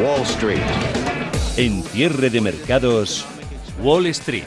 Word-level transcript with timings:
Wall 0.00 0.22
Street. 0.22 0.58
En 1.56 1.82
cierre 1.82 2.30
de 2.30 2.40
mercados, 2.40 3.26
Wall 3.82 4.06
Street. 4.06 4.44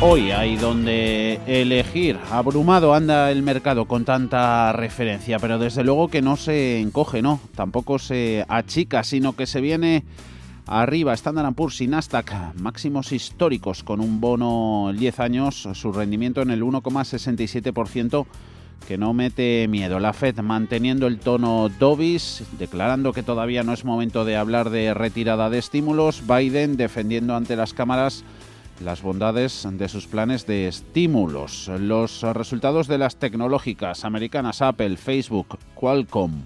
Hoy 0.00 0.30
hay 0.30 0.56
donde 0.56 1.40
elegir. 1.46 2.18
Abrumado 2.30 2.94
anda 2.94 3.30
el 3.30 3.42
mercado 3.42 3.86
con 3.86 4.04
tanta 4.04 4.72
referencia, 4.72 5.38
pero 5.38 5.58
desde 5.58 5.82
luego 5.82 6.08
que 6.08 6.22
no 6.22 6.36
se 6.36 6.80
encoge, 6.80 7.20
no. 7.20 7.40
Tampoco 7.54 7.98
se 7.98 8.44
achica, 8.48 9.02
sino 9.02 9.34
que 9.34 9.46
se 9.46 9.60
viene 9.60 10.04
arriba. 10.66 11.14
Standard 11.14 11.54
Poor's 11.54 11.80
y 11.80 11.88
Nasdaq, 11.88 12.54
máximos 12.60 13.12
históricos 13.12 13.82
con 13.82 14.00
un 14.00 14.20
bono 14.20 14.92
10 14.96 15.20
años, 15.20 15.68
su 15.72 15.92
rendimiento 15.92 16.42
en 16.42 16.50
el 16.50 16.62
1,67% 16.62 18.26
que 18.86 18.98
no 18.98 19.14
mete 19.14 19.66
miedo. 19.68 19.98
La 19.98 20.12
Fed 20.12 20.38
manteniendo 20.40 21.06
el 21.06 21.18
tono 21.18 21.68
Dovis, 21.78 22.44
declarando 22.58 23.12
que 23.12 23.22
todavía 23.22 23.62
no 23.62 23.72
es 23.72 23.84
momento 23.84 24.24
de 24.24 24.36
hablar 24.36 24.70
de 24.70 24.94
retirada 24.94 25.50
de 25.50 25.58
estímulos. 25.58 26.22
Biden 26.26 26.76
defendiendo 26.76 27.34
ante 27.34 27.56
las 27.56 27.72
cámaras 27.72 28.24
las 28.82 29.02
bondades 29.02 29.66
de 29.70 29.88
sus 29.88 30.06
planes 30.06 30.46
de 30.46 30.68
estímulos. 30.68 31.70
Los 31.78 32.22
resultados 32.22 32.88
de 32.88 32.98
las 32.98 33.16
tecnológicas 33.16 34.04
americanas 34.04 34.62
Apple, 34.62 34.96
Facebook, 34.96 35.58
Qualcomm 35.74 36.42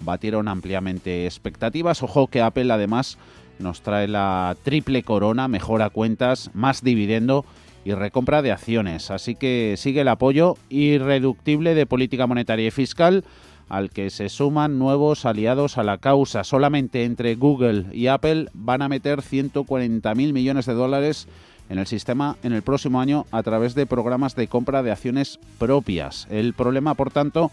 batieron 0.00 0.48
ampliamente 0.48 1.26
expectativas. 1.26 2.02
Ojo 2.02 2.26
que 2.26 2.42
Apple 2.42 2.72
además 2.72 3.18
nos 3.58 3.82
trae 3.82 4.08
la 4.08 4.56
triple 4.62 5.02
corona, 5.02 5.48
mejora 5.48 5.90
cuentas, 5.90 6.50
más 6.54 6.82
dividendo 6.82 7.44
y 7.84 7.92
recompra 7.92 8.42
de 8.42 8.52
acciones. 8.52 9.10
Así 9.10 9.34
que 9.34 9.74
sigue 9.76 10.02
el 10.02 10.08
apoyo 10.08 10.56
irreductible 10.68 11.74
de 11.74 11.86
política 11.86 12.26
monetaria 12.26 12.68
y 12.68 12.70
fiscal 12.70 13.24
al 13.68 13.90
que 13.90 14.10
se 14.10 14.28
suman 14.28 14.78
nuevos 14.78 15.24
aliados 15.24 15.78
a 15.78 15.84
la 15.84 15.98
causa. 15.98 16.44
Solamente 16.44 17.04
entre 17.04 17.36
Google 17.36 17.86
y 17.92 18.08
Apple 18.08 18.48
van 18.52 18.82
a 18.82 18.88
meter 18.88 19.20
140.000 19.20 20.32
millones 20.32 20.66
de 20.66 20.74
dólares 20.74 21.28
en 21.68 21.78
el 21.78 21.86
sistema 21.86 22.36
en 22.42 22.52
el 22.52 22.62
próximo 22.62 23.00
año 23.00 23.26
a 23.30 23.42
través 23.44 23.76
de 23.76 23.86
programas 23.86 24.34
de 24.34 24.48
compra 24.48 24.82
de 24.82 24.90
acciones 24.90 25.38
propias. 25.58 26.26
El 26.30 26.52
problema, 26.52 26.94
por 26.94 27.12
tanto, 27.12 27.52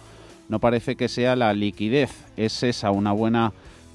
no 0.50 0.60
parece 0.60 0.96
que 0.96 1.08
sea 1.08 1.36
la 1.36 1.54
liquidez, 1.54 2.12
es 2.36 2.64
esa 2.64 2.90
una 2.90 3.12
buena 3.12 3.54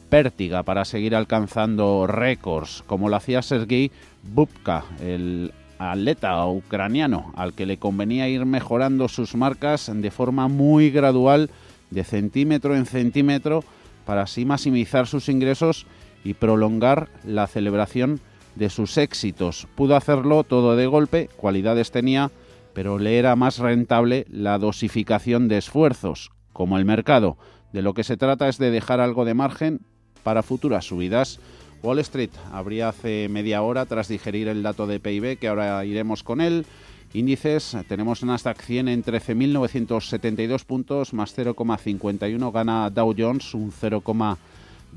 pértiga 0.09 0.63
para 0.63 0.85
seguir 0.85 1.17
alcanzando 1.17 2.07
récords, 2.07 2.85
como 2.87 3.09
lo 3.09 3.17
hacía 3.17 3.43
Sergei 3.43 3.91
Bubka, 4.23 4.85
el 5.01 5.53
atleta 5.91 6.47
ucraniano, 6.47 7.33
al 7.35 7.55
que 7.55 7.67
le 7.67 7.79
convenía 7.79 8.29
ir 8.29 8.45
mejorando 8.45 9.09
sus 9.09 9.35
marcas 9.35 9.91
de 9.93 10.11
forma 10.11 10.49
muy 10.49 10.91
gradual, 10.91 11.51
de 11.91 12.05
centímetro 12.05 12.77
en 12.77 12.87
centímetro, 12.87 13.65
para 14.05 14.23
así 14.23 14.45
maximizar 14.45 15.07
sus 15.07 15.29
ingresos 15.29 15.87
y 16.25 16.35
prolongar 16.35 17.09
la 17.25 17.47
celebración 17.47 18.21
de 18.55 18.71
sus 18.71 18.99
éxitos. 18.99 19.67
Pudo 19.75 19.97
hacerlo 19.97 20.45
todo 20.45 20.77
de 20.77 20.87
golpe, 20.87 21.29
cualidades 21.37 21.91
tenía, 21.91 22.31
pero 22.75 22.99
le 22.99 23.19
era 23.19 23.37
más 23.37 23.59
rentable 23.59 24.27
la 24.31 24.59
dosificación 24.59 25.49
de 25.49 25.59
esfuerzos, 25.59 26.31
como 26.53 26.79
el 26.79 26.85
mercado. 26.85 27.37
De 27.73 27.83
lo 27.83 27.95
que 27.95 28.05
se 28.05 28.17
trata 28.17 28.49
es 28.49 28.59
de 28.59 28.71
dejar 28.71 29.01
algo 29.01 29.25
de 29.25 29.35
margen 29.35 29.81
para 30.23 30.43
futuras 30.43 30.85
subidas. 30.85 31.41
Wall 31.83 31.99
Street 32.01 32.31
habría 32.53 32.89
hace 32.89 33.29
media 33.29 33.63
hora 33.63 33.87
tras 33.87 34.09
digerir 34.09 34.49
el 34.49 34.63
dato 34.63 34.87
de 34.87 35.01
PIB, 35.01 35.39
que 35.39 35.49
ahora 35.49 35.85
iremos 35.85 36.23
con 36.23 36.41
él. 36.41 36.67
Índices, 37.15 37.77
tenemos 37.89 38.23
Nasdaq 38.23 38.63
100 38.63 38.89
en 38.89 39.05
13.972 39.05 40.65
puntos, 40.65 41.13
más 41.13 41.37
0,51 41.37 42.53
gana 42.53 42.91
Dow 42.91 43.15
Jones, 43.17 43.55
un 43.55 43.71
0,51 43.71 44.39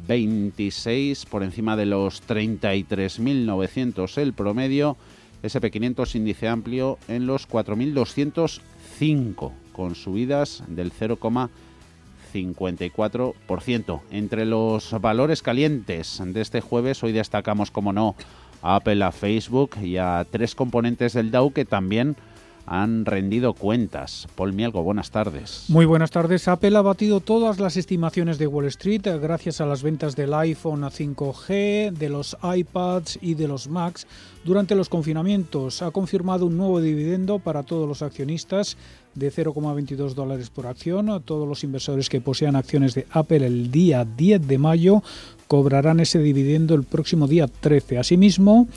26 0.08 1.26
por 1.26 1.44
encima 1.44 1.76
de 1.76 1.86
los 1.86 2.26
33.900 2.28 4.18
el 4.18 4.34
promedio. 4.34 4.98
SP500 5.44 6.16
índice 6.16 6.48
amplio 6.48 6.98
en 7.08 7.28
los 7.28 7.48
4.205 7.48 9.52
con 9.74 9.94
subidas 9.96 10.64
del 10.68 10.92
0,54%. 12.36 14.02
Entre 14.12 14.46
los 14.46 15.00
valores 15.00 15.42
calientes 15.42 16.22
de 16.24 16.42
este 16.42 16.62
jueves 16.62 17.04
hoy 17.04 17.12
destacamos 17.12 17.72
como 17.72 17.94
no 17.94 18.16
a 18.62 18.76
Apple, 18.78 19.04
a 19.04 19.12
Facebook 19.12 19.78
y 19.82 19.98
a 19.98 20.26
tres 20.30 20.56
componentes 20.56 21.14
del 21.14 21.32
Dow 21.32 21.52
que 21.54 21.66
también 21.66 22.16
han 22.66 23.06
rendido 23.06 23.54
cuentas. 23.54 24.28
Paul 24.36 24.54
Mielgo, 24.54 24.84
buenas 24.84 25.12
tardes. 25.12 25.66
Muy 25.68 25.86
buenas 25.86 26.12
tardes. 26.12 26.48
Apple 26.48 26.76
ha 26.76 26.82
batido 26.82 27.20
todas 27.20 27.60
las 27.60 27.78
estimaciones 27.78 28.38
de 28.38 28.48
Wall 28.48 28.66
Street 28.66 29.06
eh, 29.06 29.18
gracias 29.20 29.62
a 29.62 29.66
las 29.66 29.84
ventas 29.84 30.16
del 30.16 30.34
iPhone 30.34 30.82
5G, 30.82 31.92
de 31.92 32.10
los 32.10 32.36
iPads 32.42 33.20
y 33.22 33.36
de 33.36 33.48
los 33.48 33.68
Macs 33.68 34.08
durante 34.44 34.76
los 34.76 34.90
confinamientos. 34.90 35.82
Ha 35.82 35.92
confirmado 35.92 36.48
un 36.48 36.58
nuevo 36.58 36.82
dividendo 36.82 37.40
para 37.40 37.64
todos 37.64 37.88
los 37.88 38.02
accionistas 38.02 38.78
de 39.16 39.32
0,22 39.32 40.14
dólares 40.14 40.50
por 40.50 40.68
acción. 40.68 41.22
Todos 41.24 41.48
los 41.48 41.64
inversores 41.64 42.10
que 42.10 42.22
posean 42.22 42.56
acciones 42.56 42.94
de 42.94 43.08
Apple 43.12 43.46
el 43.46 43.72
día 43.72 44.06
10 44.06 44.48
de 44.48 44.58
mayo 44.58 45.02
cobrarán 45.48 46.00
ese 46.00 46.20
dividendo 46.20 46.76
el 46.76 46.84
próximo 46.84 47.28
día 47.28 47.48
13. 47.48 47.98
Asimismo, 47.98 48.68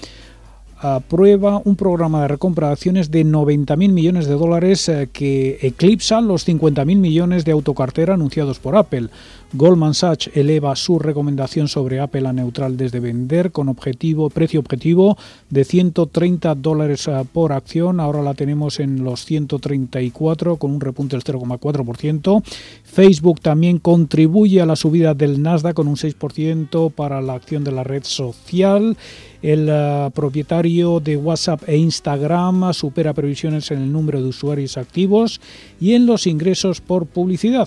aprueba 0.80 1.60
un 1.64 1.76
programa 1.76 2.22
de 2.22 2.28
recompra 2.28 2.68
de 2.68 2.72
acciones 2.74 3.10
de 3.10 3.24
90.000 3.24 3.90
millones 3.90 4.26
de 4.26 4.34
dólares 4.34 4.88
eh, 4.88 5.08
que 5.12 5.58
eclipsan 5.62 6.28
los 6.28 6.46
50.000 6.46 6.84
millones 6.96 7.44
de 7.44 7.52
autocartera 7.52 8.14
anunciados 8.14 8.58
por 8.58 8.76
Apple. 8.76 9.08
Goldman 9.54 9.94
Sachs 9.94 10.30
eleva 10.34 10.76
su 10.76 10.98
recomendación 10.98 11.68
sobre 11.68 12.00
Apple 12.00 12.28
a 12.28 12.34
neutral 12.34 12.76
desde 12.76 13.00
vender 13.00 13.50
con 13.50 13.70
objetivo, 13.70 14.28
precio 14.28 14.60
objetivo 14.60 15.16
de 15.48 15.64
130 15.64 16.54
dólares 16.54 17.08
eh, 17.08 17.24
por 17.32 17.52
acción. 17.52 17.98
Ahora 17.98 18.20
la 18.20 18.34
tenemos 18.34 18.78
en 18.78 19.02
los 19.02 19.24
134 19.24 20.56
con 20.56 20.72
un 20.72 20.82
repunte 20.82 21.16
del 21.16 21.24
0,4%. 21.24 22.42
Facebook 22.84 23.40
también 23.40 23.78
contribuye 23.78 24.60
a 24.60 24.66
la 24.66 24.76
subida 24.76 25.14
del 25.14 25.40
Nasdaq 25.40 25.74
con 25.74 25.88
un 25.88 25.96
6% 25.96 26.92
para 26.92 27.22
la 27.22 27.32
acción 27.32 27.64
de 27.64 27.72
la 27.72 27.84
red 27.84 28.04
social. 28.04 28.98
El 29.40 29.68
eh, 29.70 30.10
propietario 30.12 31.00
de 31.00 31.16
WhatsApp 31.16 31.62
e 31.66 31.78
Instagram 31.78 32.74
supera 32.74 33.14
previsiones 33.14 33.70
en 33.70 33.78
el 33.78 33.90
número 33.90 34.20
de 34.20 34.28
usuarios 34.28 34.76
activos 34.76 35.40
y 35.80 35.94
en 35.94 36.04
los 36.04 36.26
ingresos 36.26 36.82
por 36.82 37.06
publicidad. 37.06 37.66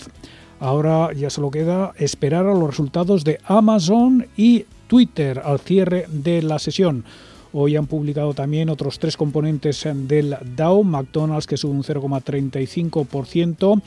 Ahora 0.61 1.11
ya 1.11 1.31
solo 1.31 1.49
queda 1.49 1.91
esperar 1.97 2.45
a 2.45 2.53
los 2.53 2.67
resultados 2.67 3.23
de 3.23 3.39
Amazon 3.45 4.27
y 4.37 4.65
Twitter 4.85 5.41
al 5.43 5.59
cierre 5.59 6.05
de 6.07 6.43
la 6.43 6.59
sesión. 6.59 7.03
Hoy 7.51 7.75
han 7.75 7.87
publicado 7.87 8.35
también 8.35 8.69
otros 8.69 8.99
tres 8.99 9.17
componentes 9.17 9.89
del 9.91 10.37
Dow, 10.55 10.83
McDonald's 10.83 11.47
que 11.47 11.57
sube 11.57 11.71
un 11.71 11.83
0,35%, 11.83 13.81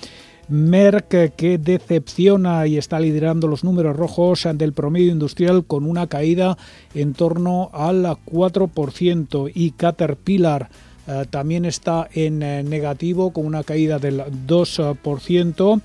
Merck 0.48 1.36
que 1.36 1.58
decepciona 1.58 2.66
y 2.66 2.76
está 2.76 2.98
liderando 2.98 3.46
los 3.46 3.62
números 3.62 3.96
rojos 3.96 4.48
del 4.54 4.72
promedio 4.72 5.12
industrial 5.12 5.64
con 5.64 5.86
una 5.86 6.08
caída 6.08 6.58
en 6.92 7.14
torno 7.14 7.70
al 7.72 8.02
4% 8.04 9.52
y 9.54 9.70
Caterpillar 9.70 10.70
eh, 11.06 11.24
también 11.30 11.66
está 11.66 12.08
en 12.12 12.42
eh, 12.42 12.64
negativo 12.64 13.32
con 13.32 13.46
una 13.46 13.62
caída 13.62 14.00
del 14.00 14.24
2%. 14.46 15.80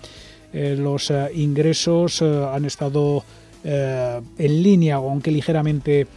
Eh, 0.53 0.75
los 0.77 1.11
ingresos 1.33 2.21
han 2.21 2.65
estado 2.65 3.23
en 3.61 4.63
línea, 4.63 4.95
aunque 4.95 5.31
ligeramente 5.31 6.07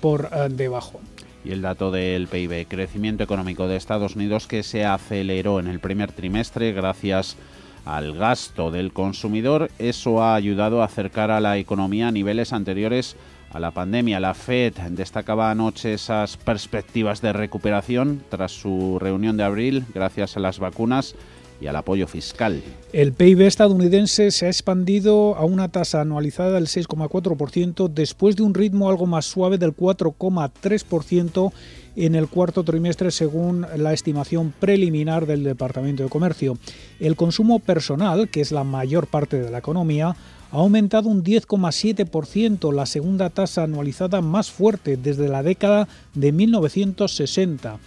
por 0.00 0.30
debajo 0.50 0.98
y 1.44 1.52
el 1.52 1.62
dato 1.62 1.90
del 1.90 2.26
PIB, 2.26 2.66
crecimiento 2.68 3.24
económico 3.24 3.66
de 3.66 3.76
Estados 3.76 4.16
Unidos 4.16 4.46
que 4.46 4.62
se 4.62 4.84
aceleró 4.84 5.58
en 5.60 5.66
el 5.66 5.80
primer 5.80 6.12
trimestre 6.12 6.72
gracias 6.72 7.36
al 7.84 8.14
gasto 8.14 8.70
del 8.70 8.92
consumidor. 8.92 9.70
Eso 9.78 10.22
ha 10.22 10.34
ayudado 10.34 10.82
a 10.82 10.86
acercar 10.86 11.30
a 11.30 11.40
la 11.40 11.56
economía 11.56 12.08
a 12.08 12.12
niveles 12.12 12.52
anteriores 12.52 13.16
a 13.52 13.58
la 13.58 13.70
pandemia. 13.70 14.20
La 14.20 14.34
Fed 14.34 14.74
destacaba 14.90 15.50
anoche 15.50 15.94
esas 15.94 16.36
perspectivas 16.36 17.20
de 17.22 17.32
recuperación 17.32 18.22
tras 18.28 18.52
su 18.52 18.98
reunión 19.00 19.36
de 19.36 19.44
abril 19.44 19.84
gracias 19.94 20.36
a 20.36 20.40
las 20.40 20.58
vacunas 20.58 21.14
y 21.60 21.66
al 21.66 21.76
apoyo 21.76 22.06
fiscal. 22.06 22.62
El 22.92 23.12
PIB 23.12 23.42
estadounidense 23.42 24.30
se 24.30 24.46
ha 24.46 24.48
expandido 24.48 25.36
a 25.36 25.44
una 25.44 25.68
tasa 25.68 26.00
anualizada 26.00 26.52
del 26.52 26.66
6,4% 26.66 27.88
después 27.88 28.36
de 28.36 28.42
un 28.42 28.54
ritmo 28.54 28.88
algo 28.88 29.06
más 29.06 29.26
suave 29.26 29.58
del 29.58 29.76
4,3% 29.76 31.52
en 31.96 32.14
el 32.14 32.28
cuarto 32.28 32.64
trimestre 32.64 33.10
según 33.10 33.66
la 33.76 33.92
estimación 33.92 34.54
preliminar 34.58 35.26
del 35.26 35.44
Departamento 35.44 36.02
de 36.02 36.08
Comercio. 36.08 36.58
El 36.98 37.16
consumo 37.16 37.58
personal, 37.58 38.28
que 38.28 38.40
es 38.40 38.52
la 38.52 38.64
mayor 38.64 39.06
parte 39.06 39.40
de 39.40 39.50
la 39.50 39.58
economía, 39.58 40.16
ha 40.52 40.56
aumentado 40.56 41.08
un 41.08 41.22
10,7%, 41.22 42.72
la 42.72 42.86
segunda 42.86 43.30
tasa 43.30 43.64
anualizada 43.64 44.20
más 44.20 44.50
fuerte 44.50 44.96
desde 44.96 45.28
la 45.28 45.42
década 45.42 45.88
de 46.14 46.32
1960. 46.32 47.78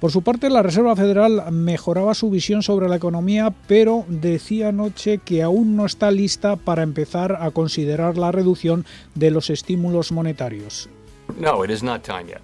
Por 0.00 0.10
su 0.10 0.22
parte, 0.22 0.48
la 0.48 0.62
Reserva 0.62 0.96
Federal 0.96 1.52
mejoraba 1.52 2.14
su 2.14 2.30
visión 2.30 2.62
sobre 2.62 2.88
la 2.88 2.96
economía, 2.96 3.52
pero 3.68 4.06
decía 4.08 4.68
anoche 4.68 5.18
que 5.18 5.42
aún 5.42 5.76
no 5.76 5.84
está 5.84 6.10
lista 6.10 6.56
para 6.56 6.82
empezar 6.82 7.36
a 7.38 7.50
considerar 7.50 8.16
la 8.16 8.32
reducción 8.32 8.86
de 9.14 9.30
los 9.30 9.50
estímulos 9.50 10.10
monetarios. 10.10 10.88
No, 11.38 11.62
it 11.64 11.70
is 11.70 11.82
not 11.82 12.02
time 12.02 12.24
yet. 12.28 12.40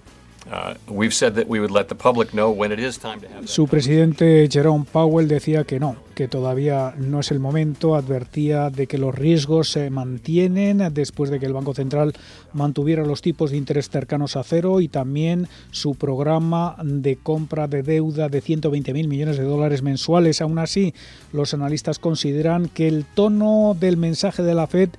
Su 3.45 3.67
presidente 3.67 4.49
Jerome 4.51 4.85
Powell 4.91 5.27
decía 5.27 5.65
que 5.65 5.81
no, 5.81 5.97
que 6.15 6.29
todavía 6.29 6.95
no 6.97 7.21
es 7.21 7.31
el 7.31 7.41
momento, 7.41 7.95
advertía 7.95 8.71
de 8.71 8.87
que 8.87 8.99
los 8.99 9.15
riesgos 9.15 9.71
se 9.71 9.91
mantienen 9.91 10.83
después 10.93 11.31
de 11.31 11.41
que 11.41 11.47
el 11.47 11.53
Banco 11.53 11.75
Central 11.75 12.13
mantuviera 12.53 13.05
los 13.05 13.23
tipos 13.23 13.51
de 13.51 13.57
interés 13.57 13.91
cercanos 13.91 14.37
a 14.37 14.45
cero 14.45 14.81
y 14.81 14.89
también 14.89 15.49
su 15.73 15.95
programa 15.95 16.77
de 16.83 17.17
compra 17.17 17.67
de 17.67 17.83
deuda 17.83 18.29
de 18.29 18.43
120.000 18.43 19.09
millones 19.09 19.39
de 19.39 19.45
dólares 19.45 19.83
mensuales. 19.83 20.41
Aún 20.41 20.59
así, 20.59 20.95
los 21.33 21.55
analistas 21.55 21.99
consideran 21.99 22.69
que 22.69 22.87
el 22.87 23.05
tono 23.05 23.77
del 23.79 23.97
mensaje 23.97 24.43
de 24.43 24.55
la 24.55 24.67
Fed 24.67 24.91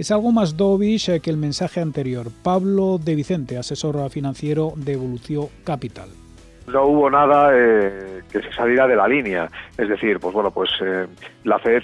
es 0.00 0.10
algo 0.10 0.32
más 0.32 0.56
dovish 0.56 1.20
que 1.20 1.30
el 1.30 1.36
mensaje 1.36 1.80
anterior. 1.80 2.28
Pablo 2.42 2.98
de 3.02 3.14
Vicente, 3.14 3.58
asesor 3.58 4.10
financiero 4.10 4.72
de 4.76 4.92
Evolución 4.92 5.48
Capital 5.64 6.08
no 6.66 6.84
hubo 6.86 7.10
nada 7.10 7.50
eh, 7.54 8.22
que 8.30 8.42
se 8.42 8.52
saliera 8.52 8.86
de 8.86 8.96
la 8.96 9.08
línea. 9.08 9.48
Es 9.78 9.88
decir, 9.88 10.18
pues 10.18 10.34
bueno, 10.34 10.50
pues 10.50 10.70
eh, 10.80 11.06
la 11.44 11.58
Fed 11.58 11.82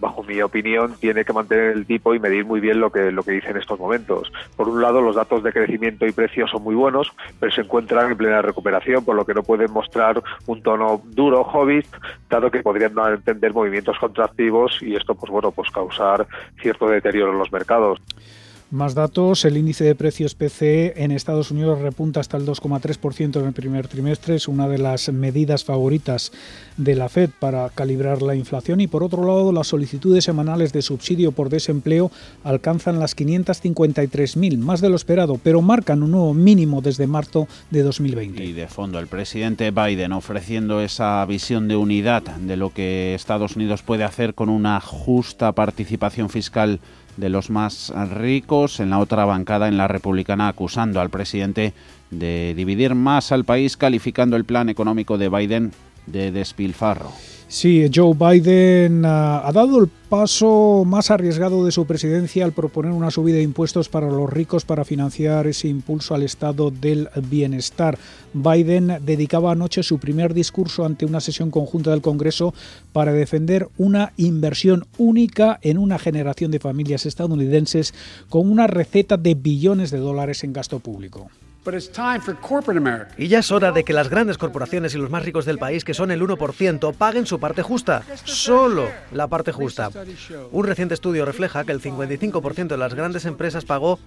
bajo 0.00 0.22
mi 0.22 0.40
opinión, 0.40 0.94
tiene 0.98 1.24
que 1.24 1.32
mantener 1.32 1.76
el 1.76 1.86
tipo 1.86 2.14
y 2.14 2.18
medir 2.18 2.44
muy 2.44 2.60
bien 2.60 2.80
lo 2.80 2.90
que, 2.90 3.12
lo 3.12 3.22
que 3.22 3.32
dice 3.32 3.50
en 3.50 3.58
estos 3.58 3.78
momentos. 3.78 4.32
Por 4.56 4.68
un 4.68 4.80
lado, 4.80 5.00
los 5.00 5.16
datos 5.16 5.42
de 5.42 5.52
crecimiento 5.52 6.06
y 6.06 6.12
precios 6.12 6.50
son 6.50 6.62
muy 6.62 6.74
buenos, 6.74 7.12
pero 7.38 7.52
se 7.52 7.60
encuentran 7.60 8.10
en 8.10 8.16
plena 8.16 8.42
recuperación, 8.42 9.04
por 9.04 9.14
lo 9.14 9.24
que 9.24 9.34
no 9.34 9.42
pueden 9.42 9.70
mostrar 9.72 10.22
un 10.46 10.62
tono 10.62 11.02
duro, 11.04 11.42
hobbit, 11.42 11.86
dado 12.28 12.50
que 12.50 12.62
podrían 12.62 12.94
no 12.94 13.08
entender 13.08 13.52
movimientos 13.52 13.98
contractivos 13.98 14.82
y 14.82 14.96
esto, 14.96 15.14
pues 15.14 15.30
bueno, 15.30 15.50
pues 15.50 15.70
causar 15.70 16.26
cierto 16.60 16.88
deterioro 16.88 17.32
en 17.32 17.38
los 17.38 17.52
mercados. 17.52 18.00
Más 18.72 18.94
datos, 18.94 19.44
el 19.44 19.56
índice 19.56 19.82
de 19.82 19.96
precios 19.96 20.36
PCE 20.36 21.02
en 21.02 21.10
Estados 21.10 21.50
Unidos 21.50 21.80
repunta 21.80 22.20
hasta 22.20 22.36
el 22.36 22.46
2,3% 22.46 23.40
en 23.40 23.46
el 23.46 23.52
primer 23.52 23.88
trimestre, 23.88 24.36
es 24.36 24.46
una 24.46 24.68
de 24.68 24.78
las 24.78 25.12
medidas 25.12 25.64
favoritas 25.64 26.30
de 26.76 26.94
la 26.94 27.08
Fed 27.08 27.30
para 27.40 27.68
calibrar 27.70 28.22
la 28.22 28.36
inflación 28.36 28.80
y 28.80 28.86
por 28.86 29.02
otro 29.02 29.26
lado 29.26 29.50
las 29.50 29.66
solicitudes 29.66 30.22
semanales 30.22 30.72
de 30.72 30.82
subsidio 30.82 31.32
por 31.32 31.48
desempleo 31.48 32.12
alcanzan 32.44 33.00
las 33.00 33.16
553.000, 33.16 34.58
más 34.58 34.80
de 34.80 34.88
lo 34.88 34.94
esperado, 34.94 35.40
pero 35.42 35.62
marcan 35.62 36.04
un 36.04 36.12
nuevo 36.12 36.32
mínimo 36.32 36.80
desde 36.80 37.08
marzo 37.08 37.48
de 37.72 37.82
2020. 37.82 38.44
Y 38.44 38.52
de 38.52 38.68
fondo 38.68 39.00
el 39.00 39.08
presidente 39.08 39.72
Biden 39.72 40.12
ofreciendo 40.12 40.80
esa 40.80 41.26
visión 41.26 41.66
de 41.66 41.74
unidad 41.74 42.22
de 42.22 42.56
lo 42.56 42.72
que 42.72 43.16
Estados 43.16 43.56
Unidos 43.56 43.82
puede 43.82 44.04
hacer 44.04 44.34
con 44.34 44.48
una 44.48 44.80
justa 44.80 45.50
participación 45.50 46.30
fiscal 46.30 46.78
de 47.16 47.28
los 47.28 47.50
más 47.50 47.92
ricos, 48.10 48.80
en 48.80 48.90
la 48.90 48.98
otra 48.98 49.24
bancada, 49.24 49.68
en 49.68 49.76
la 49.76 49.88
republicana, 49.88 50.48
acusando 50.48 51.00
al 51.00 51.10
presidente 51.10 51.72
de 52.10 52.54
dividir 52.56 52.94
más 52.94 53.32
al 53.32 53.44
país, 53.44 53.76
calificando 53.76 54.36
el 54.36 54.44
plan 54.44 54.68
económico 54.68 55.18
de 55.18 55.28
Biden 55.28 55.72
de 56.06 56.32
despilfarro. 56.32 57.12
Sí, 57.52 57.90
Joe 57.92 58.14
Biden 58.14 59.04
ah, 59.04 59.42
ha 59.44 59.50
dado 59.50 59.80
el 59.80 59.88
paso 59.88 60.84
más 60.86 61.10
arriesgado 61.10 61.64
de 61.64 61.72
su 61.72 61.84
presidencia 61.84 62.44
al 62.44 62.52
proponer 62.52 62.92
una 62.92 63.10
subida 63.10 63.38
de 63.38 63.42
impuestos 63.42 63.88
para 63.88 64.08
los 64.08 64.30
ricos 64.30 64.64
para 64.64 64.84
financiar 64.84 65.48
ese 65.48 65.66
impulso 65.66 66.14
al 66.14 66.22
estado 66.22 66.70
del 66.70 67.08
bienestar. 67.28 67.98
Biden 68.34 68.98
dedicaba 69.04 69.50
anoche 69.50 69.82
su 69.82 69.98
primer 69.98 70.32
discurso 70.32 70.84
ante 70.84 71.06
una 71.06 71.18
sesión 71.18 71.50
conjunta 71.50 71.90
del 71.90 72.02
Congreso 72.02 72.54
para 72.92 73.12
defender 73.12 73.68
una 73.78 74.12
inversión 74.16 74.86
única 74.96 75.58
en 75.60 75.76
una 75.76 75.98
generación 75.98 76.52
de 76.52 76.60
familias 76.60 77.04
estadounidenses 77.04 77.94
con 78.28 78.48
una 78.48 78.68
receta 78.68 79.16
de 79.16 79.34
billones 79.34 79.90
de 79.90 79.98
dólares 79.98 80.44
en 80.44 80.52
gasto 80.52 80.78
público. 80.78 81.28
Y 83.18 83.28
ya 83.28 83.40
es 83.40 83.50
hora 83.52 83.70
de 83.70 83.84
que 83.84 83.92
las 83.92 84.08
grandes 84.08 84.38
corporaciones 84.38 84.94
y 84.94 84.98
los 84.98 85.10
más 85.10 85.24
ricos 85.24 85.44
del 85.44 85.58
país, 85.58 85.84
que 85.84 85.92
son 85.92 86.10
el 86.10 86.22
1%, 86.22 86.94
paguen 86.94 87.26
su 87.26 87.38
parte 87.38 87.62
justa. 87.62 88.02
Solo 88.24 88.88
la 89.12 89.26
parte 89.26 89.52
justa. 89.52 89.90
Un 90.52 90.66
reciente 90.66 90.94
estudio 90.94 91.24
refleja 91.24 91.64
que 91.64 91.72
el 91.72 91.82
55% 91.82 92.68
de 92.68 92.76
las 92.78 92.94
grandes 92.94 93.26
empresas 93.26 93.64
pagó 93.64 93.98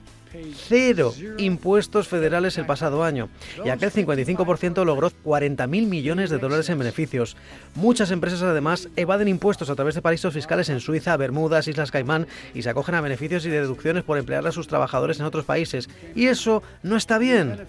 cero 0.68 1.14
impuestos 1.38 2.08
federales 2.08 2.58
el 2.58 2.66
pasado 2.66 3.04
año 3.04 3.30
y 3.64 3.70
aquel 3.70 3.92
55% 3.92 4.86
logró 4.86 5.12
40.000 5.24 5.68
millones 5.88 6.30
de 6.30 6.38
dólares 6.38 6.70
en 6.70 6.80
beneficios. 6.80 7.36
Muchas 7.76 8.12
empresas 8.12 8.42
además 8.42 8.90
evaden 8.96 9.28
impuestos 9.28 9.70
a 9.70 9.76
través 9.76 9.96
de 9.96 10.02
paraísos 10.02 10.34
fiscales 10.34 10.70
en 10.70 10.80
Suiza, 10.80 11.18
Bermudas, 11.18 11.68
Islas 11.68 11.92
Caimán 11.92 12.28
y 12.54 12.62
se 12.62 12.70
acogen 12.70 12.96
a 12.96 13.02
beneficios 13.02 13.46
y 13.46 13.50
deducciones 13.50 14.04
por 14.04 14.18
emplear 14.18 14.46
a 14.48 14.52
sus 14.52 14.68
trabajadores 14.68 15.20
en 15.20 15.26
otros 15.26 15.46
países. 15.46 15.90
Y 16.16 16.28
eso 16.28 16.64
no 16.82 16.96
está 16.96 17.18
bien. 17.18 17.60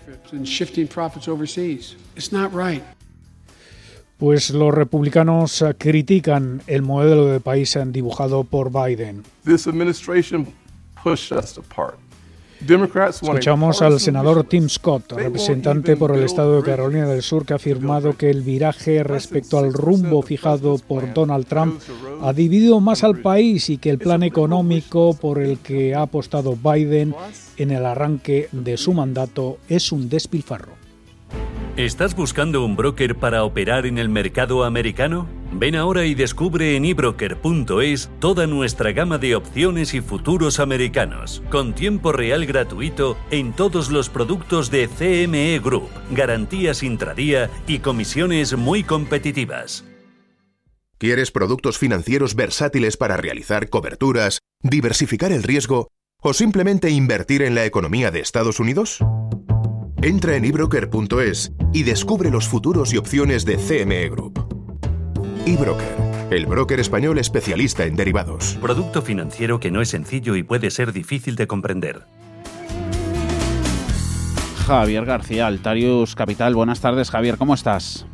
Pues 4.18 4.50
los 4.50 4.72
republicanos 4.72 5.64
critican 5.76 6.62
el 6.66 6.82
modelo 6.82 7.26
de 7.26 7.40
país 7.40 7.76
dibujado 7.86 8.44
por 8.44 8.70
Biden. 8.70 9.24
Escuchamos 13.10 13.82
al 13.82 14.00
senador 14.00 14.44
Tim 14.44 14.68
Scott, 14.68 15.12
representante 15.12 15.96
por 15.96 16.16
el 16.16 16.22
estado 16.22 16.56
de 16.56 16.62
Carolina 16.62 17.06
del 17.06 17.22
Sur, 17.22 17.44
que 17.44 17.52
ha 17.52 17.56
afirmado 17.56 18.16
que 18.16 18.30
el 18.30 18.42
viraje 18.42 19.02
respecto 19.02 19.58
al 19.58 19.72
rumbo 19.72 20.22
fijado 20.22 20.78
por 20.78 21.12
Donald 21.12 21.46
Trump 21.46 21.80
ha 22.22 22.32
dividido 22.32 22.80
más 22.80 23.04
al 23.04 23.20
país 23.20 23.68
y 23.68 23.76
que 23.76 23.90
el 23.90 23.98
plan 23.98 24.22
económico 24.22 25.14
por 25.14 25.40
el 25.40 25.58
que 25.58 25.94
ha 25.94 26.02
apostado 26.02 26.56
Biden 26.56 27.14
en 27.58 27.70
el 27.70 27.84
arranque 27.84 28.48
de 28.52 28.76
su 28.76 28.94
mandato 28.94 29.58
es 29.68 29.92
un 29.92 30.08
despilfarro. 30.08 30.83
¿Estás 31.76 32.14
buscando 32.14 32.64
un 32.64 32.76
broker 32.76 33.16
para 33.16 33.42
operar 33.42 33.84
en 33.84 33.98
el 33.98 34.08
mercado 34.08 34.62
americano? 34.62 35.26
Ven 35.50 35.74
ahora 35.74 36.04
y 36.04 36.14
descubre 36.14 36.76
en 36.76 36.84
ebroker.es 36.84 38.10
toda 38.20 38.46
nuestra 38.46 38.92
gama 38.92 39.18
de 39.18 39.34
opciones 39.34 39.92
y 39.92 40.00
futuros 40.00 40.60
americanos, 40.60 41.42
con 41.50 41.74
tiempo 41.74 42.12
real 42.12 42.46
gratuito 42.46 43.18
en 43.32 43.52
todos 43.52 43.90
los 43.90 44.08
productos 44.08 44.70
de 44.70 44.86
CME 44.86 45.58
Group, 45.58 45.88
garantías 46.12 46.84
intradía 46.84 47.50
y 47.66 47.80
comisiones 47.80 48.56
muy 48.56 48.84
competitivas. 48.84 49.84
¿Quieres 50.98 51.32
productos 51.32 51.76
financieros 51.76 52.36
versátiles 52.36 52.96
para 52.96 53.16
realizar 53.16 53.68
coberturas, 53.68 54.38
diversificar 54.62 55.32
el 55.32 55.42
riesgo 55.42 55.88
o 56.22 56.34
simplemente 56.34 56.90
invertir 56.90 57.42
en 57.42 57.56
la 57.56 57.64
economía 57.64 58.12
de 58.12 58.20
Estados 58.20 58.60
Unidos? 58.60 59.00
Entra 60.04 60.36
en 60.36 60.44
ebroker.es 60.44 61.50
y 61.72 61.82
descubre 61.82 62.30
los 62.30 62.46
futuros 62.46 62.92
y 62.92 62.98
opciones 62.98 63.46
de 63.46 63.56
CME 63.56 64.10
Group. 64.10 64.38
eBroker, 65.46 66.28
el 66.30 66.44
broker 66.44 66.78
español 66.78 67.16
especialista 67.16 67.86
en 67.86 67.96
derivados. 67.96 68.58
Producto 68.60 69.00
financiero 69.00 69.60
que 69.60 69.70
no 69.70 69.80
es 69.80 69.88
sencillo 69.88 70.36
y 70.36 70.42
puede 70.42 70.70
ser 70.70 70.92
difícil 70.92 71.36
de 71.36 71.46
comprender. 71.46 72.02
Javier 74.66 75.06
García, 75.06 75.46
Altarius 75.46 76.14
Capital. 76.14 76.54
Buenas 76.54 76.82
tardes, 76.82 77.10
Javier, 77.10 77.38
¿cómo 77.38 77.54
estás? 77.54 78.04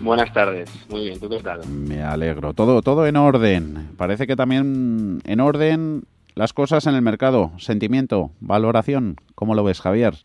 Buenas 0.00 0.32
tardes, 0.32 0.68
muy 0.88 1.04
bien, 1.04 1.20
¿tú 1.20 1.28
qué 1.28 1.38
tal? 1.38 1.68
Me 1.68 2.02
alegro, 2.02 2.52
todo, 2.52 2.82
todo 2.82 3.06
en 3.06 3.14
orden. 3.14 3.90
Parece 3.96 4.26
que 4.26 4.34
también 4.34 5.20
en 5.24 5.38
orden 5.38 6.02
las 6.34 6.52
cosas 6.52 6.88
en 6.88 6.96
el 6.96 7.02
mercado, 7.02 7.52
sentimiento, 7.58 8.32
valoración. 8.40 9.14
¿Cómo 9.36 9.54
lo 9.54 9.62
ves, 9.62 9.80
Javier? 9.80 10.24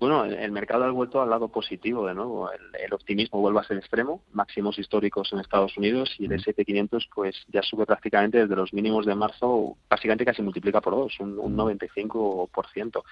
Bueno, 0.00 0.24
el, 0.24 0.50
mercado 0.50 0.84
ha 0.84 0.90
vuelto 0.90 1.20
al 1.20 1.28
lado 1.28 1.48
positivo 1.48 2.06
de 2.06 2.14
nuevo. 2.14 2.50
El, 2.50 2.92
optimismo 2.94 3.38
vuelve 3.38 3.60
a 3.60 3.64
ser 3.64 3.76
extremo, 3.76 4.22
máximos 4.32 4.78
históricos 4.78 5.30
en 5.30 5.40
Estados 5.40 5.76
Unidos 5.76 6.16
y 6.18 6.24
el 6.24 6.32
S&P 6.32 6.64
500 6.64 7.10
pues 7.14 7.36
ya 7.48 7.60
sube 7.60 7.84
prácticamente 7.84 8.38
desde 8.38 8.56
los 8.56 8.72
mínimos 8.72 9.04
de 9.04 9.14
marzo, 9.14 9.76
básicamente 9.90 10.24
casi 10.24 10.40
multiplica 10.40 10.80
por 10.80 10.94
dos, 10.94 11.20
un, 11.20 11.38
un 11.38 11.54
95%. 11.54 13.02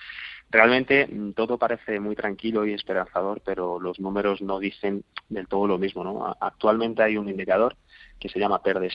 Realmente 0.51 1.07
mm, 1.07 1.33
todo 1.33 1.59
parece 1.59 2.01
muy 2.01 2.17
tranquilo 2.17 2.65
y 2.65 2.73
esperanzador, 2.73 3.43
pero 3.45 3.79
los 3.79 4.01
números 4.01 4.41
no 4.41 4.59
dicen 4.59 5.05
del 5.29 5.47
todo 5.47 5.67
lo 5.67 5.77
mismo. 5.77 6.03
¿no? 6.03 6.35
Actualmente 6.41 7.03
hay 7.03 7.19
un 7.19 7.29
indicador 7.29 7.77
que 8.19 8.31
se 8.31 8.41
llama 8.41 8.63
PER 8.63 8.81
de 8.81 8.91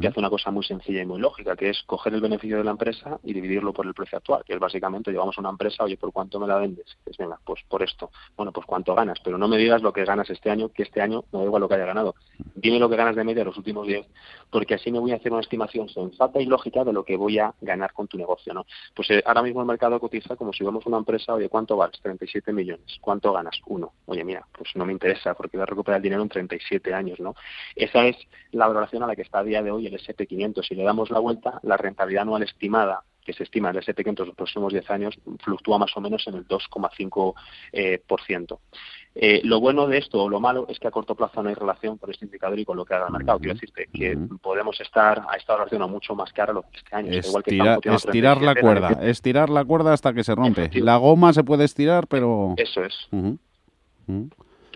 que 0.00 0.06
hace 0.06 0.20
una 0.20 0.30
cosa 0.30 0.50
muy 0.50 0.62
sencilla 0.62 1.02
y 1.02 1.06
muy 1.06 1.20
lógica, 1.20 1.56
que 1.56 1.70
es 1.70 1.82
coger 1.84 2.14
el 2.14 2.20
beneficio 2.20 2.58
de 2.58 2.64
la 2.64 2.70
empresa 2.70 3.18
y 3.24 3.32
dividirlo 3.32 3.72
por 3.72 3.86
el 3.86 3.94
precio 3.94 4.18
actual, 4.18 4.44
que 4.44 4.52
es 4.52 4.60
básicamente 4.60 5.10
llevamos 5.10 5.36
a 5.38 5.40
una 5.40 5.50
empresa, 5.50 5.84
oye, 5.84 5.96
¿por 5.96 6.12
cuánto 6.12 6.38
me 6.38 6.46
la 6.46 6.56
vendes? 6.56 6.96
Pues 7.02 7.16
venga, 7.16 7.38
pues 7.44 7.60
por 7.68 7.82
esto. 7.82 8.10
Bueno, 8.36 8.52
pues 8.52 8.66
cuánto 8.66 8.94
ganas, 8.94 9.18
pero 9.24 9.38
no 9.38 9.48
me 9.48 9.56
digas 9.56 9.82
lo 9.82 9.92
que 9.92 10.04
ganas 10.04 10.30
este 10.30 10.50
año, 10.50 10.68
que 10.68 10.84
este 10.84 11.00
año 11.00 11.24
no 11.32 11.40
da 11.40 11.44
igual 11.46 11.60
lo 11.62 11.68
que 11.68 11.74
haya 11.74 11.86
ganado. 11.86 12.14
Dime 12.54 12.78
lo 12.78 12.88
que 12.88 12.96
ganas 12.96 13.16
de 13.16 13.24
media 13.24 13.44
los 13.44 13.56
últimos 13.56 13.86
10, 13.86 14.06
porque 14.50 14.74
así 14.74 14.92
me 14.92 14.98
voy 14.98 15.12
a 15.12 15.16
hacer 15.16 15.32
una 15.32 15.40
estimación 15.40 15.88
sensata 15.88 16.40
y 16.40 16.46
lógica 16.46 16.84
de 16.84 16.92
lo 16.92 17.04
que 17.04 17.16
voy 17.16 17.38
a 17.38 17.54
ganar 17.60 17.92
con 17.92 18.06
tu 18.06 18.16
negocio, 18.16 18.54
¿no? 18.54 18.66
Pues 18.94 19.10
eh, 19.10 19.22
ahora 19.24 19.42
mismo 19.42 19.60
el 19.60 19.66
mercado 19.66 19.98
cotiza 19.98 20.36
como 20.36 20.52
si 20.52 20.64
vemos 20.64 20.86
una 20.86 20.98
empresa, 20.98 21.34
oye, 21.34 21.48
¿cuánto 21.48 21.76
vales? 21.76 21.98
37 22.00 22.52
millones. 22.52 22.98
¿Cuánto 23.00 23.32
ganas? 23.32 23.60
Uno. 23.66 23.92
Oye, 24.06 24.24
mira, 24.24 24.46
pues 24.56 24.70
no 24.76 24.84
me 24.84 24.92
interesa 24.92 25.34
porque 25.34 25.56
voy 25.56 25.62
a 25.62 25.66
recuperar 25.66 25.98
el 25.98 26.02
dinero 26.02 26.22
en 26.22 26.28
37 26.28 26.94
años, 26.94 27.18
¿no? 27.18 27.34
Esa 27.74 28.06
es 28.06 28.16
la 28.52 28.66
valoración 28.66 29.02
a 29.02 29.06
la 29.06 29.16
que 29.16 29.22
está 29.22 29.40
a 29.40 29.44
día 29.44 29.62
de 29.62 29.70
hoy 29.70 29.79
el 29.86 29.98
SP500. 29.98 30.66
Si 30.66 30.74
le 30.74 30.82
damos 30.82 31.10
la 31.10 31.18
vuelta, 31.18 31.60
la 31.62 31.76
rentabilidad 31.76 32.22
anual 32.22 32.42
estimada 32.42 33.04
que 33.24 33.32
se 33.32 33.44
estima 33.44 33.70
en 33.70 33.76
el 33.76 33.82
SP500 33.82 34.26
los 34.26 34.34
próximos 34.34 34.72
10 34.72 34.90
años 34.90 35.18
fluctúa 35.44 35.78
más 35.78 35.94
o 35.96 36.00
menos 36.00 36.26
en 36.26 36.34
el 36.34 36.48
2,5%. 36.48 37.34
Eh, 37.72 38.02
por 38.06 38.22
ciento. 38.22 38.60
Eh, 39.14 39.40
lo 39.44 39.60
bueno 39.60 39.86
de 39.86 39.98
esto 39.98 40.22
o 40.22 40.28
lo 40.28 40.40
malo 40.40 40.66
es 40.68 40.78
que 40.78 40.86
a 40.86 40.90
corto 40.90 41.14
plazo 41.14 41.42
no 41.42 41.48
hay 41.48 41.54
relación 41.54 41.98
con 41.98 42.10
este 42.10 42.24
indicador 42.24 42.58
y 42.58 42.64
con 42.64 42.76
lo 42.76 42.84
que 42.84 42.94
haga 42.94 43.06
el 43.06 43.12
mercado. 43.12 43.38
Quiero 43.38 43.54
decirte 43.54 43.88
que 43.92 44.16
podemos 44.40 44.80
estar 44.80 45.22
a 45.28 45.36
esta 45.36 45.52
valoración 45.54 45.82
a 45.82 45.86
mucho 45.86 46.14
más 46.14 46.32
cara 46.32 46.52
lo 46.52 46.62
que 46.62 46.78
este 46.78 46.96
año. 46.96 47.12
Igual 47.12 47.42
que 47.42 47.90
estirar 47.94 48.40
la 48.40 48.54
cuerda, 48.54 48.98
estirar 49.02 49.50
la 49.50 49.64
cuerda 49.64 49.92
hasta 49.92 50.12
que 50.12 50.24
se 50.24 50.34
rompe. 50.34 50.70
La 50.74 50.96
goma 50.96 51.32
se 51.32 51.44
puede 51.44 51.64
estirar, 51.64 52.06
pero... 52.06 52.54
Eso 52.56 52.84
es. 52.84 53.08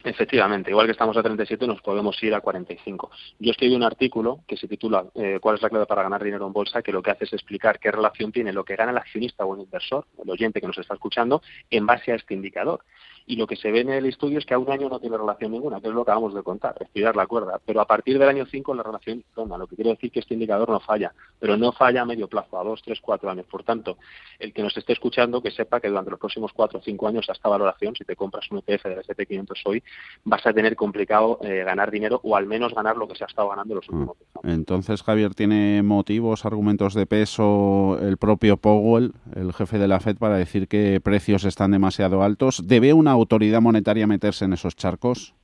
Efectivamente, 0.05 0.71
igual 0.71 0.85
que 0.85 0.93
estamos 0.93 1.17
a 1.17 1.23
37 1.23 1.67
nos 1.67 1.81
podemos 1.81 2.23
ir 2.23 2.35
a 2.35 2.43
45. 2.43 3.11
Yo 3.39 3.51
escribí 3.51 3.75
un 3.75 3.83
artículo 3.83 4.41
que 4.47 4.59
se 4.59 4.69
titula 4.69 5.07
eh, 5.15 5.39
¿Cuál 5.41 5.57
es 5.57 5.63
la 5.63 5.71
clave 5.71 5.87
para 5.87 6.03
ganar 6.03 6.23
dinero 6.23 6.47
en 6.47 6.53
bolsa? 6.53 6.83
que 6.83 6.93
lo 6.93 7.03
que 7.03 7.11
hace 7.11 7.25
es 7.25 7.33
explicar 7.33 7.79
qué 7.79 7.91
relación 7.91 8.31
tiene 8.31 8.53
lo 8.53 8.65
que 8.65 8.77
gana 8.77 8.91
el 8.91 8.99
accionista 8.99 9.47
o 9.47 9.55
el 9.55 9.63
inversor, 9.63 10.07
el 10.23 10.29
oyente 10.29 10.61
que 10.61 10.67
nos 10.67 10.77
está 10.77 10.93
escuchando, 10.93 11.41
en 11.71 11.87
base 11.87 12.13
a 12.13 12.17
este 12.17 12.35
indicador 12.35 12.85
y 13.27 13.37
lo 13.37 13.47
que 13.47 13.57
se 13.57 13.71
ve 13.71 13.81
en 13.81 13.91
el 13.91 14.07
estudio 14.07 14.39
es 14.39 14.45
que 14.45 14.55
a 14.55 14.59
un 14.59 14.71
año 14.71 14.89
no 14.89 15.01
tiene 15.01 15.17
relación 15.17 15.53
ninguna, 15.53 15.81
que 15.81 15.89
es 15.89 15.95
lo 15.95 16.05
que 16.05 16.11
acabamos 16.11 16.35
de 16.35 16.43
contar, 16.43 16.77
estirar 16.81 17.17
la 17.17 17.27
cuerda. 17.27 17.59
Pero 17.65 17.81
a 17.81 17.87
partir 17.87 18.19
del 18.19 18.29
año 18.29 18.45
5 18.45 18.75
la 18.75 18.83
relación 18.83 19.25
toma, 19.35 19.57
lo 19.57 19.67
que 19.67 19.77
quiere 19.77 19.91
decir 19.91 20.11
que 20.11 20.21
este 20.21 20.35
indicador 20.35 20.69
no 20.69 20.81
falla, 20.81 21.13
pero 21.39 21.57
no 21.57 21.73
falla 21.73 22.03
a 22.03 22.05
medio 22.05 22.29
plazo, 22.29 22.59
a 22.59 22.65
dos, 22.65 22.83
tres, 22.83 23.01
cuatro 23.01 23.31
años. 23.31 23.47
Por 23.47 23.63
tanto, 23.63 23.97
el 24.39 24.53
que 24.53 24.63
nos 24.63 24.77
esté 24.77 24.93
escuchando, 24.93 25.41
que 25.41 25.51
sepa 25.51 25.81
que 25.81 25.89
durante 25.89 26.11
los 26.11 26.21
próximos 26.21 26.53
cuatro 26.53 26.81
o 26.81 26.83
cinco 26.83 27.09
años 27.09 27.29
a 27.29 27.33
esta 27.33 27.49
valoración, 27.49 27.95
si 27.97 28.05
te 28.05 28.15
compras 28.15 28.47
un 28.51 28.59
ETF 28.59 28.85
del 28.85 28.99
SP500 28.99 29.61
hoy, 29.65 29.83
vas 30.25 30.45
a 30.47 30.53
tener 30.53 30.77
complicado 30.77 31.39
eh, 31.43 31.63
ganar 31.65 31.91
dinero 31.91 32.21
o 32.23 32.37
al 32.37 32.47
menos 32.47 32.75
ganar 32.75 32.97
lo 32.97 33.09
que 33.09 33.17
se 33.17 33.25
ha 33.25 33.27
estado 33.27 33.49
ganando 33.49 33.75
los 33.75 33.89
últimos 33.89 34.17
años. 34.19 34.55
Entonces, 34.55 35.03
Javier, 35.03 35.35
¿tiene 35.35 35.83
motivos, 35.83 36.45
argumentos 36.45 36.93
de 36.93 37.07
peso 37.07 37.99
el 38.03 38.19
propio 38.19 38.59
Powell, 38.59 39.13
el 39.35 39.53
jefe 39.55 39.79
de 39.79 39.89
la 39.89 40.01
Fed, 40.01 40.19
para 40.19 40.37
decir 40.37 40.69
que 40.69 41.01
precios 41.03 41.45
están 41.45 41.71
demasiado 41.71 42.23
altos? 42.23 42.67
¿Debe 42.67 42.93
una 42.93 43.14
autoridad 43.15 43.61
monetaria 43.61 44.07
meterse 44.07 44.45
en 44.45 44.53
esos 44.53 44.77
charcos? 44.77 45.35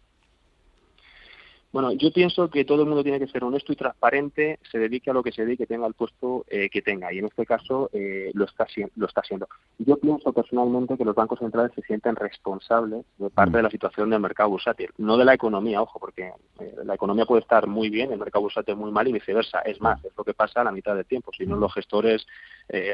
Bueno, 1.72 1.92
yo 1.92 2.12
pienso 2.12 2.50
que 2.50 2.64
todo 2.64 2.82
el 2.82 2.88
mundo 2.88 3.04
tiene 3.04 3.20
que 3.20 3.28
ser 3.28 3.44
honesto 3.44 3.72
y 3.72 3.76
transparente, 3.76 4.58
se 4.72 4.78
dedique 4.78 5.08
a 5.10 5.12
lo 5.12 5.22
que 5.22 5.30
se 5.30 5.44
dedique, 5.44 5.66
tenga 5.66 5.86
el 5.86 5.94
puesto 5.94 6.44
eh, 6.48 6.68
que 6.68 6.82
tenga, 6.82 7.12
y 7.12 7.18
en 7.18 7.26
este 7.26 7.46
caso 7.46 7.88
eh, 7.92 8.32
lo, 8.34 8.46
está, 8.46 8.66
lo 8.96 9.06
está 9.06 9.20
haciendo. 9.20 9.48
Yo 9.78 9.96
pienso 9.96 10.32
personalmente 10.32 10.96
que 10.98 11.04
los 11.04 11.14
bancos 11.14 11.38
centrales 11.38 11.70
se 11.76 11.82
sienten 11.82 12.16
responsables 12.16 13.06
de 13.18 13.30
parte 13.30 13.58
de 13.58 13.62
la 13.62 13.70
situación 13.70 14.10
del 14.10 14.18
mercado 14.18 14.50
bursátil, 14.50 14.90
no 14.98 15.16
de 15.16 15.24
la 15.24 15.34
economía, 15.34 15.80
ojo, 15.80 16.00
porque 16.00 16.32
eh, 16.58 16.74
la 16.84 16.94
economía 16.94 17.24
puede 17.24 17.42
estar 17.42 17.68
muy 17.68 17.88
bien, 17.88 18.10
el 18.10 18.18
mercado 18.18 18.42
bursátil 18.42 18.74
muy 18.74 18.90
mal 18.90 19.06
y 19.06 19.12
viceversa. 19.12 19.60
Es 19.60 19.80
más, 19.80 20.04
es 20.04 20.12
lo 20.18 20.24
que 20.24 20.34
pasa 20.34 20.62
a 20.62 20.64
la 20.64 20.72
mitad 20.72 20.96
del 20.96 21.06
tiempo, 21.06 21.30
si 21.32 21.46
no 21.46 21.54
los 21.54 21.72
gestores 21.72 22.26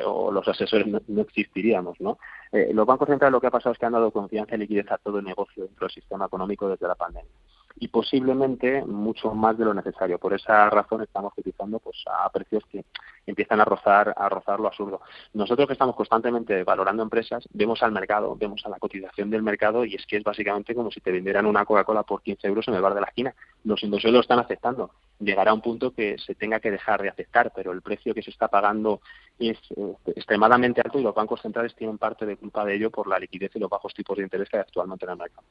o 0.07 0.33
los 0.33 0.49
asesores 0.49 0.87
no, 0.87 1.21
existiríamos, 1.21 2.01
¿no? 2.01 2.19
los 2.53 2.87
bancos 2.87 3.09
centrales 3.09 3.33
lo 3.33 3.43
que 3.43 3.49
ha 3.49 3.51
pasado 3.51 3.75
es 3.75 3.79
que 3.79 3.85
han 3.85 3.93
dado 3.93 4.11
confianza 4.11 4.55
y 4.55 4.59
liquidez 4.59 4.91
a 4.91 4.97
todo 4.97 5.19
el 5.19 5.25
negocio 5.25 5.65
dentro 5.65 5.87
del 5.87 5.95
sistema 5.95 6.25
económico 6.27 6.67
desde 6.67 6.89
la 6.89 6.95
pandemia 6.95 7.31
y 7.79 7.89
posiblemente 7.89 8.85
mucho 8.85 9.35
más 9.35 9.57
de 9.59 9.65
lo 9.65 9.75
necesario. 9.75 10.19
Por 10.19 10.35
esa 10.35 10.71
razón 10.71 11.03
estamos 11.03 11.35
cotizando 11.35 11.79
pues, 11.79 12.03
a 12.07 12.29
precios 12.31 12.65
que 12.71 12.85
empiezan 13.27 13.61
a 13.61 13.65
rozar, 13.65 14.15
a 14.17 14.29
rozar 14.29 14.61
lo 14.61 14.69
absurdo. 14.69 15.01
Nosotros 15.35 15.67
que 15.67 15.73
estamos 15.73 15.97
constantemente 15.97 16.65
valorando 16.65 17.03
empresas, 17.03 17.47
vemos 17.53 17.83
al 17.83 17.93
mercado, 17.93 18.37
vemos 18.37 18.65
a 18.65 18.69
la 18.69 18.79
cotización 18.79 19.31
del 19.31 19.43
mercado 19.43 19.85
y 19.85 19.95
es 19.95 20.07
que 20.07 20.17
es 20.17 20.25
básicamente 20.25 20.75
como 20.75 20.91
si 20.91 21.01
te 21.01 21.13
vendieran 21.13 21.47
una 21.47 21.65
Coca-Cola 21.65 22.05
por 22.05 22.23
15 22.23 22.47
euros 22.47 22.69
en 22.69 22.75
el 22.75 22.83
bar 22.83 22.95
de 22.95 23.01
la 23.01 23.09
esquina. 23.09 23.35
Los 23.67 23.83
inversores 23.83 24.15
lo 24.15 24.21
están 24.21 24.39
aceptando. 24.39 24.93
Llegará 25.19 25.53
un 25.53 25.61
punto 25.61 25.91
que 25.91 26.17
se 26.19 26.37
tenga 26.37 26.61
que 26.61 26.71
dejar 26.71 27.03
de 27.03 27.09
aceptar, 27.09 27.53
pero 27.53 27.73
el 27.73 27.83
precio 27.83 28.15
que 28.15 28.23
se 28.23 28.31
está 28.31 28.47
pagando 28.47 29.01
es 29.41 29.59
eh, 29.77 29.93
extremadamente 30.15 30.81
alto 30.81 31.01
y 31.01 31.03
los 31.03 31.13
bancos 31.13 31.43
centrales 31.43 31.75
tienen 31.75 31.99
parte 31.99 32.25
de 32.27 32.37
culpa 32.37 32.65
de 32.65 32.77
ello 32.77 32.93
por 32.93 33.09
la 33.09 33.19
liquidez 33.19 33.51
y 33.57 33.59
los 33.59 33.69
bajos 33.69 33.93
tipos 33.93 34.17
de 34.17 34.23
interés 34.23 34.49
que 34.49 34.59
actualmente 34.59 35.05
en 35.05 35.11
el 35.11 35.17
mercado. 35.17 35.45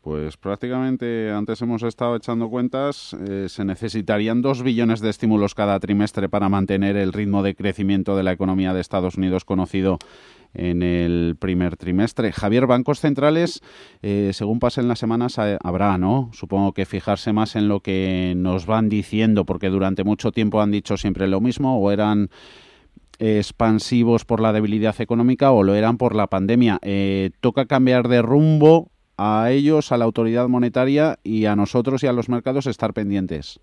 Pues 0.00 0.38
prácticamente 0.38 1.30
antes 1.30 1.60
hemos 1.60 1.82
estado 1.82 2.16
echando 2.16 2.48
cuentas, 2.48 3.14
eh, 3.28 3.50
se 3.50 3.66
necesitarían 3.66 4.40
dos 4.40 4.62
billones 4.62 5.00
de 5.00 5.10
estímulos 5.10 5.54
cada 5.54 5.78
trimestre 5.78 6.30
para 6.30 6.48
mantener 6.48 6.96
el 6.96 7.12
ritmo 7.12 7.42
de 7.42 7.54
crecimiento 7.54 8.16
de 8.16 8.22
la 8.22 8.32
economía 8.32 8.72
de 8.72 8.80
Estados 8.80 9.16
Unidos 9.16 9.44
conocido 9.44 9.98
en 10.54 10.82
el 10.82 11.36
primer 11.38 11.76
trimestre. 11.76 12.32
Javier, 12.32 12.66
bancos 12.66 13.00
centrales, 13.00 13.60
eh, 14.02 14.30
según 14.32 14.58
pasen 14.58 14.88
las 14.88 14.98
semanas, 14.98 15.38
habrá, 15.38 15.98
¿no? 15.98 16.30
Supongo 16.32 16.72
que 16.72 16.86
fijarse 16.86 17.32
más 17.32 17.56
en 17.56 17.68
lo 17.68 17.80
que 17.80 18.34
nos 18.36 18.66
van 18.66 18.88
diciendo, 18.88 19.44
porque 19.44 19.68
durante 19.68 20.04
mucho 20.04 20.32
tiempo 20.32 20.60
han 20.60 20.70
dicho 20.70 20.96
siempre 20.96 21.28
lo 21.28 21.40
mismo 21.40 21.78
o 21.78 21.90
eran 21.90 22.30
expansivos 23.18 24.24
por 24.24 24.40
la 24.40 24.52
debilidad 24.52 25.00
económica 25.00 25.50
o 25.50 25.62
lo 25.62 25.74
eran 25.74 25.98
por 25.98 26.14
la 26.14 26.28
pandemia. 26.28 26.78
Eh, 26.82 27.30
toca 27.40 27.66
cambiar 27.66 28.08
de 28.08 28.22
rumbo 28.22 28.90
a 29.16 29.50
ellos, 29.50 29.90
a 29.90 29.98
la 29.98 30.04
autoridad 30.04 30.48
monetaria 30.48 31.18
y 31.24 31.46
a 31.46 31.56
nosotros 31.56 32.02
y 32.02 32.06
a 32.06 32.12
los 32.12 32.28
mercados 32.28 32.66
estar 32.66 32.94
pendientes. 32.94 33.60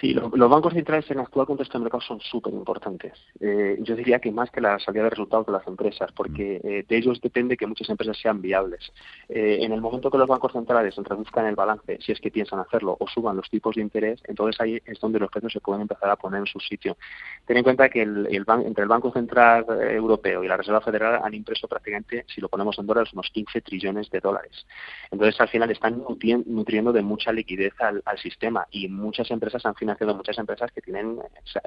Sí, 0.00 0.12
los 0.12 0.50
bancos 0.50 0.74
centrales 0.74 1.10
en 1.10 1.18
el 1.18 1.24
actual 1.24 1.46
contexto 1.46 1.78
de 1.78 1.84
mercado 1.84 2.02
son 2.02 2.20
súper 2.20 2.52
importantes. 2.52 3.12
Eh, 3.40 3.78
yo 3.80 3.96
diría 3.96 4.18
que 4.18 4.30
más 4.30 4.50
que 4.50 4.60
la 4.60 4.78
salida 4.78 5.04
de 5.04 5.10
resultados 5.10 5.46
de 5.46 5.52
las 5.52 5.66
empresas, 5.66 6.12
porque 6.12 6.60
mm. 6.62 6.68
eh, 6.68 6.84
de 6.86 6.96
ellos 6.96 7.18
depende 7.22 7.56
que 7.56 7.66
muchas 7.66 7.88
empresas 7.88 8.18
sean 8.18 8.42
viables. 8.42 8.92
Eh, 9.28 9.58
en 9.62 9.72
el 9.72 9.80
momento 9.80 10.10
que 10.10 10.18
los 10.18 10.28
bancos 10.28 10.52
centrales 10.52 10.94
reduzcan 10.96 11.46
el 11.46 11.54
balance, 11.54 11.98
si 12.02 12.12
es 12.12 12.20
que 12.20 12.30
piensan 12.30 12.58
hacerlo, 12.58 12.96
o 13.00 13.08
suban 13.08 13.36
los 13.36 13.48
tipos 13.48 13.74
de 13.74 13.82
interés, 13.82 14.20
entonces 14.26 14.60
ahí 14.60 14.78
es 14.84 15.00
donde 15.00 15.18
los 15.18 15.30
precios 15.30 15.54
se 15.54 15.60
pueden 15.60 15.82
empezar 15.82 16.10
a 16.10 16.16
poner 16.16 16.40
en 16.40 16.46
su 16.46 16.60
sitio. 16.60 16.98
Ten 17.46 17.56
en 17.56 17.64
cuenta 17.64 17.88
que 17.88 18.02
el, 18.02 18.28
entre 18.30 18.82
el 18.82 18.88
Banco 18.88 19.10
Central 19.12 19.64
Europeo 19.80 20.44
y 20.44 20.48
la 20.48 20.58
Reserva 20.58 20.82
Federal 20.82 21.20
han 21.24 21.32
impreso 21.32 21.68
prácticamente, 21.68 22.26
si 22.28 22.42
lo 22.42 22.50
ponemos 22.50 22.78
en 22.78 22.86
dólares, 22.86 23.14
unos 23.14 23.30
15 23.30 23.62
trillones 23.62 24.10
de 24.10 24.20
dólares. 24.20 24.66
Entonces, 25.10 25.40
al 25.40 25.48
final 25.48 25.70
están 25.70 26.02
nutriendo 26.46 26.92
de 26.92 27.02
mucha 27.02 27.32
liquidez 27.32 27.72
al, 27.80 28.02
al 28.04 28.18
sistema 28.18 28.66
y 28.70 28.88
muchas 28.88 29.30
empresas 29.30 29.64
han 29.64 29.74
financiado 29.86 30.14
muchas 30.14 30.38
empresas 30.38 30.72
que 30.72 30.80
tienen 30.80 31.18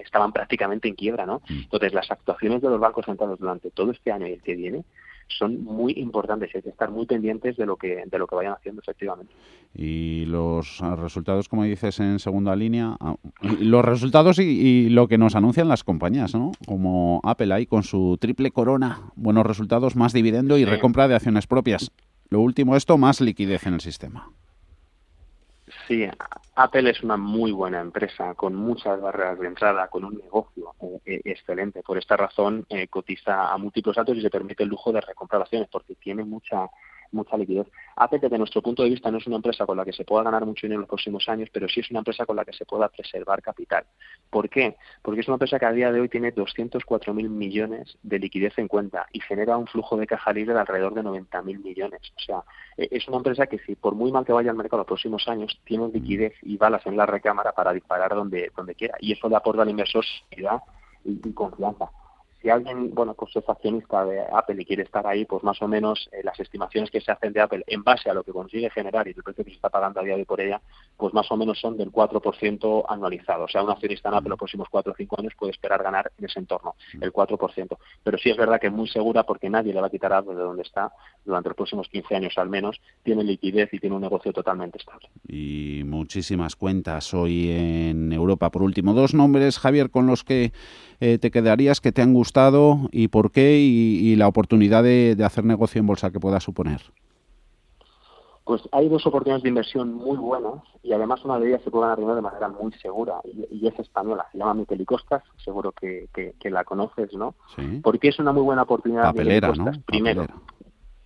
estaban 0.04 0.34
prácticamente 0.34 0.88
en 0.90 0.96
quiebra, 0.96 1.26
¿no? 1.26 1.42
Mm. 1.50 1.64
Entonces, 1.64 1.94
las 1.94 2.12
actuaciones 2.12 2.62
de 2.62 2.70
los 2.70 2.80
bancos 2.80 3.06
centrales 3.06 3.40
durante 3.40 3.72
todo 3.72 3.92
este 3.92 4.12
año 4.12 4.28
y 4.28 4.34
el 4.34 4.42
que 4.42 4.56
viene 4.56 4.84
son 5.38 5.64
muy 5.64 5.94
importantes 5.94 6.50
y 6.54 6.58
hay 6.58 6.64
que 6.64 6.70
estar 6.70 6.90
muy 6.90 7.06
pendientes 7.06 7.56
de 7.56 7.66
lo 7.66 7.76
que 7.76 8.04
de 8.06 8.18
lo 8.18 8.28
que 8.28 8.36
vayan 8.36 8.54
haciendo 8.54 8.82
efectivamente. 8.82 9.32
Y 9.76 10.26
los 10.26 10.80
resultados, 10.80 11.48
como 11.48 11.64
dices, 11.64 12.00
en 12.00 12.20
segunda 12.20 12.56
línea, 12.56 12.98
ah, 13.00 13.16
los 13.60 13.86
resultados 13.86 14.40
y, 14.40 14.90
lo 14.90 15.08
que 15.08 15.20
nos 15.20 15.36
anuncian 15.36 15.68
las 15.68 15.84
compañías, 15.84 16.34
¿no? 16.34 16.52
Como 16.66 17.22
Apple 17.24 17.54
ahí 17.54 17.68
con 17.68 17.84
su 17.84 18.18
triple 18.20 18.52
corona, 18.52 19.12
buenos 19.16 19.46
resultados, 19.46 19.96
más 19.96 20.14
dividendo 20.14 20.58
y 20.58 20.66
recompra 20.66 21.08
de 21.08 21.16
acciones 21.16 21.46
propias. 21.46 21.92
Lo 22.30 22.42
último 22.42 22.76
esto, 22.76 22.98
más 22.98 23.22
liquidez 23.22 23.66
en 23.68 23.76
el 23.76 23.82
sistema. 23.82 24.32
Sí, 25.90 26.08
Apple 26.54 26.92
es 26.92 27.02
una 27.02 27.18
muy 27.18 27.52
buena 27.52 27.82
empresa 27.82 28.36
con 28.36 28.54
muchas 28.54 29.02
barreras 29.02 29.40
de 29.40 29.48
entrada, 29.48 29.88
con 29.88 30.06
un 30.06 30.20
negocio 30.20 30.76
eh, 30.84 31.02
eh, 31.04 31.22
excelente. 31.26 31.82
Por 31.82 31.98
esta 31.98 32.16
razón 32.16 32.64
eh, 32.70 32.88
cotiza 32.90 33.52
a 33.52 33.58
múltiplos 33.58 33.98
altos 33.98 34.16
y 34.16 34.22
se 34.22 34.30
permite 34.30 34.62
el 34.62 34.70
lujo 34.70 34.92
de 34.92 35.02
recomprar 35.02 35.42
acciones 35.42 35.68
porque 35.72 35.96
tiene 35.96 36.24
mucha 36.24 36.70
mucha 37.12 37.38
liquidez. 37.38 37.68
Apple, 37.96 38.20
desde 38.20 38.38
nuestro 38.38 38.62
punto 38.62 38.84
de 38.84 38.90
vista, 38.90 39.12
no 39.12 39.18
es 39.18 39.28
una 39.28 39.38
empresa 39.38 39.66
con 39.66 39.78
la 39.78 39.86
que 39.86 39.94
se 39.94 40.06
pueda 40.06 40.24
ganar 40.24 40.46
mucho 40.46 40.68
dinero 40.68 40.80
en 40.80 40.82
los 40.82 40.90
próximos 40.90 41.28
años, 41.30 41.50
pero 41.52 41.68
sí 41.68 41.80
es 41.80 41.90
una 41.92 42.00
empresa 42.00 42.26
con 42.26 42.36
la 42.36 42.46
que 42.46 42.54
se 42.54 42.66
pueda 42.66 42.88
preservar 42.90 43.42
capital. 43.42 43.86
¿Por 44.30 44.50
qué? 44.50 44.78
Porque 45.02 45.22
es 45.22 45.28
una 45.28 45.36
empresa 45.36 45.60
que 45.60 45.66
a 45.66 45.72
día 45.72 45.92
de 45.92 46.02
hoy 46.02 46.10
tiene 46.10 46.34
204.000 46.34 47.30
millones 47.30 47.98
de 48.04 48.20
liquidez 48.20 48.58
en 48.58 48.68
cuenta 48.68 49.08
y 49.12 49.20
genera 49.22 49.58
un 49.58 49.68
flujo 49.68 49.98
de 49.98 50.08
caja 50.08 50.32
libre 50.34 50.54
de 50.54 50.60
alrededor 50.60 50.94
de 50.94 51.04
90.000 51.04 51.64
millones. 51.64 52.02
O 52.18 52.20
sea, 52.20 52.44
e, 52.78 52.88
es 52.92 53.08
una 53.08 53.18
empresa 53.18 53.48
que 53.48 53.60
si 53.60 53.76
por 53.76 53.96
muy 53.96 54.12
mal 54.12 54.26
que 54.26 54.34
vaya 54.34 54.52
al 54.52 54.58
mercado 54.58 54.80
los 54.80 54.88
próximos 54.88 55.28
años, 55.28 55.60
tiene 55.66 55.90
liquidez 55.90 56.34
y 56.42 56.58
balas 56.58 56.86
en 56.86 56.98
la 56.98 57.06
recámara 57.06 57.52
para 57.52 57.74
disparar 57.74 58.14
donde, 58.14 58.52
donde 58.56 58.76
quiera. 58.76 58.96
Y 59.00 59.14
eso 59.14 59.30
le 59.30 59.36
aporta 59.36 59.64
al 59.64 59.70
inversor 59.70 60.06
seguridad 60.06 60.62
y 61.04 61.34
confianza 61.34 61.90
si 62.42 62.50
alguien, 62.50 62.94
bueno, 62.94 63.14
pues 63.16 63.36
es 63.36 63.48
accionista 63.48 64.06
de 64.06 64.22
Apple 64.32 64.62
y 64.62 64.66
quiere 64.66 64.84
estar 64.84 65.06
ahí, 65.06 65.26
pues 65.26 65.44
más 65.44 65.62
o 65.62 65.68
menos 65.68 66.10
eh, 66.12 66.22
las 66.24 66.40
estimaciones 66.40 66.90
que 66.90 67.02
se 67.02 67.12
hacen 67.12 67.34
de 67.34 67.42
Apple 67.42 67.64
en 67.68 67.84
base 67.84 68.10
a 68.10 68.14
lo 68.14 68.24
que 68.24 68.32
consigue 68.32 68.70
generar 68.70 69.08
y 69.08 69.12
el 69.12 69.24
precio 69.24 69.44
que 69.44 69.52
se 69.52 69.58
está 69.58 69.70
pagando 69.70 70.00
a 70.00 70.04
día 70.04 70.14
de 70.14 70.22
hoy 70.22 70.26
por 70.26 70.40
ella, 70.40 70.62
pues 71.00 71.14
más 71.14 71.32
o 71.32 71.38
menos 71.38 71.58
son 71.60 71.78
del 71.78 71.92
4% 71.92 72.84
anualizado. 72.88 73.46
O 73.46 73.48
sea, 73.48 73.64
un 73.64 73.72
accionista 73.72 74.10
en 74.10 74.16
Apple 74.16 74.30
los 74.30 74.38
próximos 74.38 74.68
4 74.70 74.92
o 74.92 74.96
5 74.96 75.16
años 75.20 75.34
puede 75.38 75.52
esperar 75.52 75.82
ganar 75.82 76.12
en 76.18 76.26
ese 76.26 76.40
entorno, 76.40 76.76
el 77.00 77.14
4%. 77.14 77.78
Pero 78.04 78.18
sí 78.18 78.30
es 78.30 78.36
verdad 78.36 78.60
que 78.60 78.68
es 78.68 78.74
muy 78.74 78.90
segura 78.90 79.24
porque 79.24 79.50
nadie 79.50 79.74
le 79.74 79.80
va 79.80 79.88
a 79.88 79.90
quitar 79.90 80.12
Apple 80.12 80.36
de 80.36 80.42
donde 80.42 80.64
está 80.64 80.92
durante 81.24 81.50
los 81.50 81.56
próximos 81.56 81.88
15 81.88 82.16
años 82.16 82.34
al 82.38 82.50
menos. 82.50 82.82
Tiene 83.02 83.24
liquidez 83.24 83.74
y 83.74 83.80
tiene 83.80 83.96
un 83.96 84.02
negocio 84.02 84.34
totalmente 84.34 84.78
estable. 84.78 85.08
Y 85.26 85.84
muchísimas 85.86 86.58
cuentas 86.58 87.14
hoy 87.14 87.50
en 87.50 88.12
Europa. 88.12 88.52
Por 88.52 88.64
último, 88.64 88.94
dos 88.94 89.14
nombres, 89.14 89.58
Javier, 89.58 89.90
con 89.92 90.06
los 90.06 90.26
que 90.26 90.52
eh, 91.00 91.18
te 91.18 91.32
quedarías 91.32 91.80
que 91.80 91.94
te 91.94 92.02
han 92.02 92.14
gustado 92.14 92.90
y 92.92 93.08
por 93.08 93.32
qué 93.32 93.58
y, 93.60 94.16
la 94.18 94.28
oportunidad 94.28 94.84
de, 94.84 95.16
hacer 95.24 95.46
negocio 95.46 95.80
en 95.80 95.88
bolsa 95.88 96.12
que 96.12 96.20
pueda 96.20 96.42
suponer? 96.42 96.82
Pues 98.50 98.68
hay 98.72 98.90
dos 98.90 99.06
oportunidades 99.06 99.44
de 99.44 99.50
inversión 99.50 99.94
muy 99.94 100.18
buenas 100.18 100.56
y 100.82 100.92
además 100.92 101.24
una 101.24 101.38
de 101.38 101.50
ellas 101.50 101.62
se 101.64 101.70
puede 101.70 101.88
ganar 101.88 102.16
de 102.16 102.22
manera 102.24 102.48
muy 102.48 102.72
segura 102.82 103.22
y, 103.24 103.68
es 103.68 103.78
española, 103.78 104.26
se 104.32 104.40
llama 104.40 104.56
Miquel 104.56 104.82
y 104.82 104.86
Costas, 104.86 105.22
seguro 105.38 105.72
que, 105.72 106.10
la 106.46 106.64
conoces, 106.64 107.14
¿no? 107.14 107.36
Sí. 107.56 107.80
Porque 107.84 108.08
es 108.08 108.18
una 108.18 108.34
muy 108.34 108.42
buena 108.42 108.64
oportunidad 108.64 109.14
de 109.14 109.40
Costas, 109.40 109.78
primero. 109.86 110.26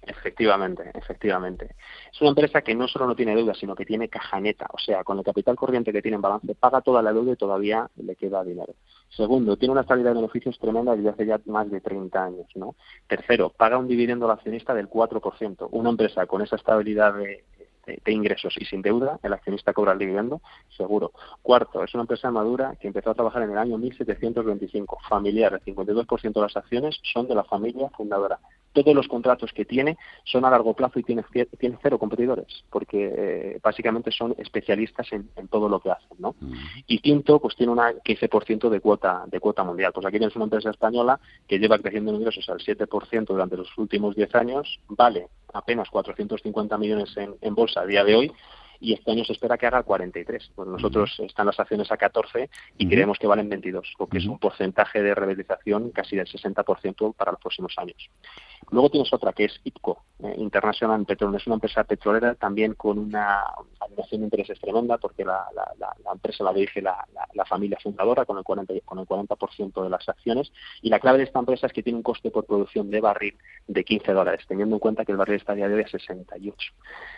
Efectivamente, 0.06 0.92
efectivamente. 0.94 1.76
Es 2.12 2.20
una 2.22 2.32
empresa 2.32 2.62
que 2.62 2.76
no 2.76 2.88
solo 2.88 3.08
no 3.08 3.16
tiene 3.16 3.36
deuda, 3.36 3.54
sino 3.54 3.76
que 3.76 3.86
tiene 3.86 4.10
caja 4.10 4.40
neta. 4.40 4.68
O 4.74 4.78
sea, 4.78 5.04
con 5.04 5.18
el 5.18 5.24
capital 5.24 5.56
corriente 5.56 5.94
que 5.94 6.02
tiene 6.02 6.16
en 6.16 6.22
balance, 6.22 6.56
paga 6.56 6.82
toda 6.82 7.02
la 7.02 7.14
deuda 7.14 7.34
y 7.34 7.38
todavía 7.38 7.90
le 7.96 8.16
queda 8.16 8.44
dinero. 8.44 8.76
Segundo, 9.10 9.58
tiene 9.58 9.72
una 9.72 9.82
estabilidad 9.82 10.12
de 10.12 10.22
beneficios 10.22 10.60
tremenda 10.60 10.96
desde 10.96 11.10
hace 11.10 11.26
ya 11.26 11.40
más 11.46 11.70
de 11.72 11.80
30 11.80 12.24
años. 12.24 12.48
¿no? 12.56 12.76
Tercero, 13.08 13.50
paga 13.50 13.78
un 13.78 13.88
dividendo 13.88 14.26
al 14.26 14.32
accionista 14.32 14.74
del 14.74 14.90
4%. 14.90 15.70
Una 15.72 15.90
empresa 15.90 16.26
con 16.26 16.42
esa 16.42 16.58
estabilidad 16.58 17.14
de, 17.14 17.44
de, 17.86 18.12
ingresos 18.12 18.56
y 18.58 18.66
sin 18.66 18.82
deuda, 18.82 19.20
el 19.24 19.34
accionista 19.34 19.74
cobra 19.74 19.94
el 19.94 20.00
dividendo, 20.00 20.42
seguro. 20.76 21.12
Cuarto, 21.42 21.84
es 21.84 21.94
una 21.94 22.04
empresa 22.04 22.32
madura 22.32 22.76
que 22.80 22.88
empezó 22.88 23.12
a 23.12 23.14
trabajar 23.14 23.44
en 23.44 23.52
el 23.52 23.58
año 23.58 23.78
1725, 23.78 25.00
familiar, 25.08 25.54
el 25.54 25.76
52% 25.76 26.34
de 26.34 26.42
las 26.42 26.58
acciones 26.58 27.00
son 27.14 27.28
de 27.28 27.36
la 27.36 27.44
familia 27.44 27.90
fundadora. 27.90 28.40
Todos 28.74 28.96
los 28.96 29.08
contratos 29.08 29.54
que 29.54 29.66
tiene 29.66 29.98
son 30.24 30.46
a 30.46 30.50
largo 30.50 30.74
plazo 30.74 31.00
y 31.00 31.04
tiene, 31.04 31.24
tiene 31.60 31.78
cero 31.82 32.00
competidores, 32.00 32.66
porque 32.70 33.14
eh, 33.16 33.60
básicamente 33.62 34.12
son 34.12 34.36
especialistas 34.38 35.08
en, 35.12 35.30
todo 35.50 35.70
lo 35.70 35.80
que 35.80 35.92
hacen. 35.92 36.18
¿no? 36.20 36.36
Mm. 36.40 36.54
Y 36.88 37.00
quinto, 37.00 37.40
pues 37.40 37.56
tiene 37.56 37.72
un 37.72 37.78
15% 37.78 38.70
de 38.70 38.80
cuota, 38.80 39.24
de 39.28 39.40
cuota 39.40 39.64
mundial. 39.64 39.92
Pues 39.94 40.06
aquí 40.06 40.18
tienes 40.18 40.36
una 40.36 40.46
empresa 40.46 40.72
española 40.72 41.20
que 41.48 41.60
lleva 41.60 41.78
creciendo 41.80 42.12
en 42.12 42.18
ingresos 42.18 42.50
al 42.50 42.60
7% 42.60 43.26
durante 43.28 43.58
los 43.58 43.78
últimos 43.78 44.16
10 44.16 44.36
años, 44.36 44.80
vale 44.88 45.28
apenas 45.54 45.90
450 45.90 46.78
millones 46.78 47.16
en, 47.16 47.36
en 47.42 47.56
bolsa 47.56 47.82
a 47.82 47.86
día 47.86 48.04
de 48.04 48.16
hoy 48.16 48.32
y 48.84 48.94
este 48.94 49.12
año 49.12 49.24
se 49.24 49.32
espera 49.32 49.58
que 49.58 49.66
haga 49.66 49.82
43. 49.82 50.52
Pues 50.54 50.68
nosotros 50.68 51.18
están 51.20 51.46
las 51.46 51.58
acciones 51.58 51.90
a 51.90 51.98
14 51.98 52.50
y 52.78 52.90
creemos 52.90 53.18
que 53.18 53.28
valen 53.28 53.48
22, 53.48 53.94
porque 53.98 54.18
es 54.18 54.26
un 54.26 54.38
porcentaje 54.38 55.02
de 55.02 55.16
revalorización 55.16 55.92
casi 55.92 56.18
del 56.18 56.28
60% 56.28 57.16
para 57.16 57.32
los 57.32 57.40
próximos 57.40 57.74
años. 57.78 58.10
Luego 58.72 58.90
tienes 58.90 59.12
otra 59.14 59.32
que 59.32 59.46
es 59.46 59.62
IPCO, 59.64 60.04
eh, 60.24 60.36
International 60.38 61.06
Petroleum. 61.06 61.38
Es 61.38 61.48
una 61.48 61.56
empresa 61.56 61.84
petrolera 61.86 62.36
también 62.36 62.74
con 62.74 62.98
una 62.98 63.44
alineación 63.80 64.22
de 64.22 64.26
intereses 64.26 64.60
tremenda 64.60 64.98
porque 64.98 65.24
la, 65.24 65.46
empresa 66.14 66.44
la 66.44 66.54
dirige 66.54 66.82
la, 66.82 67.06
familia 67.46 67.78
fundadora 67.82 68.26
con 68.26 68.38
el 68.38 68.44
40%, 68.44 68.84
con 68.84 69.00
el 69.00 69.06
40 69.06 69.36
de 69.84 69.90
las 69.90 70.10
acciones. 70.10 70.52
Y 70.82 70.90
la 70.90 71.00
clave 71.00 71.20
de 71.20 71.26
esta 71.26 71.40
empresa 71.40 71.68
es 71.68 71.74
que 71.74 71.84
tiene 71.84 71.98
un 71.98 72.04
coste 72.04 72.32
por 72.32 72.46
producción 72.46 72.90
de 72.90 73.00
barril 73.00 73.38
de 73.68 73.84
15 73.84 74.12
dólares, 74.12 74.46
teniendo 74.48 74.76
en 74.76 74.80
cuenta 74.80 75.06
que 75.06 75.12
el 75.12 75.18
barril 75.18 75.38
está 75.38 75.54
a 75.54 75.56
día 75.56 75.70
de 75.70 75.76
hoy 75.76 75.82
a 75.84 75.88
68. 75.88 76.74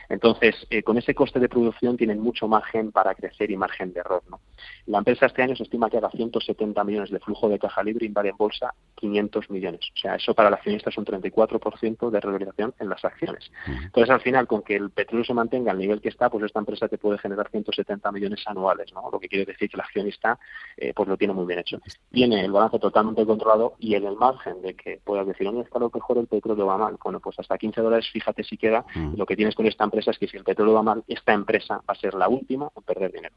Entonces, 0.10 0.56
eh, 0.70 0.84
con 0.84 0.98
ese 0.98 1.16
coste 1.16 1.40
de 1.40 1.50
producción 1.56 1.96
tienen 1.96 2.20
mucho 2.20 2.48
margen 2.48 2.92
para 2.92 3.16
crecer 3.16 3.50
y 3.50 3.58
margen 3.58 3.94
de 3.94 4.02
error. 4.02 4.22
¿no? 4.30 4.42
La 4.88 5.00
empresa 5.00 5.26
este 5.26 5.42
año 5.42 5.56
se 5.56 5.64
estima 5.64 5.90
que 5.90 5.98
haga 5.98 6.10
170 6.10 6.84
millones 6.84 7.10
de 7.10 7.20
flujo 7.20 7.48
de 7.48 7.58
caja 7.58 7.82
libre 7.82 8.06
y 8.06 8.10
vale 8.10 8.30
en 8.30 8.38
bolsa 8.38 8.74
500 8.96 9.50
millones. 9.50 9.82
O 9.96 10.00
sea, 10.00 10.16
eso 10.16 10.34
para 10.34 10.50
el 10.50 10.54
accionista 10.54 10.90
es 10.90 10.98
un 10.98 11.06
34% 11.06 12.10
de 12.10 12.20
revalorización 12.20 12.74
en 12.80 12.90
las 12.90 13.04
acciones. 13.06 13.52
Entonces, 13.68 14.10
al 14.10 14.22
final, 14.22 14.48
con 14.48 14.62
que 14.62 14.76
el 14.76 14.90
petróleo 14.90 15.26
se 15.26 15.34
mantenga 15.34 15.72
al 15.72 15.78
nivel 15.78 16.02
que 16.02 16.10
está, 16.10 16.30
pues 16.30 16.44
esta 16.44 16.60
empresa 16.60 16.88
te 16.88 16.98
puede 16.98 17.18
generar 17.18 17.50
170 17.50 18.12
millones 18.12 18.44
anuales, 18.46 18.94
¿no? 18.94 19.10
Lo 19.12 19.20
que 19.20 19.28
quiere 19.28 19.46
decir 19.46 19.70
que 19.70 19.78
el 19.78 19.82
accionista 19.82 20.38
eh, 20.78 20.94
pues 20.94 21.08
lo 21.08 21.18
tiene 21.18 21.34
muy 21.34 21.46
bien 21.46 21.60
hecho. 21.60 21.80
Tiene 22.12 22.44
el 22.44 22.52
balance 22.52 22.80
totalmente 22.80 23.26
controlado 23.26 23.76
y 23.80 23.96
en 23.96 24.06
el 24.06 24.16
margen 24.16 24.62
de 24.62 24.76
que 24.76 25.00
puedas 25.04 25.26
decir, 25.28 25.48
¿dónde 25.48 25.62
está 25.62 25.80
lo 25.80 25.92
mejor 25.94 26.18
el 26.18 26.28
petróleo 26.28 26.66
va 26.66 26.78
mal? 26.78 26.98
Bueno, 27.04 27.20
pues 27.20 27.40
hasta 27.40 27.58
15 27.58 27.82
dólares, 27.82 28.10
fíjate 28.12 28.44
si 28.44 28.58
queda. 28.58 28.86
Lo 29.16 29.26
que 29.26 29.36
tienes 29.36 29.56
con 29.56 29.66
esta 29.66 29.84
empresa 29.84 30.12
es 30.12 30.20
que 30.20 30.28
si 30.28 30.38
el 30.38 30.44
petróleo 30.44 30.74
va 30.74 30.84
mal, 30.84 31.04
esta 31.08 31.34
empresa 31.36 31.76
va 31.76 31.94
a 31.94 31.96
ser 31.96 32.14
la 32.14 32.28
última 32.28 32.70
en 32.76 32.84
perder 32.84 33.12
dinero. 33.12 33.36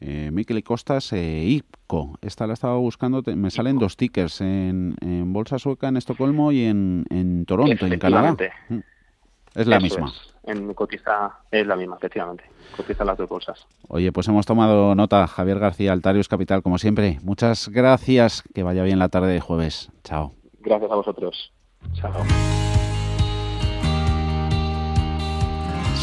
Eh, 0.00 0.30
Miquel 0.32 0.58
y 0.58 0.62
Costas, 0.62 1.12
eh, 1.12 1.44
IPCO. 1.44 2.18
Esta 2.20 2.46
la 2.46 2.54
estaba 2.54 2.76
buscando, 2.76 3.22
me 3.34 3.50
salen 3.50 3.78
dos 3.78 3.96
tickers 3.96 4.40
en, 4.40 4.96
Bolsa 5.32 5.58
Sueca, 5.58 5.88
en 5.88 5.96
Estocolmo 5.96 6.52
y 6.52 6.64
en, 6.64 7.04
en 7.10 7.46
Toronto, 7.46 7.86
en 7.86 7.98
Canadá. 7.98 8.36
Mm. 8.68 8.78
Es 9.54 9.66
la 9.66 9.80
misma. 9.80 10.12
En 10.42 10.74
cotiza 10.74 11.38
es 11.50 11.66
la 11.66 11.76
misma, 11.76 11.96
efectivamente. 11.96 12.44
Cotiza 12.76 13.04
las 13.04 13.16
dos 13.16 13.28
bolsas. 13.28 13.66
Oye, 13.88 14.12
pues 14.12 14.28
hemos 14.28 14.44
tomado 14.46 14.94
nota. 14.94 15.26
Javier 15.26 15.58
García, 15.58 15.92
Altarius 15.92 16.28
Capital, 16.28 16.62
como 16.62 16.78
siempre. 16.78 17.18
Muchas 17.22 17.68
gracias. 17.68 18.42
Que 18.52 18.62
vaya 18.62 18.82
bien 18.82 18.98
la 18.98 19.08
tarde 19.08 19.32
de 19.32 19.40
jueves. 19.40 19.90
Chao. 20.02 20.32
Gracias 20.60 20.90
a 20.90 20.96
vosotros. 20.96 21.52
Chao. 21.94 22.12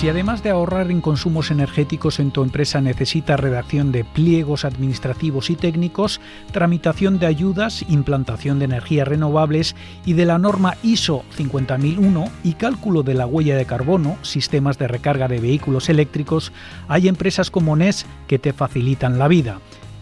Si 0.01 0.09
además 0.09 0.41
de 0.41 0.49
ahorrar 0.49 0.89
en 0.89 0.99
consumos 0.99 1.51
energéticos 1.51 2.19
en 2.19 2.31
tu 2.31 2.41
empresa 2.41 2.81
necesita 2.81 3.37
redacción 3.37 3.91
de 3.91 4.03
pliegos 4.03 4.65
administrativos 4.65 5.51
y 5.51 5.55
técnicos, 5.55 6.19
tramitación 6.51 7.19
de 7.19 7.27
ayudas, 7.27 7.85
implantación 7.87 8.57
de 8.57 8.65
energías 8.65 9.07
renovables 9.07 9.75
y 10.03 10.13
de 10.13 10.25
la 10.25 10.39
norma 10.39 10.75
ISO 10.81 11.23
50001 11.37 12.25
y 12.43 12.53
cálculo 12.53 13.03
de 13.03 13.13
la 13.13 13.27
huella 13.27 13.55
de 13.55 13.67
carbono, 13.67 14.17
sistemas 14.23 14.79
de 14.79 14.87
recarga 14.87 15.27
de 15.27 15.39
vehículos 15.39 15.87
eléctricos, 15.87 16.51
hay 16.87 17.07
empresas 17.07 17.51
como 17.51 17.75
NES 17.75 18.07
que 18.25 18.39
te 18.39 18.53
facilitan 18.53 19.19
la 19.19 19.27
vida. 19.27 19.59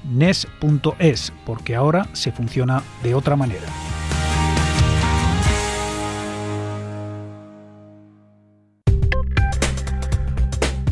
NES.es, 0.10 1.34
porque 1.46 1.76
ahora 1.76 2.08
se 2.14 2.32
funciona 2.32 2.84
de 3.04 3.16
otra 3.16 3.36
manera. 3.36 3.68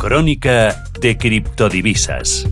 Crónica 0.07 0.85
de 1.01 1.17
criptodivisas. 1.17 2.47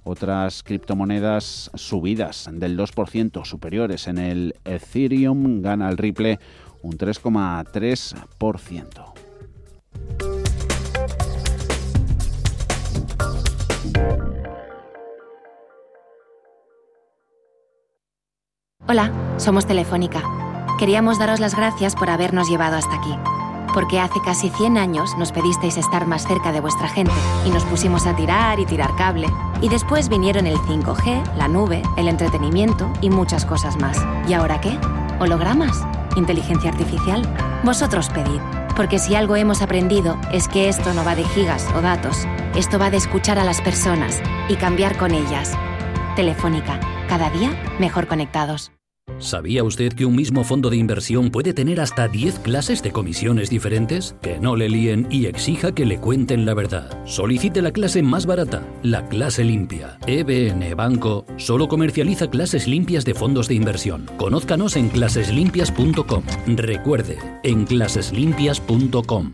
Otras 0.05 0.63
criptomonedas 0.63 1.71
subidas 1.75 2.49
del 2.51 2.77
2% 2.77 3.45
superiores 3.45 4.07
en 4.07 4.17
el 4.17 4.53
Ethereum, 4.65 5.61
gana 5.61 5.87
el 5.89 5.97
Ripple 5.97 6.39
un 6.81 6.97
3,3%. 6.97 9.12
Hola, 18.85 19.13
somos 19.37 19.65
Telefónica. 19.65 20.21
Queríamos 20.77 21.17
daros 21.17 21.39
las 21.39 21.55
gracias 21.55 21.95
por 21.95 22.09
habernos 22.09 22.49
llevado 22.49 22.75
hasta 22.75 22.95
aquí. 22.95 23.15
Porque 23.73 24.01
hace 24.01 24.19
casi 24.25 24.49
100 24.49 24.77
años 24.77 25.17
nos 25.17 25.31
pedisteis 25.31 25.77
estar 25.77 26.05
más 26.05 26.27
cerca 26.27 26.51
de 26.51 26.59
vuestra 26.59 26.89
gente 26.89 27.13
y 27.45 27.49
nos 27.49 27.63
pusimos 27.63 28.05
a 28.05 28.13
tirar 28.13 28.59
y 28.59 28.65
tirar 28.65 28.93
cable. 28.97 29.27
Y 29.61 29.69
después 29.69 30.09
vinieron 30.09 30.47
el 30.47 30.57
5G, 30.57 31.35
la 31.37 31.47
nube, 31.47 31.81
el 31.95 32.09
entretenimiento 32.09 32.91
y 32.99 33.09
muchas 33.09 33.45
cosas 33.45 33.79
más. 33.79 33.97
¿Y 34.27 34.33
ahora 34.33 34.59
qué? 34.59 34.77
¿Hologramas? 35.21 35.87
¿Inteligencia 36.17 36.69
artificial? 36.69 37.25
Vosotros 37.63 38.09
pedid. 38.09 38.41
Porque 38.75 38.99
si 38.99 39.15
algo 39.15 39.37
hemos 39.37 39.61
aprendido 39.61 40.17
es 40.33 40.49
que 40.49 40.67
esto 40.67 40.93
no 40.93 41.05
va 41.05 41.15
de 41.15 41.23
gigas 41.23 41.69
o 41.73 41.79
datos. 41.79 42.27
Esto 42.53 42.79
va 42.79 42.89
de 42.89 42.97
escuchar 42.97 43.39
a 43.39 43.45
las 43.45 43.61
personas 43.61 44.21
y 44.49 44.55
cambiar 44.57 44.97
con 44.97 45.11
ellas. 45.11 45.53
Telefónica, 46.17 46.81
cada 47.07 47.29
día 47.29 47.51
mejor 47.79 48.07
conectados. 48.07 48.71
¿Sabía 49.19 49.63
usted 49.63 49.93
que 49.93 50.05
un 50.05 50.15
mismo 50.15 50.43
fondo 50.43 50.69
de 50.69 50.77
inversión 50.77 51.29
puede 51.29 51.53
tener 51.53 51.81
hasta 51.81 52.07
10 52.07 52.39
clases 52.39 52.81
de 52.81 52.91
comisiones 52.91 53.49
diferentes? 53.49 54.15
Que 54.21 54.39
no 54.39 54.55
le 54.55 54.69
líen 54.69 55.07
y 55.09 55.25
exija 55.25 55.73
que 55.73 55.85
le 55.85 55.99
cuenten 55.99 56.45
la 56.45 56.53
verdad. 56.53 56.89
Solicite 57.05 57.61
la 57.61 57.71
clase 57.71 58.01
más 58.01 58.25
barata, 58.25 58.63
la 58.81 59.07
clase 59.09 59.43
limpia. 59.43 59.97
EBN 60.07 60.75
Banco 60.75 61.25
solo 61.37 61.67
comercializa 61.67 62.29
clases 62.29 62.67
limpias 62.67 63.03
de 63.05 63.13
fondos 63.13 63.47
de 63.47 63.55
inversión. 63.55 64.09
Conózcanos 64.17 64.77
en 64.77 64.89
claseslimpias.com. 64.89 66.23
Recuerde, 66.47 67.17
en 67.43 67.65
claseslimpias.com. 67.65 69.33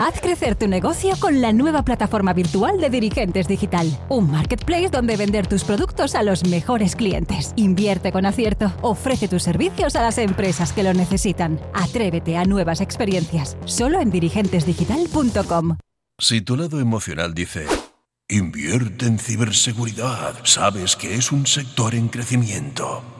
Haz 0.00 0.18
crecer 0.18 0.54
tu 0.54 0.66
negocio 0.66 1.14
con 1.20 1.42
la 1.42 1.52
nueva 1.52 1.82
plataforma 1.82 2.32
virtual 2.32 2.80
de 2.80 2.88
Dirigentes 2.88 3.46
Digital. 3.46 3.86
Un 4.08 4.30
marketplace 4.30 4.88
donde 4.88 5.14
vender 5.18 5.46
tus 5.46 5.62
productos 5.62 6.14
a 6.14 6.22
los 6.22 6.46
mejores 6.46 6.96
clientes. 6.96 7.52
Invierte 7.56 8.10
con 8.10 8.24
acierto. 8.24 8.72
Ofrece 8.80 9.28
tus 9.28 9.42
servicios 9.42 9.96
a 9.96 10.02
las 10.02 10.16
empresas 10.16 10.72
que 10.72 10.84
lo 10.84 10.94
necesitan. 10.94 11.60
Atrévete 11.74 12.38
a 12.38 12.46
nuevas 12.46 12.80
experiencias. 12.80 13.58
Solo 13.66 14.00
en 14.00 14.10
dirigentesdigital.com. 14.10 15.76
Si 16.18 16.40
tu 16.40 16.56
lado 16.56 16.80
emocional 16.80 17.34
dice, 17.34 17.66
invierte 18.26 19.04
en 19.04 19.18
ciberseguridad, 19.18 20.34
sabes 20.44 20.96
que 20.96 21.14
es 21.14 21.30
un 21.30 21.46
sector 21.46 21.94
en 21.94 22.08
crecimiento. 22.08 23.19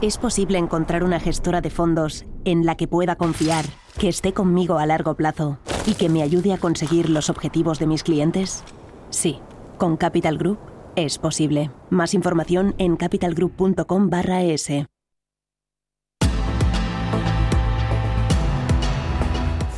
Es 0.00 0.16
posible 0.16 0.58
encontrar 0.58 1.02
una 1.02 1.18
gestora 1.18 1.60
de 1.60 1.70
fondos 1.70 2.24
en 2.44 2.64
la 2.64 2.76
que 2.76 2.86
pueda 2.86 3.16
confiar, 3.16 3.64
que 3.98 4.08
esté 4.08 4.32
conmigo 4.32 4.78
a 4.78 4.86
largo 4.86 5.16
plazo 5.16 5.58
y 5.86 5.94
que 5.94 6.08
me 6.08 6.22
ayude 6.22 6.52
a 6.52 6.58
conseguir 6.58 7.10
los 7.10 7.28
objetivos 7.28 7.80
de 7.80 7.88
mis 7.88 8.04
clientes? 8.04 8.62
Sí, 9.10 9.40
con 9.76 9.96
Capital 9.96 10.38
Group 10.38 10.58
es 10.94 11.18
posible. 11.18 11.72
Más 11.90 12.14
información 12.14 12.76
en 12.78 12.96
capitalgroup.com 12.96 14.08
barra. 14.08 14.38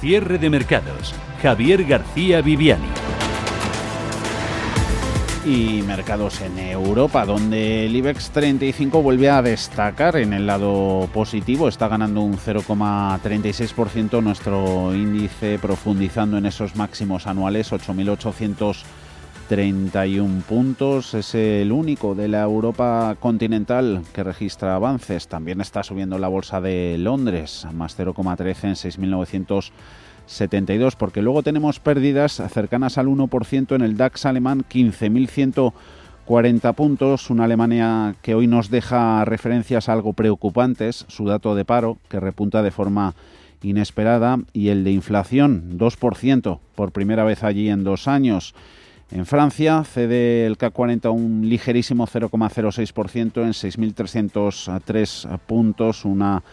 Cierre 0.00 0.38
de 0.38 0.50
mercados. 0.50 1.14
Javier 1.40 1.84
García 1.84 2.42
Viviani. 2.42 2.88
Y 5.46 5.80
mercados 5.86 6.42
en 6.42 6.58
Europa, 6.58 7.24
donde 7.24 7.86
el 7.86 7.96
IBEX 7.96 8.28
35 8.30 9.00
vuelve 9.00 9.30
a 9.30 9.40
destacar 9.40 10.16
en 10.16 10.34
el 10.34 10.46
lado 10.46 11.08
positivo, 11.14 11.66
está 11.66 11.88
ganando 11.88 12.20
un 12.20 12.36
0,36% 12.36 14.22
nuestro 14.22 14.94
índice 14.94 15.58
profundizando 15.58 16.36
en 16.36 16.44
esos 16.44 16.76
máximos 16.76 17.26
anuales, 17.26 17.72
8.831 17.72 20.42
puntos, 20.42 21.14
es 21.14 21.34
el 21.34 21.72
único 21.72 22.14
de 22.14 22.28
la 22.28 22.42
Europa 22.42 23.16
continental 23.18 24.02
que 24.12 24.22
registra 24.22 24.74
avances, 24.74 25.26
también 25.26 25.62
está 25.62 25.82
subiendo 25.82 26.18
la 26.18 26.28
bolsa 26.28 26.60
de 26.60 26.98
Londres, 26.98 27.66
más 27.72 27.98
0,13 27.98 28.64
en 28.64 28.74
6.900 28.74 29.70
72, 30.30 30.96
porque 30.96 31.22
luego 31.22 31.42
tenemos 31.42 31.80
pérdidas 31.80 32.42
cercanas 32.52 32.98
al 32.98 33.06
1% 33.08 33.74
en 33.74 33.80
el 33.82 33.96
DAX 33.96 34.26
alemán, 34.26 34.64
15.140 34.70 36.74
puntos, 36.74 37.30
una 37.30 37.44
Alemania 37.44 38.14
que 38.22 38.34
hoy 38.34 38.46
nos 38.46 38.68
deja 38.70 39.24
referencias 39.24 39.88
algo 39.88 40.12
preocupantes, 40.12 41.04
su 41.08 41.26
dato 41.26 41.56
de 41.56 41.64
paro, 41.64 41.98
que 42.08 42.20
repunta 42.20 42.62
de 42.62 42.70
forma 42.70 43.14
inesperada, 43.62 44.38
y 44.52 44.68
el 44.68 44.84
de 44.84 44.92
inflación, 44.92 45.76
2%, 45.76 46.60
por 46.76 46.92
primera 46.92 47.24
vez 47.24 47.42
allí 47.42 47.68
en 47.68 47.82
dos 47.82 48.06
años. 48.06 48.54
En 49.10 49.26
Francia 49.26 49.82
cede 49.82 50.46
el 50.46 50.56
CAC 50.56 50.72
40 50.72 51.10
un 51.10 51.48
ligerísimo 51.48 52.06
0,06% 52.06 53.42
en 53.42 53.50
6.303 53.50 55.38
puntos, 55.40 56.04
una 56.04 56.44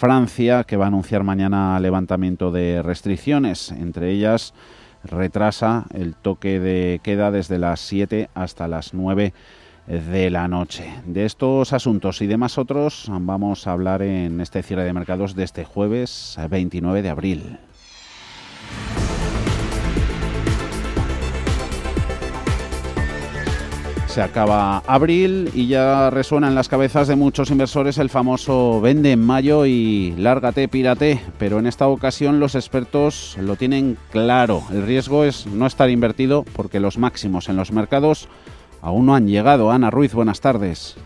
Francia, 0.00 0.64
que 0.64 0.78
va 0.78 0.86
a 0.86 0.88
anunciar 0.88 1.24
mañana 1.24 1.78
levantamiento 1.78 2.50
de 2.50 2.80
restricciones, 2.80 3.70
entre 3.70 4.10
ellas 4.10 4.54
retrasa 5.04 5.84
el 5.92 6.14
toque 6.14 6.58
de 6.58 7.02
queda 7.02 7.30
desde 7.30 7.58
las 7.58 7.80
7 7.80 8.30
hasta 8.32 8.66
las 8.66 8.94
9 8.94 9.34
de 9.86 10.30
la 10.30 10.48
noche. 10.48 10.90
De 11.04 11.26
estos 11.26 11.74
asuntos 11.74 12.22
y 12.22 12.26
demás 12.26 12.56
otros 12.56 13.08
vamos 13.10 13.66
a 13.66 13.72
hablar 13.72 14.00
en 14.00 14.40
este 14.40 14.62
cierre 14.62 14.84
de 14.84 14.94
mercados 14.94 15.34
de 15.34 15.44
este 15.44 15.66
jueves 15.66 16.34
29 16.48 17.02
de 17.02 17.08
abril. 17.10 17.58
Se 24.10 24.22
acaba 24.22 24.78
abril 24.88 25.52
y 25.54 25.68
ya 25.68 26.10
resuena 26.10 26.48
en 26.48 26.56
las 26.56 26.68
cabezas 26.68 27.06
de 27.06 27.14
muchos 27.14 27.52
inversores 27.52 27.96
el 27.96 28.10
famoso 28.10 28.80
vende 28.80 29.12
en 29.12 29.24
mayo 29.24 29.66
y 29.66 30.16
lárgate, 30.18 30.66
pírate. 30.66 31.20
Pero 31.38 31.60
en 31.60 31.68
esta 31.68 31.86
ocasión 31.86 32.40
los 32.40 32.56
expertos 32.56 33.36
lo 33.38 33.54
tienen 33.54 33.96
claro. 34.10 34.64
El 34.72 34.84
riesgo 34.84 35.22
es 35.22 35.46
no 35.46 35.64
estar 35.64 35.88
invertido 35.90 36.42
porque 36.56 36.80
los 36.80 36.98
máximos 36.98 37.48
en 37.48 37.54
los 37.54 37.70
mercados 37.70 38.28
aún 38.82 39.06
no 39.06 39.14
han 39.14 39.28
llegado. 39.28 39.70
Ana 39.70 39.90
Ruiz, 39.90 40.12
buenas 40.12 40.40
tardes. 40.40 40.96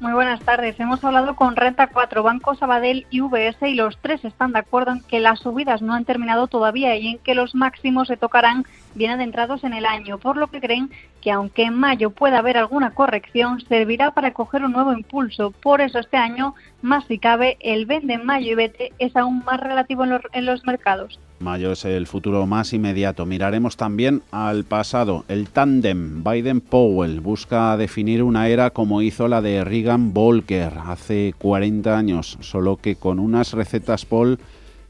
Muy 0.00 0.12
buenas 0.12 0.40
tardes. 0.40 0.78
Hemos 0.78 1.02
hablado 1.02 1.34
con 1.34 1.56
Renta 1.56 1.86
4, 1.86 2.22
Banco 2.22 2.54
Sabadell 2.54 3.06
y 3.08 3.22
VS 3.22 3.66
y 3.66 3.72
los 3.72 3.96
tres 3.96 4.22
están 4.26 4.52
de 4.52 4.58
acuerdo 4.58 4.92
en 4.92 5.00
que 5.00 5.20
las 5.20 5.40
subidas 5.40 5.80
no 5.80 5.94
han 5.94 6.04
terminado 6.04 6.48
todavía 6.48 6.94
y 6.96 7.06
en 7.08 7.18
que 7.20 7.34
los 7.34 7.54
máximos 7.54 8.08
se 8.08 8.18
tocarán 8.18 8.66
bien 8.94 9.10
adentrados 9.10 9.64
en 9.64 9.72
el 9.72 9.86
año, 9.86 10.18
por 10.18 10.36
lo 10.36 10.48
que 10.48 10.60
creen 10.60 10.90
que 11.24 11.30
aunque 11.30 11.62
en 11.62 11.74
mayo 11.74 12.10
pueda 12.10 12.38
haber 12.38 12.58
alguna 12.58 12.90
corrección, 12.90 13.60
servirá 13.66 14.10
para 14.10 14.34
coger 14.34 14.62
un 14.62 14.72
nuevo 14.72 14.92
impulso. 14.92 15.52
Por 15.52 15.80
eso 15.80 15.98
este 15.98 16.18
año, 16.18 16.54
más 16.82 17.06
si 17.06 17.18
cabe, 17.18 17.56
el 17.60 17.86
vende 17.86 18.14
en 18.14 18.26
mayo 18.26 18.52
y 18.52 18.54
vete 18.54 18.92
es 18.98 19.16
aún 19.16 19.42
más 19.44 19.58
relativo 19.58 20.04
en 20.04 20.44
los, 20.44 20.66
mercados. 20.66 21.18
Mayo 21.40 21.72
es 21.72 21.86
el 21.86 22.06
futuro 22.06 22.46
más 22.46 22.74
inmediato. 22.74 23.24
Miraremos 23.24 23.78
también 23.78 24.22
al 24.32 24.64
pasado. 24.64 25.24
El 25.28 25.48
tándem 25.48 26.22
Biden-Powell 26.22 27.20
busca 27.20 27.76
definir 27.78 28.22
una 28.22 28.48
era 28.48 28.70
como 28.70 29.00
hizo 29.00 29.26
la 29.26 29.40
de 29.40 29.64
Reagan-Volcker 29.64 30.74
hace 30.86 31.34
40 31.38 31.96
años, 31.96 32.36
solo 32.40 32.76
que 32.76 32.96
con 32.96 33.18
unas 33.18 33.52
recetas 33.52 34.04
Paul 34.04 34.38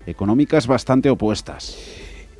económicas 0.07 0.67
bastante 0.67 1.11
opuestas. 1.11 1.79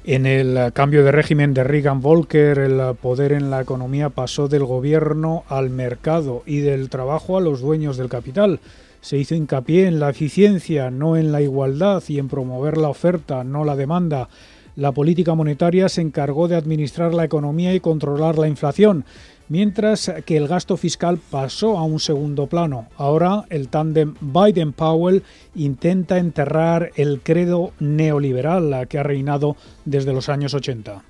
En 0.07 0.27
el 0.27 0.71
cambio 0.75 1.03
de 1.03 1.13
régimen 1.13 1.55
de 1.55 1.65
Reagan-Volcker, 1.65 2.59
el 2.59 2.95
poder 2.97 3.33
en 3.33 3.51
la 3.51 3.63
economía 3.63 4.11
pasó 4.11 4.49
del 4.49 4.67
gobierno 4.67 5.45
al 5.49 5.71
mercado 5.71 6.43
y 6.45 6.59
del 6.59 6.91
trabajo 6.91 7.39
a 7.39 7.41
los 7.41 7.63
dueños 7.63 7.97
del 7.97 8.11
capital. 8.11 8.61
Se 9.01 9.17
hizo 9.17 9.35
hincapié 9.35 9.87
en 9.87 10.01
la 10.01 10.11
eficiencia, 10.11 10.91
no 10.91 11.17
en 11.17 11.33
la 11.33 11.41
igualdad, 11.41 12.03
y 12.07 12.19
en 12.19 12.29
promover 12.29 12.77
la 12.77 12.91
oferta, 12.91 13.45
no 13.45 13.65
la 13.65 13.77
demanda. 13.77 14.29
La 14.77 14.93
política 14.93 15.35
monetaria 15.35 15.89
se 15.89 16.03
encargó 16.03 16.49
de 16.49 16.57
administrar 16.57 17.15
la 17.15 17.25
economía 17.25 17.73
y 17.73 17.81
controlar 17.81 18.37
la 18.37 18.49
inflación 18.49 19.07
mientras 19.49 20.13
que 20.25 20.37
el 20.37 20.49
gasto 20.49 20.77
fiscal 20.77 21.19
pasó 21.31 21.79
a 21.79 21.85
un 21.85 22.01
segundo 22.01 22.47
plano. 22.47 22.89
Ahora 22.97 23.45
el 23.51 23.69
tándem 23.69 24.15
Biden-Powell 24.21 25.23
intenta 25.55 26.19
enterrar 26.19 26.91
el 26.97 27.21
credo 27.23 27.73
neoliberal 27.81 28.87
que 28.89 28.99
ha 28.99 29.03
reinado 29.03 29.57
desde 29.85 30.13
los 30.13 30.29
años 30.29 30.55
80. 30.55 31.03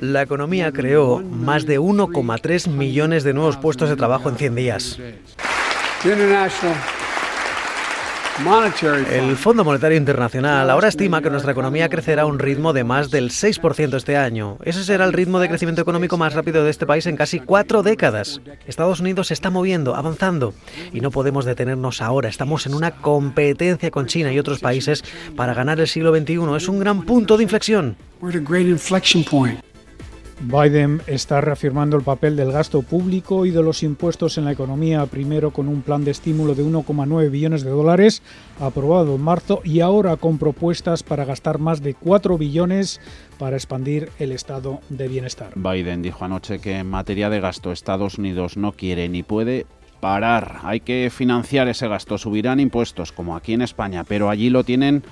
La 0.00 0.22
economía 0.22 0.72
creó 0.72 1.20
más 1.20 1.64
de 1.64 1.78
1,3 1.78 2.68
millones 2.68 3.22
de 3.22 3.32
nuevos 3.32 3.56
puestos 3.56 3.88
de 3.88 3.96
trabajo 3.96 4.28
en 4.28 4.36
100 4.36 4.54
días. 4.54 4.98
El 9.10 9.36
Fondo 9.36 9.64
Monetario 9.64 9.98
Internacional 9.98 10.70
ahora 10.70 10.86
estima 10.86 11.20
que 11.20 11.28
nuestra 11.28 11.50
economía 11.50 11.88
crecerá 11.88 12.22
a 12.22 12.26
un 12.26 12.38
ritmo 12.38 12.72
de 12.72 12.84
más 12.84 13.10
del 13.10 13.30
6% 13.30 13.96
este 13.96 14.16
año. 14.16 14.58
Ese 14.62 14.84
será 14.84 15.06
el 15.06 15.12
ritmo 15.12 15.40
de 15.40 15.48
crecimiento 15.48 15.82
económico 15.82 16.16
más 16.16 16.34
rápido 16.34 16.62
de 16.62 16.70
este 16.70 16.86
país 16.86 17.06
en 17.06 17.16
casi 17.16 17.40
cuatro 17.40 17.82
décadas. 17.82 18.40
Estados 18.66 19.00
Unidos 19.00 19.28
se 19.28 19.34
está 19.34 19.50
moviendo, 19.50 19.96
avanzando, 19.96 20.54
y 20.92 21.00
no 21.00 21.10
podemos 21.10 21.46
detenernos 21.46 22.00
ahora. 22.00 22.28
Estamos 22.28 22.64
en 22.66 22.74
una 22.74 22.92
competencia 22.92 23.90
con 23.90 24.06
China 24.06 24.32
y 24.32 24.38
otros 24.38 24.60
países 24.60 25.02
para 25.34 25.52
ganar 25.52 25.80
el 25.80 25.88
siglo 25.88 26.16
XXI. 26.16 26.56
Es 26.56 26.68
un 26.68 26.78
gran 26.78 27.02
punto 27.02 27.36
de 27.36 27.42
inflexión. 27.42 27.96
Biden 30.40 31.02
está 31.08 31.40
reafirmando 31.40 31.96
el 31.96 32.04
papel 32.04 32.36
del 32.36 32.52
gasto 32.52 32.82
público 32.82 33.44
y 33.44 33.50
de 33.50 33.62
los 33.62 33.82
impuestos 33.82 34.38
en 34.38 34.44
la 34.44 34.52
economía, 34.52 35.04
primero 35.06 35.52
con 35.52 35.66
un 35.66 35.82
plan 35.82 36.04
de 36.04 36.12
estímulo 36.12 36.54
de 36.54 36.62
1,9 36.62 37.30
billones 37.30 37.64
de 37.64 37.70
dólares 37.70 38.22
aprobado 38.60 39.16
en 39.16 39.20
marzo 39.20 39.60
y 39.64 39.80
ahora 39.80 40.16
con 40.16 40.38
propuestas 40.38 41.02
para 41.02 41.24
gastar 41.24 41.58
más 41.58 41.82
de 41.82 41.94
4 41.94 42.38
billones 42.38 43.00
para 43.36 43.56
expandir 43.56 44.10
el 44.20 44.30
estado 44.30 44.80
de 44.88 45.08
bienestar. 45.08 45.50
Biden 45.56 46.02
dijo 46.02 46.24
anoche 46.24 46.60
que 46.60 46.78
en 46.78 46.88
materia 46.88 47.30
de 47.30 47.40
gasto 47.40 47.72
Estados 47.72 48.16
Unidos 48.16 48.56
no 48.56 48.72
quiere 48.72 49.08
ni 49.08 49.24
puede 49.24 49.66
parar. 50.00 50.60
Hay 50.62 50.80
que 50.80 51.10
financiar 51.10 51.66
ese 51.66 51.88
gasto, 51.88 52.16
subirán 52.16 52.60
impuestos 52.60 53.10
como 53.10 53.36
aquí 53.36 53.54
en 53.54 53.62
España, 53.62 54.04
pero 54.04 54.30
allí 54.30 54.50
lo 54.50 54.62
tienen 54.62 55.02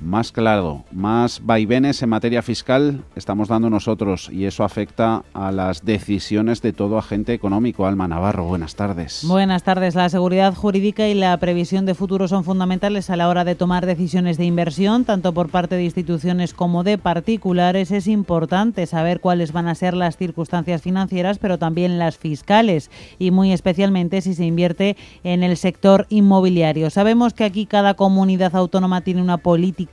más 0.00 0.32
claro, 0.32 0.84
más 0.92 1.44
vaivenes 1.44 2.02
en 2.02 2.08
materia 2.08 2.42
fiscal 2.42 3.04
estamos 3.16 3.48
dando 3.48 3.68
nosotros 3.68 4.30
y 4.32 4.46
eso 4.46 4.64
afecta 4.64 5.24
a 5.34 5.52
las 5.52 5.84
decisiones 5.84 6.62
de 6.62 6.72
todo 6.72 6.98
agente 6.98 7.34
económico. 7.34 7.86
Alma 7.86 8.08
Navarro, 8.08 8.44
buenas 8.44 8.74
tardes. 8.74 9.24
Buenas 9.26 9.62
tardes. 9.62 9.94
La 9.94 10.08
seguridad 10.08 10.54
jurídica 10.54 11.06
y 11.06 11.14
la 11.14 11.36
previsión 11.38 11.86
de 11.86 11.94
futuro 11.94 12.28
son 12.28 12.44
fundamentales 12.44 13.10
a 13.10 13.16
la 13.16 13.28
hora 13.28 13.44
de 13.44 13.54
tomar 13.54 13.84
decisiones 13.84 14.38
de 14.38 14.46
inversión, 14.46 15.04
tanto 15.04 15.34
por 15.34 15.50
parte 15.50 15.76
de 15.76 15.84
instituciones 15.84 16.54
como 16.54 16.82
de 16.82 16.96
particulares. 16.96 17.90
Es 17.90 18.06
importante 18.06 18.86
saber 18.86 19.20
cuáles 19.20 19.52
van 19.52 19.68
a 19.68 19.74
ser 19.74 19.94
las 19.94 20.16
circunstancias 20.16 20.82
financieras, 20.82 21.38
pero 21.38 21.58
también 21.58 21.98
las 21.98 22.16
fiscales 22.16 22.90
y 23.18 23.30
muy 23.30 23.52
especialmente 23.52 24.20
si 24.22 24.34
se 24.34 24.44
invierte 24.44 24.96
en 25.24 25.42
el 25.42 25.56
sector 25.56 26.06
inmobiliario. 26.08 26.90
Sabemos 26.90 27.34
que 27.34 27.44
aquí 27.44 27.66
cada 27.66 27.94
comunidad 27.94 28.56
autónoma 28.56 29.02
tiene 29.02 29.22
una 29.22 29.38
política 29.38 29.89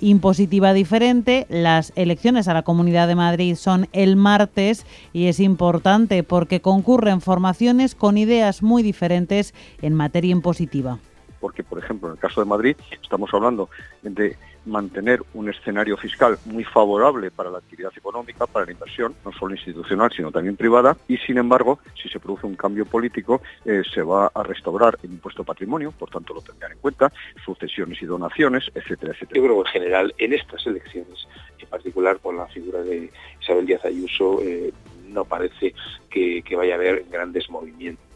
impositiva 0.00 0.72
diferente. 0.72 1.46
Las 1.48 1.92
elecciones 1.96 2.48
a 2.48 2.54
la 2.54 2.62
Comunidad 2.62 3.08
de 3.08 3.14
Madrid 3.14 3.54
son 3.54 3.88
el 3.92 4.16
martes 4.16 4.86
y 5.12 5.26
es 5.26 5.40
importante 5.40 6.22
porque 6.22 6.60
concurren 6.60 7.20
formaciones 7.20 7.94
con 7.94 8.18
ideas 8.18 8.62
muy 8.62 8.82
diferentes 8.82 9.54
en 9.82 9.94
materia 9.94 10.32
impositiva. 10.32 10.98
Porque, 11.40 11.62
por 11.62 11.78
ejemplo, 11.78 12.08
en 12.08 12.14
el 12.14 12.18
caso 12.18 12.40
de 12.40 12.46
Madrid 12.46 12.76
estamos 13.02 13.30
hablando 13.32 13.70
de 14.02 14.36
mantener 14.66 15.20
un 15.34 15.48
escenario 15.48 15.96
fiscal 15.96 16.38
muy 16.44 16.64
favorable 16.64 17.30
para 17.30 17.50
la 17.50 17.58
actividad 17.58 17.92
económica, 17.96 18.46
para 18.46 18.66
la 18.66 18.72
inversión, 18.72 19.14
no 19.24 19.32
solo 19.32 19.54
institucional, 19.54 20.10
sino 20.14 20.30
también 20.30 20.56
privada, 20.56 20.96
y 21.08 21.16
sin 21.18 21.38
embargo, 21.38 21.78
si 22.00 22.08
se 22.08 22.20
produce 22.20 22.46
un 22.46 22.56
cambio 22.56 22.84
político, 22.86 23.40
eh, 23.64 23.82
se 23.92 24.02
va 24.02 24.30
a 24.34 24.42
restaurar 24.42 24.98
el 25.02 25.10
impuesto 25.10 25.44
patrimonio, 25.44 25.92
por 25.92 26.10
tanto 26.10 26.34
lo 26.34 26.40
tendrán 26.40 26.72
en 26.72 26.78
cuenta, 26.78 27.12
sucesiones 27.44 28.00
y 28.02 28.06
donaciones, 28.06 28.70
etcétera, 28.74 29.12
etcétera. 29.12 29.40
Yo 29.40 29.44
creo 29.44 29.62
que 29.62 29.68
en 29.68 29.72
general, 29.72 30.14
en 30.18 30.32
estas 30.32 30.66
elecciones, 30.66 31.26
en 31.58 31.68
particular 31.68 32.18
con 32.18 32.36
la 32.36 32.46
figura 32.46 32.82
de 32.82 33.10
Isabel 33.40 33.66
Díaz 33.66 33.84
Ayuso, 33.84 34.40
eh, 34.42 34.72
no 35.08 35.24
parece 35.24 35.74
que 36.08 36.56
vaya 36.56 36.74
a 36.74 36.76
haber 36.76 37.04
grandes 37.10 37.48
movimientos 37.50 38.09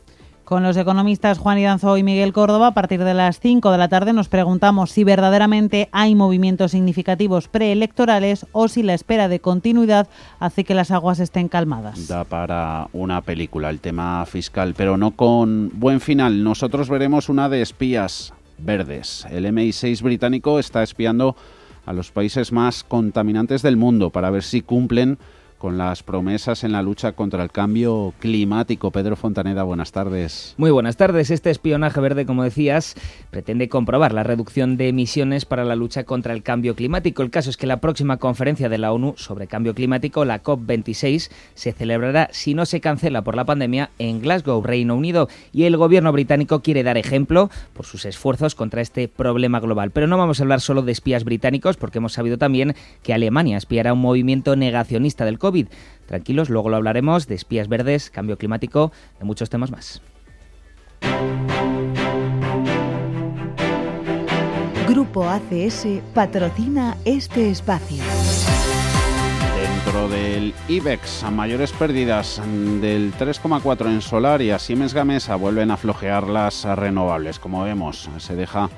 con 0.45 0.63
los 0.63 0.77
economistas 0.77 1.39
Juan 1.39 1.59
Idanzo 1.59 1.97
y 1.97 2.03
Miguel 2.03 2.33
Córdoba, 2.33 2.69
a 2.69 2.75
partir 2.75 3.03
de 3.03 3.15
las 3.15 3.41
5 3.41 3.71
de 3.71 3.79
la 3.79 3.89
tarde 3.89 4.13
nos 4.13 4.29
preguntamos 4.29 4.91
si 4.91 5.05
verdaderamente 5.05 5.89
hay 5.93 6.15
movimientos 6.15 6.73
significativos 6.73 7.49
preelectorales 7.49 8.47
o 8.53 8.69
si 8.69 8.83
la 8.83 8.95
espera 8.95 9.29
de 9.29 9.41
continuidad 9.41 10.09
hace 10.39 10.65
que 10.65 10.75
las 10.75 10.91
aguas 10.91 11.19
estén 11.21 11.49
calmadas. 11.49 12.09
Da 12.09 12.25
para 12.25 12.89
una 12.93 13.23
película 13.23 13.71
el 13.71 13.81
tema 13.81 14.25
fiscal, 14.27 14.75
pero 14.77 14.97
no 14.97 15.13
con 15.13 15.71
buen 15.75 16.01
final. 16.01 16.45
Nosotros 16.45 16.89
veremos 16.89 17.29
una 17.29 17.49
de 17.49 17.63
espías 17.63 18.33
verdes. 18.59 19.27
El 19.31 19.47
MI6 19.47 20.03
británico 20.03 20.59
está 20.59 20.83
espiando 20.83 21.37
a 21.87 21.93
los 21.93 22.11
países 22.11 22.53
más 22.53 22.85
contaminantes 22.85 23.63
del 23.63 23.77
mundo 23.77 24.11
para 24.11 24.31
ver 24.31 24.43
si 24.43 24.63
cumplen 24.63 25.19
con 25.65 25.79
las 25.79 26.03
promesas 26.03 26.63
en 26.63 26.73
la 26.73 26.83
lucha 26.83 27.13
contra 27.13 27.43
el 27.43 27.51
cambio 27.51 28.13
climático. 28.19 28.91
Pedro 28.91 29.17
Fontaneda, 29.17 29.63
buenas 29.63 29.93
tardes. 29.93 30.55
Muy 30.59 30.71
buenas 30.71 30.99
tardes. 30.99 31.31
Este 31.31 31.49
espionaje 31.49 32.03
verde, 32.03 32.27
como 32.27 32.43
decías, 32.43 32.97
pretende 33.31 33.71
comprobar 33.71 34.13
la 34.13 34.25
reducción 34.25 34.77
de 34.77 34.89
emisiones 34.89 35.47
para 35.47 35.65
la 35.65 35.75
lucha 35.75 36.05
contra 36.05 36.35
el 36.35 36.43
cambio 36.43 36.75
climático. 36.75 37.23
El 37.23 37.31
caso 37.31 37.49
es 37.49 37.57
que 37.57 37.67
la 37.67 37.81
próxima 37.81 38.19
conferencia 38.19 38.69
de 38.69 38.77
la 38.77 38.93
ONU 38.93 39.15
sobre 39.17 39.47
cambio 39.47 39.75
climático, 39.75 40.27
la 40.27 40.43
COP26, 40.43 41.31
se 41.55 41.73
celebrará, 41.73 42.29
si 42.31 42.53
no 42.53 42.67
se 42.67 42.83
cancela 42.83 43.23
por 43.23 43.35
la 43.35 43.47
pandemia, 43.47 43.89
en 43.99 44.21
Glasgow, 44.21 44.63
Reino 44.63 44.95
Unido. 44.95 45.31
Y 45.51 45.65
el 45.65 45.79
gobierno 45.79 46.13
británico 46.13 46.61
quiere 46.61 46.83
dar 46.83 46.99
ejemplo 46.99 47.49
por 47.73 47.87
sus 47.87 48.05
esfuerzos 48.05 48.55
contra 48.55 48.83
este 48.83 49.09
problema 49.09 49.61
global. 49.61 49.93
Pero 49.93 50.09
no 50.09 50.19
vamos 50.19 50.41
a 50.41 50.43
hablar 50.43 50.61
solo 50.61 50.83
de 50.83 50.93
espías 50.93 51.25
británicos, 51.25 51.79
porque 51.79 52.01
hemos 52.01 52.13
sabido 52.13 52.37
también 52.37 52.75
que 53.03 53.15
Alemania 53.15 53.57
espiará 53.57 53.95
un 53.95 54.01
movimiento 54.01 54.57
negacionista 54.57 55.25
del 55.25 55.39
COVID 55.55 55.69
Tranquilos, 56.07 56.51
luego 56.51 56.69
lo 56.69 56.77
hablaremos 56.77 57.27
de 57.29 57.35
espías 57.35 57.69
verdes, 57.69 58.11
cambio 58.11 58.37
climático, 58.37 58.93
de 59.19 59.25
muchos 59.25 59.49
temas 59.49 59.71
más. 59.71 60.03
Grupo 64.89 65.25
ACS 65.25 65.87
patrocina 66.13 66.97
este 67.05 67.51
espacio. 67.51 68.03
Dentro 69.57 70.09
del 70.09 70.53
IBEX, 70.69 71.23
a 71.23 71.31
mayores 71.31 71.73
pérdidas 71.73 72.43
del 72.83 73.15
3,4 73.15 73.87
en 73.87 74.03
solar 74.03 74.43
y 74.43 74.51
a 74.51 74.59
Siemens 74.59 74.93
Gamesa 74.93 75.37
vuelven 75.37 75.71
a 75.71 75.77
flojear 75.77 76.29
las 76.29 76.65
renovables. 76.65 77.39
Como 77.39 77.65
vemos, 77.65 78.11
se 78.19 78.37
deja 78.37 78.69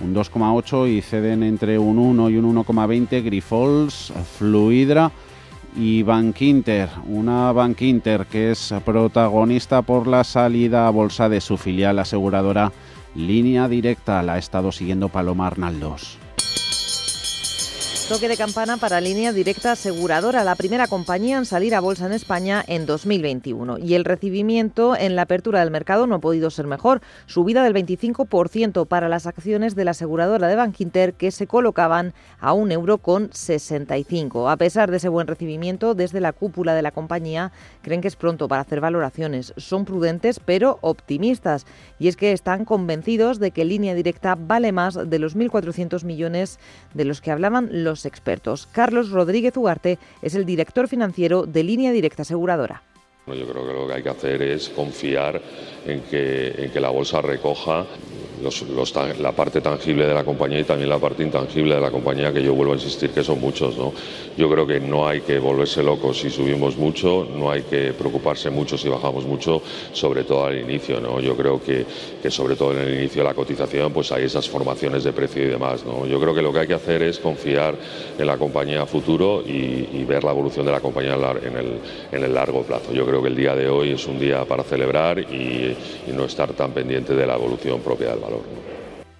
un 0.00 0.14
2,8 0.14 0.88
y 0.88 1.02
ceden 1.02 1.42
entre 1.42 1.78
un 1.78 1.98
1 1.98 2.30
y 2.30 2.38
un 2.38 2.56
1,20 2.56 3.22
Grifols, 3.22 4.14
Fluidra 4.38 5.12
y 5.76 6.02
Bankinter, 6.02 6.88
una 7.06 7.52
Bankinter 7.52 8.26
que 8.26 8.52
es 8.52 8.72
protagonista 8.84 9.82
por 9.82 10.06
la 10.06 10.24
salida 10.24 10.86
a 10.86 10.90
bolsa 10.90 11.28
de 11.28 11.40
su 11.40 11.56
filial 11.56 11.98
aseguradora 11.98 12.72
Línea 13.14 13.68
Directa, 13.68 14.22
la 14.22 14.34
ha 14.34 14.38
estado 14.38 14.70
siguiendo 14.70 15.08
Paloma 15.08 15.48
Arnaldos. 15.48 16.19
Toque 18.10 18.26
de 18.26 18.36
campana 18.36 18.76
para 18.76 19.00
línea 19.00 19.32
directa 19.32 19.70
aseguradora, 19.70 20.42
la 20.42 20.56
primera 20.56 20.88
compañía 20.88 21.38
en 21.38 21.46
salir 21.46 21.76
a 21.76 21.80
bolsa 21.80 22.06
en 22.06 22.12
España 22.12 22.64
en 22.66 22.84
2021. 22.84 23.78
Y 23.78 23.94
el 23.94 24.04
recibimiento 24.04 24.96
en 24.96 25.14
la 25.14 25.22
apertura 25.22 25.60
del 25.60 25.70
mercado 25.70 26.08
no 26.08 26.16
ha 26.16 26.20
podido 26.20 26.50
ser 26.50 26.66
mejor. 26.66 27.02
Subida 27.26 27.62
del 27.62 27.72
25% 27.72 28.88
para 28.88 29.08
las 29.08 29.28
acciones 29.28 29.76
de 29.76 29.84
la 29.84 29.92
aseguradora 29.92 30.48
de 30.48 30.56
Bankinter 30.56 31.14
que 31.14 31.30
se 31.30 31.46
colocaban 31.46 32.12
a 32.40 32.52
un 32.52 32.72
euro 32.72 32.98
con 32.98 33.32
65. 33.32 34.50
A 34.50 34.56
pesar 34.56 34.90
de 34.90 34.96
ese 34.96 35.08
buen 35.08 35.28
recibimiento, 35.28 35.94
desde 35.94 36.18
la 36.18 36.32
cúpula 36.32 36.74
de 36.74 36.82
la 36.82 36.90
compañía 36.90 37.52
creen 37.80 38.00
que 38.00 38.08
es 38.08 38.16
pronto 38.16 38.48
para 38.48 38.62
hacer 38.62 38.80
valoraciones. 38.80 39.54
Son 39.56 39.84
prudentes 39.84 40.40
pero 40.44 40.80
optimistas. 40.80 41.64
Y 42.00 42.08
es 42.08 42.16
que 42.16 42.32
están 42.32 42.64
convencidos 42.64 43.38
de 43.38 43.52
que 43.52 43.64
línea 43.64 43.94
directa 43.94 44.34
vale 44.34 44.72
más 44.72 44.98
de 45.08 45.18
los 45.20 45.36
1.400 45.36 46.02
millones 46.02 46.58
de 46.92 47.04
los 47.04 47.20
que 47.20 47.30
hablaban 47.30 47.68
los 47.84 47.99
expertos. 48.06 48.68
Carlos 48.72 49.10
Rodríguez 49.10 49.56
Ugarte 49.56 49.98
es 50.22 50.34
el 50.34 50.44
director 50.44 50.88
financiero 50.88 51.44
de 51.46 51.62
Línea 51.62 51.92
Directa 51.92 52.22
Aseguradora. 52.22 52.82
Yo 53.26 53.46
creo 53.46 53.66
que 53.66 53.72
lo 53.72 53.86
que 53.86 53.94
hay 53.94 54.02
que 54.02 54.08
hacer 54.08 54.42
es 54.42 54.68
confiar 54.70 55.40
en 55.86 56.02
que, 56.02 56.70
la 56.74 56.90
bolsa 56.90 57.20
recoja 57.20 57.86
la 59.20 59.32
parte 59.32 59.60
tangible 59.60 60.06
de 60.06 60.14
la 60.14 60.24
compañía 60.24 60.60
y 60.60 60.64
también 60.64 60.88
la 60.88 60.98
parte 60.98 61.22
intangible 61.22 61.74
de 61.74 61.80
la 61.80 61.90
compañía, 61.90 62.32
que 62.32 62.42
yo 62.42 62.54
vuelvo 62.54 62.72
a 62.72 62.76
insistir 62.76 63.10
que 63.10 63.22
son 63.22 63.40
muchos. 63.40 63.76
¿no? 63.76 63.92
Yo 64.36 64.50
creo 64.50 64.66
que 64.66 64.80
no 64.80 65.06
hay 65.06 65.20
que 65.20 65.38
volverse 65.38 65.82
locos 65.82 66.18
si 66.18 66.30
subimos 66.30 66.76
mucho, 66.76 67.26
no 67.34 67.50
hay 67.50 67.62
que 67.62 67.92
preocuparse 67.92 68.50
mucho 68.50 68.76
si 68.78 68.88
bajamos 68.88 69.24
mucho, 69.24 69.62
sobre 69.92 70.24
todo 70.24 70.46
al 70.46 70.58
inicio. 70.58 71.00
¿no? 71.00 71.20
Yo 71.20 71.36
creo 71.36 71.62
que, 71.62 71.84
que 72.22 72.30
sobre 72.30 72.56
todo 72.56 72.72
en 72.72 72.80
el 72.80 72.94
inicio 72.94 73.22
de 73.22 73.28
la 73.28 73.34
cotización 73.34 73.92
pues 73.92 74.12
hay 74.12 74.24
esas 74.24 74.48
formaciones 74.48 75.04
de 75.04 75.12
precio 75.12 75.42
y 75.42 75.48
demás. 75.48 75.84
¿no? 75.84 76.06
Yo 76.06 76.20
creo 76.20 76.34
que 76.34 76.42
lo 76.42 76.52
que 76.52 76.60
hay 76.60 76.66
que 76.66 76.74
hacer 76.74 77.02
es 77.02 77.18
confiar 77.18 77.74
en 78.18 78.26
la 78.26 78.36
compañía 78.36 78.82
a 78.82 78.86
futuro 78.86 79.42
y, 79.46 80.04
ver 80.10 80.24
la 80.24 80.32
evolución 80.32 80.66
de 80.66 80.72
la 80.72 80.80
compañía 80.80 81.14
en 81.14 81.56
el, 81.56 81.78
en 82.10 82.24
el 82.24 82.34
largo 82.34 82.62
plazo. 82.62 82.92
Yo 82.92 83.06
creo 83.06 83.22
que 83.22 83.28
el 83.28 83.36
día 83.36 83.54
de 83.54 83.68
hoy 83.68 83.92
es 83.92 84.06
un 84.06 84.18
día 84.18 84.44
para 84.44 84.64
celebrar 84.64 85.18
y, 85.18 85.76
no 86.14 86.24
estar 86.24 86.52
tan 86.54 86.72
pendiente 86.72 87.14
de 87.14 87.26
la 87.26 87.34
evolución 87.34 87.80
propia 87.80 88.10
del 88.10 88.18
valor. 88.18 88.29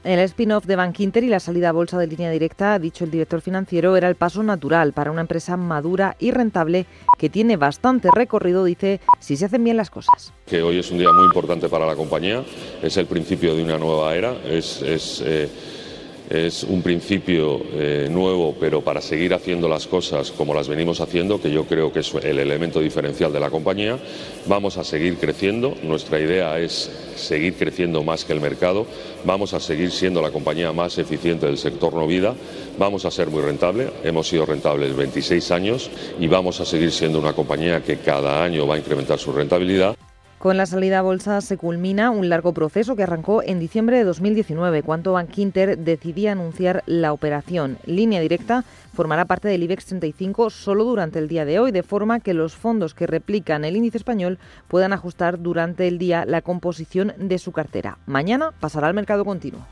El 0.03 0.19
spin-off 0.21 0.65
de 0.65 0.77
Bankinter 0.77 1.23
y 1.25 1.29
la 1.29 1.41
salida 1.41 1.69
a 1.69 1.73
bolsa 1.73 1.99
de 1.99 2.07
línea 2.07 2.31
directa, 2.31 2.73
ha 2.73 2.79
dicho 2.79 3.05
el 3.05 3.11
director 3.11 3.43
financiero, 3.43 3.99
era 3.99 4.09
el 4.09 4.15
paso 4.15 4.43
natural 4.43 4.95
para 4.95 5.11
una 5.11 5.21
empresa 5.21 5.59
madura 5.59 6.17
y 6.19 6.31
rentable 6.31 6.87
que 7.19 7.29
tiene 7.29 7.59
bastante 7.59 8.09
recorrido, 8.11 8.65
dice, 8.65 9.01
si 9.19 9.37
se 9.37 9.45
hacen 9.45 9.63
bien 9.63 9.77
las 9.77 9.91
cosas. 9.91 10.33
Que 10.47 10.63
hoy 10.63 10.79
es 10.79 10.91
un 10.91 10.97
día 10.97 11.13
muy 11.13 11.27
importante 11.27 11.69
para 11.69 11.87
la 11.87 11.97
compañía, 11.97 12.43
es 12.83 12.97
el 12.97 13.05
principio 13.05 13.55
de 13.55 13.63
una 13.63 13.77
nueva 13.77 14.15
era, 14.15 14.33
es, 14.49 14.81
eh, 15.23 15.51
es 16.31 16.63
un 16.63 16.81
principio 16.81 17.61
eh, 17.73 18.09
nuevo, 18.09 18.55
pero 18.59 18.83
para 18.83 19.01
seguir 19.01 19.35
haciendo 19.35 19.69
las 19.69 19.89
cosas 19.89 20.31
como 20.31 20.55
las 20.55 20.69
venimos 20.69 21.01
haciendo, 21.01 21.41
que 21.41 21.51
yo 21.51 21.65
creo 21.65 21.93
que 21.93 21.99
es 21.99 22.15
el 22.15 22.39
elemento 22.39 22.79
diferencial 22.79 23.33
de 23.33 23.41
la 23.41 23.51
compañía. 23.51 23.99
Vamos 24.47 24.79
a 24.79 24.85
seguir 24.85 25.17
creciendo. 25.17 25.75
Nuestra 25.83 26.21
idea 26.21 26.57
es 26.61 26.89
seguir 27.17 27.55
creciendo 27.55 28.05
más 28.05 28.25
que 28.25 28.33
el 28.33 28.41
mercado. 28.41 28.87
Vamos 29.25 29.55
a 29.55 29.61
seguir 29.61 29.91
siendo 29.91 30.23
la 30.23 30.31
compañía 30.31 30.73
más 30.73 30.99
eficiente 30.99 31.47
del 31.47 31.59
sector 31.59 31.93
no 31.95 32.07
vida. 32.07 32.37
Vamos 32.79 33.05
a 33.05 33.11
ser 33.11 33.29
muy 33.29 33.43
rentable. 33.43 33.91
Hemos 34.05 34.29
sido 34.29 34.47
rentables 34.47 34.95
26 34.95 35.51
años 35.51 35.91
y 36.21 36.29
vamos 36.29 36.61
a 36.61 36.65
seguir 36.65 36.93
siendo 36.93 37.19
una 37.19 37.33
compañía 37.33 37.83
que 37.83 37.97
cada 37.97 38.45
año 38.45 38.69
va 38.69 38.77
a 38.77 38.79
incrementar 38.79 39.19
su 39.19 39.33
rentabilidad. 39.33 39.97
Con 40.41 40.57
la 40.57 40.65
salida 40.65 41.01
a 41.01 41.03
bolsa 41.03 41.43
se 41.43 41.59
culmina 41.59 42.11
un 42.11 42.31
largo 42.31 42.55
proceso 42.55 42.97
que 42.97 43.03
arrancó 43.03 43.43
en 43.43 43.61
diciembre 43.61 43.99
de 43.99 44.05
2019, 44.05 44.83
cuando 44.83 45.13
Bank 45.13 45.37
Inter 45.37 45.77
decidía 45.77 46.33
anunciar 46.33 46.83
la 46.87 47.13
operación. 47.13 47.77
Línea 47.85 48.23
directa 48.23 48.65
formará 48.95 49.27
parte 49.27 49.49
del 49.49 49.63
IBEX 49.65 49.85
35 49.85 50.49
solo 50.49 50.85
durante 50.85 51.19
el 51.19 51.29
día 51.29 51.45
de 51.45 51.59
hoy, 51.59 51.73
de 51.73 51.83
forma 51.83 52.21
que 52.21 52.33
los 52.33 52.57
fondos 52.57 52.95
que 52.95 53.07
replican 53.07 53.67
el 53.67 53.77
índice 53.77 53.99
español 53.99 54.39
puedan 54.67 54.95
ajustar 54.95 55.43
durante 55.43 55.87
el 55.87 55.99
día 55.99 56.25
la 56.25 56.41
composición 56.41 57.13
de 57.19 57.39
su 57.39 57.53
cartera. 57.53 57.99
Mañana 58.07 58.55
pasará 58.61 58.87
al 58.87 58.95
mercado 58.95 59.27
continuo. 59.27 59.67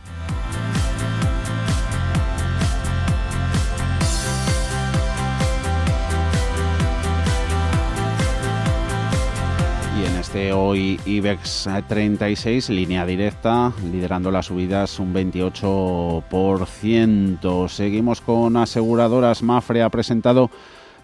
Este 10.18 10.52
hoy 10.52 11.00
IBEX 11.06 11.66
36, 11.86 12.70
línea 12.70 13.06
directa, 13.06 13.72
liderando 13.90 14.30
las 14.30 14.46
subidas 14.46 14.98
un 14.98 15.12
28%. 15.14 17.68
Seguimos 17.68 18.20
con 18.20 18.56
aseguradoras. 18.56 19.42
Mafre 19.42 19.82
ha 19.82 19.90
presentado 19.90 20.50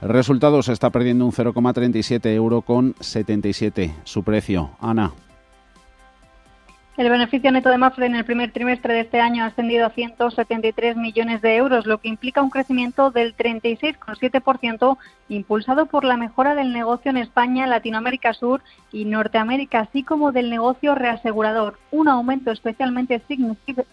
resultados, 0.03 0.69
está 0.69 0.91
perdiendo 0.91 1.25
un 1.25 1.33
0,37 1.33 2.35
euro 2.35 2.63
con 2.63 2.95
77 2.99 3.95
su 4.05 4.25
precio. 4.25 4.71
Ana. 4.81 5.13
El 6.97 7.11
beneficio 7.11 7.51
neto 7.51 7.71
de 7.71 7.79
Mafre 7.79 8.07
en 8.07 8.15
el 8.15 8.25
primer 8.25 8.53
trimestre 8.53 8.95
de 8.95 9.01
este 9.01 9.21
año 9.21 9.43
ha 9.43 9.49
ascendido 9.49 9.85
a 9.85 9.91
173 9.91 10.97
millones 10.97 11.43
de 11.43 11.57
euros, 11.57 11.87
lo 11.87 11.99
que 11.99 12.09
implica 12.09 12.41
un 12.41 12.51
crecimiento 12.51 13.11
del 13.11 13.37
36,7%, 13.37 14.97
impulsado 15.29 15.87
por 15.87 16.05
la 16.05 16.17
mejora 16.17 16.55
del 16.55 16.73
negocio 16.73 17.11
en 17.11 17.17
España, 17.17 17.67
Latinoamérica 17.67 18.33
Sur 18.33 18.63
y 18.93 19.07
Norteamérica, 19.07 19.81
así 19.81 20.05
como 20.05 20.31
del 20.31 20.51
negocio 20.51 20.95
reasegurador. 20.95 21.81
Un 21.91 22.07
aumento 22.07 22.53
especialmente 22.53 23.21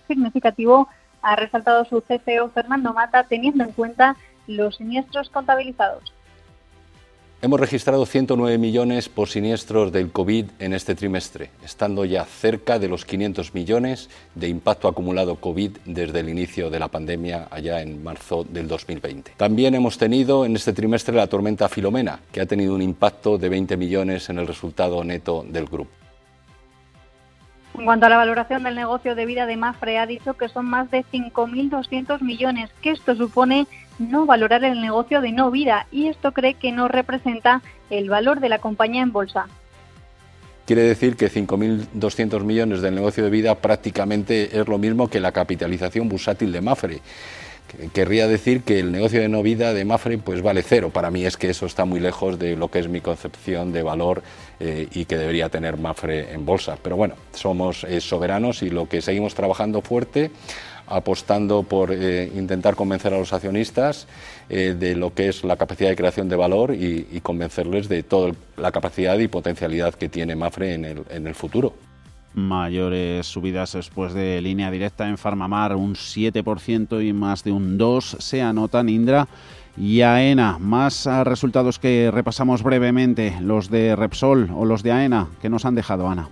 significativo 0.07 0.87
ha 1.23 1.35
resaltado 1.35 1.85
su 1.85 2.01
CFO 2.01 2.49
Fernando 2.53 2.93
Mata, 2.93 3.23
teniendo 3.23 3.63
en 3.63 3.71
cuenta 3.71 4.15
los 4.45 4.75
siniestros 4.75 5.31
contabilizados. 5.31 6.13
Hemos 7.43 7.59
registrado 7.59 8.05
109 8.05 8.59
millones 8.59 9.09
por 9.09 9.27
siniestros 9.27 9.91
del 9.91 10.11
COVID 10.11 10.45
en 10.59 10.73
este 10.73 10.93
trimestre, 10.93 11.49
estando 11.65 12.05
ya 12.05 12.23
cerca 12.23 12.77
de 12.77 12.87
los 12.87 13.03
500 13.03 13.55
millones 13.55 14.11
de 14.35 14.47
impacto 14.47 14.87
acumulado 14.87 15.37
COVID 15.37 15.71
desde 15.85 16.19
el 16.19 16.29
inicio 16.29 16.69
de 16.69 16.77
la 16.77 16.89
pandemia 16.89 17.47
allá 17.49 17.81
en 17.81 18.03
marzo 18.03 18.43
del 18.43 18.67
2020. 18.67 19.31
También 19.37 19.73
hemos 19.73 19.97
tenido 19.97 20.45
en 20.45 20.55
este 20.55 20.71
trimestre 20.71 21.15
la 21.15 21.25
tormenta 21.25 21.67
Filomena, 21.67 22.19
que 22.31 22.41
ha 22.41 22.45
tenido 22.45 22.75
un 22.75 22.83
impacto 22.83 23.39
de 23.39 23.49
20 23.49 23.75
millones 23.75 24.29
en 24.29 24.37
el 24.37 24.45
resultado 24.45 25.03
neto 25.03 25.43
del 25.49 25.65
grupo. 25.65 25.89
En 27.73 27.85
cuanto 27.85 28.05
a 28.05 28.09
la 28.09 28.17
valoración 28.17 28.61
del 28.61 28.75
negocio 28.75 29.15
de 29.15 29.25
vida 29.25 29.47
de 29.47 29.57
Mafre, 29.57 29.97
ha 29.97 30.05
dicho 30.05 30.35
que 30.35 30.47
son 30.47 30.67
más 30.67 30.91
de 30.91 31.03
5.200 31.05 32.21
millones, 32.21 32.69
que 32.83 32.91
esto 32.91 33.15
supone 33.15 33.65
no 34.09 34.25
valorar 34.25 34.63
el 34.63 34.81
negocio 34.81 35.21
de 35.21 35.31
no 35.31 35.51
vida 35.51 35.87
y 35.91 36.07
esto 36.07 36.31
cree 36.31 36.55
que 36.55 36.71
no 36.71 36.87
representa 36.87 37.61
el 37.89 38.09
valor 38.09 38.39
de 38.39 38.49
la 38.49 38.59
compañía 38.59 39.03
en 39.03 39.11
bolsa. 39.11 39.47
Quiere 40.65 40.83
decir 40.83 41.15
que 41.15 41.29
5.200 41.29 42.43
millones 42.43 42.81
del 42.81 42.95
negocio 42.95 43.23
de 43.23 43.29
vida 43.29 43.55
prácticamente 43.55 44.59
es 44.59 44.67
lo 44.67 44.77
mismo 44.77 45.09
que 45.09 45.19
la 45.19 45.31
capitalización 45.31 46.07
bursátil 46.07 46.51
de 46.51 46.61
Mafre. 46.61 47.01
Querría 47.93 48.27
decir 48.27 48.63
que 48.63 48.79
el 48.79 48.91
negocio 48.91 49.21
de 49.21 49.29
no 49.29 49.43
vida 49.43 49.73
de 49.73 49.85
Mafre 49.85 50.17
pues 50.17 50.41
vale 50.41 50.61
cero. 50.61 50.89
Para 50.89 51.09
mí 51.09 51.25
es 51.25 51.37
que 51.37 51.49
eso 51.49 51.65
está 51.65 51.85
muy 51.85 51.99
lejos 51.99 52.37
de 52.37 52.55
lo 52.55 52.69
que 52.69 52.79
es 52.79 52.89
mi 52.89 52.99
concepción 52.99 53.71
de 53.71 53.81
valor 53.81 54.23
eh, 54.59 54.87
y 54.91 55.05
que 55.05 55.17
debería 55.17 55.49
tener 55.49 55.77
Mafre 55.77 56.33
en 56.33 56.45
bolsa. 56.45 56.77
Pero 56.81 56.97
bueno, 56.97 57.15
somos 57.33 57.85
eh, 57.85 58.01
soberanos 58.01 58.61
y 58.61 58.69
lo 58.69 58.89
que 58.89 59.01
seguimos 59.01 59.35
trabajando 59.35 59.81
fuerte 59.81 60.31
apostando 60.87 61.63
por 61.63 61.91
eh, 61.91 62.31
intentar 62.35 62.75
convencer 62.75 63.13
a 63.13 63.19
los 63.19 63.33
accionistas 63.33 64.07
eh, 64.49 64.75
de 64.77 64.95
lo 64.95 65.13
que 65.13 65.29
es 65.29 65.43
la 65.43 65.57
capacidad 65.57 65.89
de 65.89 65.95
creación 65.95 66.29
de 66.29 66.35
valor 66.35 66.73
y, 66.73 67.19
convencerles 67.21 67.87
de 67.87 68.03
toda 68.03 68.33
la 68.57 68.71
capacidad 68.71 69.17
y 69.19 69.27
potencialidad 69.27 69.93
que 69.93 70.09
tiene 70.09 70.35
Mafre 70.35 70.73
en 70.73 70.85
el, 70.85 71.03
en 71.09 71.27
el 71.27 71.35
futuro 71.35 71.73
mayores 72.33 73.27
subidas 73.27 73.73
después 73.73 74.13
de 74.13 74.41
línea 74.41 74.71
directa 74.71 75.09
en 75.09 75.17
Farmamar, 75.17 75.75
un 75.75 75.95
7% 75.95 77.05
y 77.05 77.11
más 77.11 77.43
de 77.43 77.51
un 77.51 77.77
2% 77.77 78.19
se 78.21 78.41
anotan 78.41 78.87
Indra 78.87 79.27
y 79.77 80.01
AENA. 80.01 80.57
Más 80.59 81.05
resultados 81.25 81.79
que 81.79 82.09
repasamos 82.11 82.63
brevemente, 82.63 83.37
los 83.41 83.69
de 83.69 83.95
Repsol 83.95 84.49
o 84.55 84.65
los 84.65 84.83
de 84.83 84.91
AENA, 84.91 85.27
que 85.41 85.49
nos 85.49 85.65
han 85.65 85.75
dejado 85.75 86.09
Ana. 86.09 86.29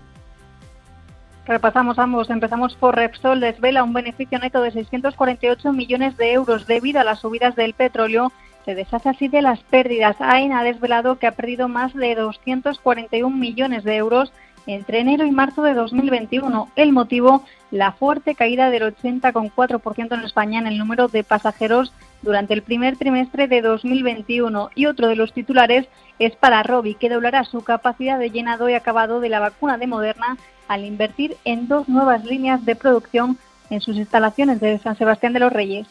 Repasamos 1.50 1.98
ambos. 1.98 2.30
Empezamos 2.30 2.76
por 2.76 2.96
Repsol. 2.96 3.40
Desvela 3.40 3.84
un 3.84 3.92
beneficio 3.92 4.38
neto 4.38 4.62
de 4.62 4.70
648 4.70 5.74
millones 5.74 6.16
de 6.16 6.32
euros 6.32 6.68
debido 6.68 7.00
a 7.00 7.04
las 7.04 7.22
subidas 7.22 7.56
del 7.56 7.74
petróleo. 7.74 8.32
Se 8.66 8.76
deshace 8.76 9.10
así 9.10 9.30
de 9.30 9.42
las 9.42 9.60
pérdidas. 9.62 10.16
AENA 10.20 10.60
ha 10.60 10.64
desvelado 10.64 11.18
que 11.18 11.26
ha 11.26 11.32
perdido 11.32 11.68
más 11.68 11.92
de 11.96 12.14
241 12.14 13.36
millones 13.36 13.84
de 13.84 13.96
euros 13.96 14.32
entre 14.68 15.00
enero 15.00 15.26
y 15.26 15.32
marzo 15.32 15.64
de 15.64 15.74
2021. 15.74 16.70
El 16.76 16.92
motivo, 16.92 17.44
la 17.72 17.94
fuerte 17.94 18.36
caída 18.36 18.70
del 18.70 18.84
80,4% 18.84 20.14
en 20.14 20.24
España 20.24 20.60
en 20.60 20.68
el 20.68 20.78
número 20.78 21.08
de 21.08 21.24
pasajeros 21.24 21.92
durante 22.22 22.54
el 22.54 22.62
primer 22.62 22.96
trimestre 22.96 23.48
de 23.48 23.64
2021. 23.64 24.70
Y 24.76 24.86
otro 24.86 25.08
de 25.08 25.16
los 25.16 25.34
titulares 25.34 25.88
es 26.20 26.36
para 26.36 26.62
Robi, 26.62 26.94
que 26.94 27.10
doblará 27.10 27.44
su 27.44 27.64
capacidad 27.64 28.20
de 28.20 28.30
llenado 28.30 28.70
y 28.70 28.76
acabado 28.76 29.20
de 29.20 29.30
la 29.30 29.40
vacuna 29.40 29.80
de 29.80 29.88
Moderna 29.88 30.38
al 30.70 30.86
invertir 30.86 31.36
en 31.44 31.68
dos 31.68 31.90
nuevas 31.90 32.24
líneas 32.24 32.64
de 32.64 32.76
producción 32.76 33.38
en 33.70 33.82
sus 33.82 33.98
instalaciones 33.98 34.62
de 34.62 34.80
San 34.80 34.98
Sebastián 34.98 35.34
de 35.34 35.40
los 35.40 35.52
Reyes. 35.52 35.88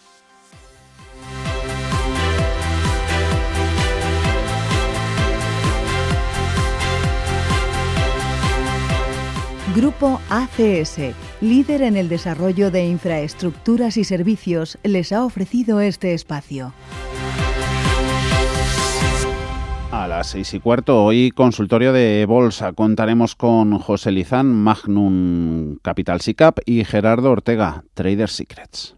Grupo 9.74 10.20
ACS, 10.30 10.98
líder 11.40 11.82
en 11.82 11.96
el 11.96 12.08
desarrollo 12.08 12.70
de 12.70 12.86
infraestructuras 12.86 13.96
y 13.96 14.04
servicios, 14.04 14.78
les 14.82 15.12
ha 15.12 15.24
ofrecido 15.24 15.80
este 15.80 16.14
espacio. 16.14 16.72
A 20.08 20.16
las 20.16 20.28
seis 20.28 20.54
y 20.54 20.58
cuarto, 20.58 21.04
hoy 21.04 21.30
consultorio 21.32 21.92
de 21.92 22.24
bolsa. 22.26 22.72
Contaremos 22.72 23.34
con 23.34 23.78
José 23.78 24.10
Lizán, 24.10 24.46
Magnum 24.54 25.76
Capital 25.82 26.22
SICAP 26.22 26.60
y 26.64 26.82
Gerardo 26.84 27.30
Ortega, 27.30 27.84
Trader 27.92 28.30
Secrets. 28.30 28.97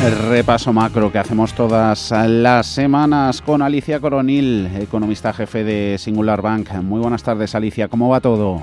Repaso 0.00 0.72
macro 0.72 1.10
que 1.10 1.18
hacemos 1.18 1.52
todas 1.54 2.12
las 2.12 2.66
semanas 2.68 3.42
con 3.42 3.62
Alicia 3.62 3.98
Coronil, 3.98 4.70
economista 4.80 5.32
jefe 5.32 5.64
de 5.64 5.98
Singular 5.98 6.40
Bank. 6.40 6.70
Muy 6.74 7.00
buenas 7.00 7.24
tardes, 7.24 7.56
Alicia. 7.56 7.88
¿Cómo 7.88 8.08
va 8.08 8.20
todo? 8.20 8.62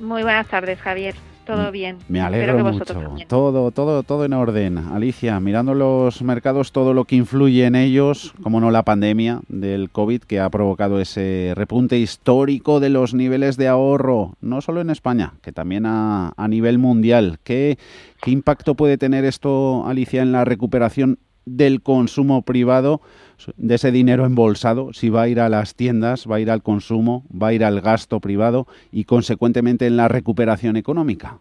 Muy 0.00 0.24
buenas 0.24 0.48
tardes, 0.48 0.80
Javier. 0.80 1.14
Todo 1.46 1.72
bien. 1.72 1.96
Me 2.08 2.20
alegro 2.20 2.58
mucho. 2.58 2.84
Todo, 3.26 3.70
todo, 3.70 4.02
todo 4.02 4.24
en 4.24 4.32
orden. 4.32 4.78
Alicia, 4.78 5.40
mirando 5.40 5.74
los 5.74 6.22
mercados, 6.22 6.72
todo 6.72 6.94
lo 6.94 7.04
que 7.04 7.16
influye 7.16 7.66
en 7.66 7.74
ellos, 7.74 8.32
como 8.42 8.60
no 8.60 8.70
la 8.70 8.84
pandemia 8.84 9.40
del 9.48 9.90
COVID 9.90 10.22
que 10.22 10.38
ha 10.38 10.48
provocado 10.50 11.00
ese 11.00 11.52
repunte 11.56 11.98
histórico 11.98 12.78
de 12.78 12.90
los 12.90 13.14
niveles 13.14 13.56
de 13.56 13.68
ahorro, 13.68 14.34
no 14.40 14.60
solo 14.60 14.80
en 14.80 14.90
España, 14.90 15.34
que 15.42 15.52
también 15.52 15.86
a, 15.86 16.32
a 16.36 16.48
nivel 16.48 16.78
mundial. 16.78 17.38
¿Qué, 17.42 17.78
¿Qué 18.22 18.30
impacto 18.30 18.74
puede 18.74 18.98
tener 18.98 19.24
esto, 19.24 19.86
Alicia, 19.86 20.22
en 20.22 20.32
la 20.32 20.44
recuperación 20.44 21.18
del 21.46 21.82
consumo 21.82 22.42
privado, 22.42 23.00
de 23.56 23.74
ese 23.74 23.90
dinero 23.90 24.26
embolsado, 24.26 24.92
si 24.92 25.08
va 25.08 25.22
a 25.22 25.28
ir 25.28 25.40
a 25.40 25.48
las 25.48 25.74
tiendas, 25.74 26.26
va 26.30 26.36
a 26.36 26.40
ir 26.40 26.50
al 26.50 26.62
consumo, 26.62 27.24
va 27.30 27.48
a 27.48 27.52
ir 27.52 27.64
al 27.64 27.80
gasto 27.80 28.20
privado 28.20 28.66
y 28.92 29.04
consecuentemente 29.04 29.86
en 29.86 29.96
la 29.96 30.08
recuperación 30.08 30.76
económica. 30.76 31.38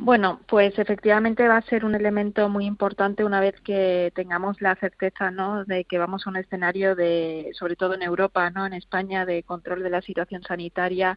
Bueno, 0.00 0.40
pues 0.46 0.78
efectivamente 0.78 1.48
va 1.48 1.56
a 1.56 1.62
ser 1.62 1.84
un 1.84 1.96
elemento 1.96 2.48
muy 2.48 2.66
importante 2.66 3.24
una 3.24 3.40
vez 3.40 3.60
que 3.60 4.12
tengamos 4.14 4.60
la 4.62 4.76
certeza, 4.76 5.32
¿no? 5.32 5.64
De 5.64 5.86
que 5.86 5.98
vamos 5.98 6.24
a 6.24 6.30
un 6.30 6.36
escenario 6.36 6.94
de, 6.94 7.50
sobre 7.54 7.74
todo 7.74 7.94
en 7.94 8.02
Europa, 8.02 8.48
¿no? 8.50 8.64
En 8.64 8.74
España, 8.74 9.26
de 9.26 9.42
control 9.42 9.82
de 9.82 9.90
la 9.90 10.00
situación 10.00 10.42
sanitaria 10.44 11.16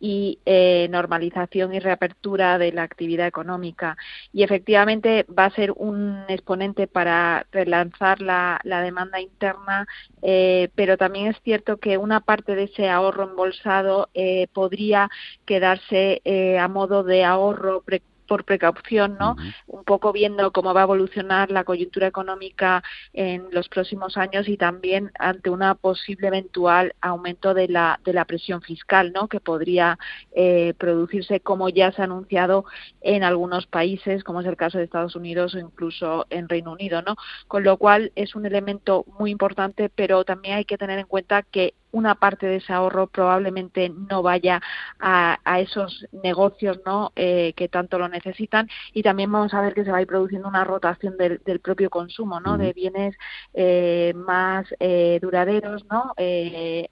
y 0.00 0.40
eh, 0.46 0.88
normalización 0.90 1.74
y 1.74 1.78
reapertura 1.78 2.58
de 2.58 2.72
la 2.72 2.82
actividad 2.82 3.26
económica. 3.26 3.96
Y 4.32 4.42
efectivamente 4.42 5.26
va 5.26 5.44
a 5.44 5.54
ser 5.54 5.72
un 5.76 6.24
exponente 6.28 6.86
para 6.86 7.46
relanzar 7.52 8.20
la, 8.22 8.60
demanda 8.64 9.20
interna, 9.20 9.86
eh, 10.22 10.70
pero 10.74 10.96
también 10.96 11.26
es 11.28 11.36
cierto 11.44 11.76
que 11.76 11.98
una 11.98 12.20
parte 12.20 12.54
de 12.54 12.64
ese 12.64 12.88
ahorro 12.88 13.24
embolsado 13.24 14.08
eh, 14.14 14.48
podría 14.54 15.10
quedarse 15.44 16.22
a 16.58 16.68
modo 16.68 17.02
de 17.02 17.24
ahorro 17.24 17.82
por 18.30 18.44
precaución, 18.44 19.16
¿no? 19.18 19.34
Un 19.66 19.82
poco 19.82 20.12
viendo 20.12 20.52
cómo 20.52 20.72
va 20.72 20.82
a 20.82 20.84
evolucionar 20.84 21.50
la 21.50 21.64
coyuntura 21.64 22.06
económica 22.06 22.84
en 23.12 23.48
los 23.50 23.68
próximos 23.68 24.16
años 24.16 24.46
y 24.46 24.56
también 24.56 25.10
ante 25.18 25.50
una 25.50 25.74
posible 25.74 26.28
eventual 26.28 26.94
aumento 27.00 27.54
de 27.54 27.66
la, 27.66 27.98
de 28.04 28.12
la 28.12 28.26
presión 28.26 28.62
fiscal, 28.62 29.12
¿no? 29.12 29.26
Que 29.26 29.40
podría 29.40 29.98
eh, 30.30 30.74
producirse 30.78 31.40
como 31.40 31.70
ya 31.70 31.90
se 31.90 32.02
ha 32.02 32.04
anunciado 32.04 32.66
en 33.00 33.24
algunos 33.24 33.66
países, 33.66 34.22
como 34.22 34.42
es 34.42 34.46
el 34.46 34.56
caso 34.56 34.78
de 34.78 34.84
Estados 34.84 35.16
Unidos 35.16 35.56
o 35.56 35.58
incluso 35.58 36.24
en 36.30 36.48
Reino 36.48 36.70
Unido, 36.70 37.02
¿no? 37.02 37.16
Con 37.48 37.64
lo 37.64 37.78
cual 37.78 38.12
es 38.14 38.36
un 38.36 38.46
elemento 38.46 39.04
muy 39.18 39.32
importante, 39.32 39.88
pero 39.88 40.22
también 40.22 40.54
hay 40.54 40.64
que 40.64 40.78
tener 40.78 41.00
en 41.00 41.06
cuenta 41.06 41.42
que 41.42 41.74
una 41.92 42.14
parte 42.14 42.46
de 42.46 42.56
ese 42.56 42.72
ahorro 42.72 43.06
probablemente 43.06 43.88
no 43.88 44.22
vaya 44.22 44.60
a, 44.98 45.38
esos 45.60 46.06
negocios 46.22 46.80
¿no? 46.86 47.12
Eh, 47.16 47.52
que 47.56 47.68
tanto 47.68 47.98
lo 47.98 48.08
necesitan 48.08 48.68
y 48.92 49.02
también 49.02 49.30
vamos 49.30 49.52
a 49.54 49.60
ver 49.60 49.74
que 49.74 49.84
se 49.84 49.90
va 49.90 49.98
a 49.98 50.02
ir 50.02 50.06
produciendo 50.06 50.48
una 50.48 50.64
rotación 50.64 51.16
del, 51.16 51.40
propio 51.60 51.90
consumo 51.90 52.40
¿no? 52.40 52.56
de 52.56 52.72
bienes 52.72 53.16
eh, 53.54 54.12
más 54.16 54.66
eh, 54.78 55.18
duraderos 55.20 55.84
¿no? 55.90 56.14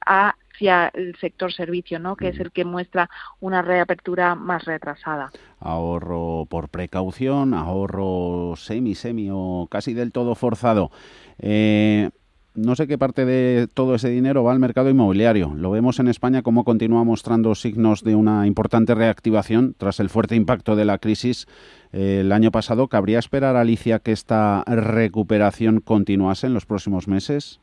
hacia 0.01 0.89
el 0.95 1.17
sector 1.21 1.53
servicio, 1.53 1.99
¿no? 1.99 2.17
que 2.17 2.29
es 2.29 2.41
el 2.41 2.51
que 2.53 2.65
muestra 2.65 3.09
una 3.41 3.63
reapertura 3.63 4.35
más 4.35 4.65
retrasada. 4.65 5.31
Ahorro 5.61 6.47
por 6.49 6.69
precaución, 6.69 7.55
ahorro 7.55 8.55
semi, 8.57 8.95
semi 8.95 9.29
o 9.33 9.69
casi 9.71 9.95
del 9.95 10.13
todo 10.13 10.35
forzado. 10.35 10.91
Eh, 11.39 12.11
no 12.59 12.75
sé 12.75 12.89
qué 12.89 12.99
parte 12.99 13.25
de 13.25 13.69
todo 13.73 13.95
ese 13.95 14.09
dinero 14.09 14.43
va 14.43 14.53
al 14.53 14.59
mercado 14.59 14.91
inmobiliario. 14.91 15.55
Lo 15.55 15.71
vemos 15.71 16.01
en 16.01 16.09
España 16.09 16.43
como 16.43 16.65
continúa 16.65 17.05
mostrando 17.05 17.55
signos 17.55 18.03
de 18.03 18.17
una 18.17 18.47
importante 18.47 18.95
reactivación 18.95 19.75
tras 19.79 20.01
el 20.01 20.11
fuerte 20.11 20.35
impacto 20.35 20.75
de 20.75 20.85
la 20.85 20.99
crisis 20.99 21.47
eh, 21.93 22.19
el 22.21 22.33
año 22.33 22.51
pasado. 22.51 22.89
¿Cabría 22.89 23.21
esperar, 23.21 23.57
Alicia, 23.57 24.01
que 24.01 24.13
esta 24.13 24.65
recuperación 24.67 25.81
continuase 25.81 26.49
en 26.49 26.55
los 26.55 26.67
próximos 26.67 27.07
meses? 27.07 27.61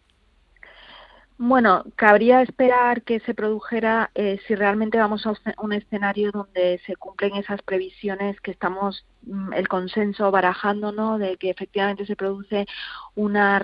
Bueno, 1.37 1.83
cabría 1.97 2.41
esperar 2.41 3.01
que 3.01 3.19
se 3.19 3.33
produjera 3.33 4.09
eh, 4.15 4.39
si 4.47 4.55
realmente 4.55 4.97
vamos 4.97 5.27
a 5.27 5.33
un 5.61 5.73
escenario 5.73 6.31
donde 6.31 6.79
se 6.85 6.95
cumplen 6.95 7.35
esas 7.35 7.61
previsiones 7.61 8.39
que 8.39 8.51
estamos 8.51 9.05
mm, 9.23 9.51
el 9.53 9.67
consenso 9.67 10.31
barajando, 10.31 10.93
¿no? 10.93 11.17
De 11.17 11.35
que 11.35 11.49
efectivamente 11.49 12.05
se 12.05 12.15
produce 12.15 12.65
una, 13.15 13.61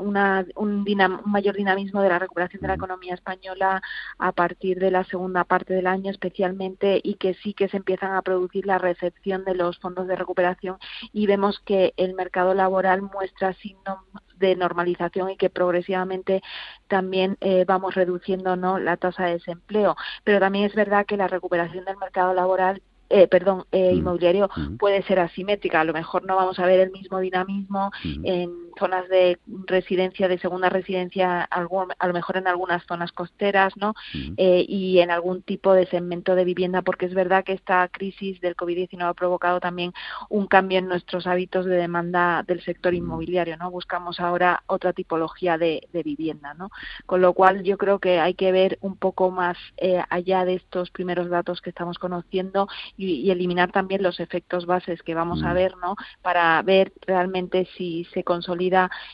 una 0.00 0.44
un, 0.56 0.84
mayor 1.24 1.54
dinamismo 1.54 2.02
de 2.02 2.08
la 2.08 2.18
recuperación 2.18 2.62
de 2.62 2.68
la 2.68 2.74
economía 2.74 3.14
española 3.14 3.80
a 4.18 4.32
partir 4.32 4.80
de 4.80 4.90
la 4.90 5.04
segunda 5.04 5.44
parte 5.44 5.72
del 5.72 5.86
año, 5.86 6.10
especialmente, 6.10 7.00
y 7.02 7.14
que 7.14 7.34
sí 7.34 7.54
que 7.54 7.68
se 7.68 7.76
empiezan 7.76 8.14
a 8.16 8.22
producir 8.22 8.66
la 8.66 8.78
recepción 8.78 9.44
de 9.44 9.54
los 9.54 9.78
fondos 9.78 10.08
de 10.08 10.16
recuperación 10.16 10.78
y 11.12 11.26
vemos 11.28 11.60
que 11.60 11.94
el 11.96 12.14
mercado 12.14 12.54
laboral 12.54 13.02
muestra 13.02 13.52
signos 13.54 13.98
de 14.38 14.56
normalización 14.56 15.30
y 15.30 15.36
que 15.36 15.50
progresivamente 15.50 16.42
también 16.88 17.36
eh, 17.40 17.64
vamos 17.66 17.94
reduciendo 17.94 18.56
¿no? 18.56 18.78
la 18.78 18.96
tasa 18.96 19.26
de 19.26 19.34
desempleo. 19.34 19.96
Pero 20.24 20.40
también 20.40 20.66
es 20.66 20.74
verdad 20.74 21.06
que 21.06 21.16
la 21.16 21.28
recuperación 21.28 21.84
del 21.84 21.96
mercado 21.96 22.34
laboral 22.34 22.82
eh, 23.10 23.28
perdón, 23.28 23.64
eh, 23.70 23.92
mm. 23.92 23.96
inmobiliario 23.98 24.50
mm. 24.56 24.76
puede 24.76 25.02
ser 25.02 25.20
asimétrica. 25.20 25.80
A 25.80 25.84
lo 25.84 25.92
mejor 25.92 26.24
no 26.24 26.36
vamos 26.36 26.58
a 26.58 26.66
ver 26.66 26.80
el 26.80 26.90
mismo 26.90 27.20
dinamismo 27.20 27.90
mm. 28.02 28.26
en 28.26 28.50
zonas 28.78 29.08
de 29.08 29.38
residencia, 29.66 30.28
de 30.28 30.38
segunda 30.38 30.68
residencia, 30.68 31.42
algún, 31.42 31.88
a 31.98 32.06
lo 32.06 32.12
mejor 32.12 32.36
en 32.36 32.48
algunas 32.48 32.84
zonas 32.86 33.12
costeras, 33.12 33.76
¿no? 33.76 33.94
Eh, 34.36 34.64
y 34.68 35.00
en 35.00 35.10
algún 35.10 35.42
tipo 35.42 35.72
de 35.72 35.86
segmento 35.86 36.34
de 36.34 36.44
vivienda, 36.44 36.82
porque 36.82 37.06
es 37.06 37.14
verdad 37.14 37.44
que 37.44 37.52
esta 37.52 37.88
crisis 37.88 38.40
del 38.40 38.56
COVID-19 38.56 39.08
ha 39.08 39.14
provocado 39.14 39.60
también 39.60 39.92
un 40.28 40.46
cambio 40.46 40.78
en 40.78 40.88
nuestros 40.88 41.26
hábitos 41.26 41.66
de 41.66 41.76
demanda 41.76 42.42
del 42.46 42.62
sector 42.62 42.94
inmobiliario, 42.94 43.56
¿no? 43.56 43.70
Buscamos 43.70 44.20
ahora 44.20 44.62
otra 44.66 44.92
tipología 44.92 45.58
de, 45.58 45.86
vivienda, 46.04 46.54
¿no? 46.54 46.70
Con 47.06 47.22
lo 47.22 47.32
cual 47.32 47.62
yo 47.62 47.78
creo 47.78 47.98
que 47.98 48.20
hay 48.20 48.34
que 48.34 48.52
ver 48.52 48.78
un 48.82 48.96
poco 48.96 49.30
más 49.30 49.56
eh, 49.78 50.02
allá 50.10 50.44
de 50.44 50.54
estos 50.54 50.90
primeros 50.90 51.30
datos 51.30 51.62
que 51.62 51.70
estamos 51.70 51.98
conociendo 51.98 52.68
y, 52.96 53.30
eliminar 53.30 53.72
también 53.72 54.02
los 54.02 54.20
efectos 54.20 54.66
bases 54.66 55.02
que 55.02 55.14
vamos 55.14 55.42
a 55.42 55.52
ver, 55.52 55.76
¿no? 55.78 55.96
Para 56.22 56.60
ver 56.62 56.92
realmente 57.06 57.66
si 57.76 58.04
se 58.12 58.22
consolida 58.22 58.63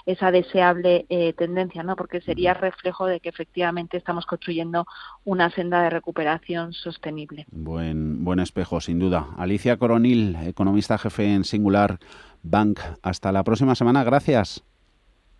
esa 0.06 0.30
deseable 0.30 1.06
eh, 1.08 1.32
tendencia, 1.32 1.82
¿no? 1.82 1.96
Porque 1.96 2.20
sería 2.20 2.54
reflejo 2.54 3.06
de 3.06 3.20
que 3.20 3.28
efectivamente 3.28 3.96
estamos 3.96 4.26
construyendo 4.26 4.86
una 5.24 5.50
senda 5.50 5.82
de 5.82 5.90
recuperación 5.90 6.72
sostenible. 6.72 7.46
Buen, 7.50 8.24
buen 8.24 8.40
espejo, 8.40 8.80
sin 8.80 8.98
duda. 8.98 9.28
Alicia 9.38 9.76
Coronil, 9.76 10.36
economista 10.44 10.98
jefe 10.98 11.34
en 11.34 11.44
Singular 11.44 11.98
Bank. 12.42 12.80
Hasta 13.02 13.32
la 13.32 13.44
próxima 13.44 13.74
semana. 13.74 14.04
Gracias. 14.04 14.62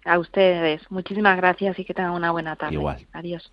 A 0.05 0.19
ustedes. 0.19 0.83
Muchísimas 0.91 1.37
gracias 1.37 1.79
y 1.79 1.85
que 1.85 1.95
tengan 1.95 2.13
una 2.13 2.31
buena 2.31 2.57
tarde. 2.57 2.75
Igual. 2.75 3.07
Adiós. 3.13 3.53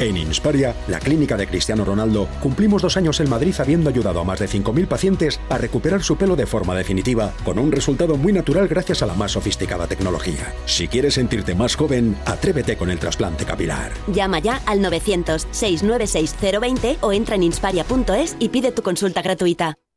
En 0.00 0.16
Insparia, 0.16 0.76
la 0.86 1.00
clínica 1.00 1.36
de 1.36 1.48
Cristiano 1.48 1.84
Ronaldo, 1.84 2.28
cumplimos 2.40 2.82
dos 2.82 2.96
años 2.96 3.18
en 3.18 3.28
Madrid 3.28 3.52
habiendo 3.58 3.90
ayudado 3.90 4.20
a 4.20 4.24
más 4.24 4.38
de 4.38 4.46
5.000 4.46 4.86
pacientes 4.86 5.40
a 5.48 5.58
recuperar 5.58 6.04
su 6.04 6.16
pelo 6.16 6.36
de 6.36 6.46
forma 6.46 6.76
definitiva, 6.76 7.32
con 7.44 7.58
un 7.58 7.72
resultado 7.72 8.16
muy 8.16 8.32
natural 8.32 8.68
gracias 8.68 9.02
a 9.02 9.06
la 9.06 9.14
más 9.14 9.32
sofisticada 9.32 9.88
tecnología. 9.88 10.54
Si 10.66 10.86
quieres 10.86 11.14
sentirte 11.14 11.56
más 11.56 11.74
joven, 11.74 12.16
atrévete 12.26 12.76
con 12.76 12.90
el 12.90 13.00
trasplante 13.00 13.44
capilar. 13.44 13.90
Llama 14.06 14.38
ya 14.38 14.62
al 14.66 14.78
900-696-020 14.80 16.98
o 17.00 17.12
entra 17.12 17.34
en 17.34 17.42
insparia.es 17.42 18.36
y 18.38 18.50
pide 18.50 18.70
tu 18.70 18.82
consulta 18.82 19.22
gratuita. 19.22 19.78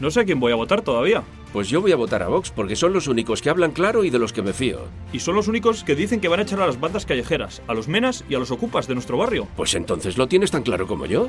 No 0.00 0.10
sé 0.10 0.20
a 0.20 0.24
quién 0.24 0.40
voy 0.40 0.52
a 0.52 0.56
votar 0.56 0.82
todavía. 0.82 1.22
Pues 1.52 1.68
yo 1.68 1.82
voy 1.82 1.92
a 1.92 1.96
votar 1.96 2.22
a 2.22 2.28
Vox 2.28 2.50
porque 2.50 2.76
son 2.76 2.94
los 2.94 3.08
únicos 3.08 3.42
que 3.42 3.50
hablan 3.50 3.72
claro 3.72 4.04
y 4.04 4.10
de 4.10 4.18
los 4.18 4.32
que 4.32 4.42
me 4.42 4.54
fío. 4.54 4.80
Y 5.12 5.20
son 5.20 5.34
los 5.34 5.48
únicos 5.48 5.84
que 5.84 5.94
dicen 5.94 6.20
que 6.20 6.28
van 6.28 6.40
a 6.40 6.44
echar 6.44 6.60
a 6.62 6.66
las 6.66 6.80
bandas 6.80 7.04
callejeras, 7.04 7.60
a 7.68 7.74
los 7.74 7.88
menas 7.88 8.24
y 8.28 8.34
a 8.34 8.38
los 8.38 8.50
ocupas 8.50 8.88
de 8.88 8.94
nuestro 8.94 9.18
barrio. 9.18 9.46
Pues 9.54 9.74
entonces 9.74 10.16
lo 10.16 10.28
tienes 10.28 10.50
tan 10.50 10.62
claro 10.62 10.86
como 10.86 11.04
yo. 11.04 11.28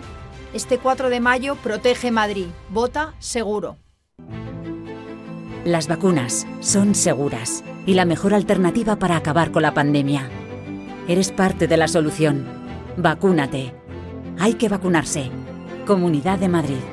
Este 0.54 0.78
4 0.78 1.10
de 1.10 1.20
mayo 1.20 1.56
protege 1.58 2.10
Madrid. 2.10 2.46
Vota 2.70 3.16
seguro. 3.20 3.78
Las 5.66 5.88
vacunas 5.88 6.48
son 6.62 6.96
seguras 6.96 7.64
y 7.86 7.94
la 7.94 8.06
mejor 8.06 8.34
alternativa 8.34 8.98
para 8.98 9.18
acabar 9.18 9.52
con 9.52 9.62
la 9.62 9.74
pandemia. 9.74 10.30
Eres 11.08 11.32
parte 11.32 11.68
de 11.68 11.78
la 11.78 11.90
solución. 11.90 12.46
Vacúnate. 12.96 13.74
Hay 14.40 14.54
que 14.54 14.70
vacunarse. 14.70 15.32
Comunidad 15.86 16.40
de 16.40 16.48
Madrid. 16.48 16.93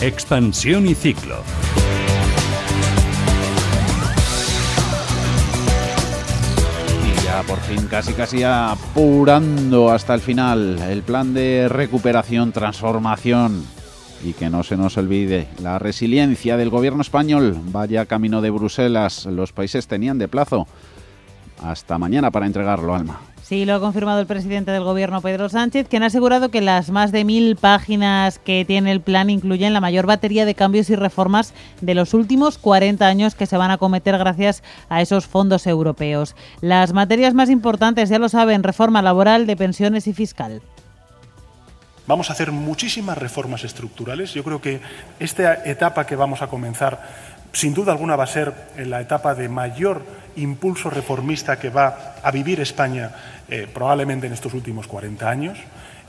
Expansión 0.00 0.86
y 0.86 0.94
ciclo. 0.94 1.42
Y 7.04 7.24
ya 7.24 7.42
por 7.42 7.58
fin, 7.58 7.88
casi 7.88 8.12
casi 8.12 8.44
apurando 8.44 9.90
hasta 9.90 10.14
el 10.14 10.20
final 10.20 10.78
el 10.88 11.02
plan 11.02 11.34
de 11.34 11.68
recuperación, 11.68 12.52
transformación 12.52 13.64
y 14.24 14.34
que 14.34 14.48
no 14.50 14.62
se 14.62 14.76
nos 14.76 14.96
olvide 14.96 15.48
la 15.60 15.80
resiliencia 15.80 16.56
del 16.56 16.70
gobierno 16.70 17.02
español. 17.02 17.58
Vaya 17.72 18.06
camino 18.06 18.40
de 18.40 18.50
Bruselas, 18.50 19.26
los 19.26 19.52
países 19.52 19.88
tenían 19.88 20.18
de 20.18 20.28
plazo 20.28 20.68
hasta 21.60 21.98
mañana 21.98 22.30
para 22.30 22.46
entregarlo, 22.46 22.94
Alma. 22.94 23.20
Sí, 23.48 23.64
lo 23.64 23.76
ha 23.76 23.80
confirmado 23.80 24.20
el 24.20 24.26
presidente 24.26 24.72
del 24.72 24.84
Gobierno, 24.84 25.22
Pedro 25.22 25.48
Sánchez, 25.48 25.88
quien 25.88 26.02
ha 26.02 26.08
asegurado 26.08 26.50
que 26.50 26.60
las 26.60 26.90
más 26.90 27.12
de 27.12 27.24
mil 27.24 27.56
páginas 27.56 28.38
que 28.38 28.66
tiene 28.66 28.92
el 28.92 29.00
plan 29.00 29.30
incluyen 29.30 29.72
la 29.72 29.80
mayor 29.80 30.04
batería 30.04 30.44
de 30.44 30.54
cambios 30.54 30.90
y 30.90 30.96
reformas 30.96 31.54
de 31.80 31.94
los 31.94 32.12
últimos 32.12 32.58
40 32.58 33.06
años 33.06 33.34
que 33.34 33.46
se 33.46 33.56
van 33.56 33.70
a 33.70 33.78
cometer 33.78 34.18
gracias 34.18 34.62
a 34.90 35.00
esos 35.00 35.26
fondos 35.26 35.66
europeos. 35.66 36.36
Las 36.60 36.92
materias 36.92 37.32
más 37.32 37.48
importantes, 37.48 38.10
ya 38.10 38.18
lo 38.18 38.28
saben, 38.28 38.62
reforma 38.62 39.00
laboral, 39.00 39.46
de 39.46 39.56
pensiones 39.56 40.06
y 40.08 40.12
fiscal. 40.12 40.60
Vamos 42.06 42.28
a 42.28 42.34
hacer 42.34 42.52
muchísimas 42.52 43.16
reformas 43.16 43.64
estructurales. 43.64 44.34
Yo 44.34 44.44
creo 44.44 44.60
que 44.60 44.82
esta 45.20 45.64
etapa 45.64 46.04
que 46.04 46.16
vamos 46.16 46.42
a 46.42 46.48
comenzar, 46.48 47.00
sin 47.52 47.72
duda 47.72 47.92
alguna, 47.92 48.14
va 48.14 48.24
a 48.24 48.26
ser 48.26 48.52
la 48.76 49.00
etapa 49.00 49.34
de 49.34 49.48
mayor 49.48 50.02
impulso 50.36 50.90
reformista 50.90 51.58
que 51.58 51.70
va 51.70 52.14
a 52.22 52.30
vivir 52.30 52.60
España 52.60 53.10
eh, 53.48 53.66
probablemente 53.72 54.26
en 54.26 54.32
estos 54.32 54.54
últimos 54.54 54.86
40 54.86 55.28
años. 55.28 55.58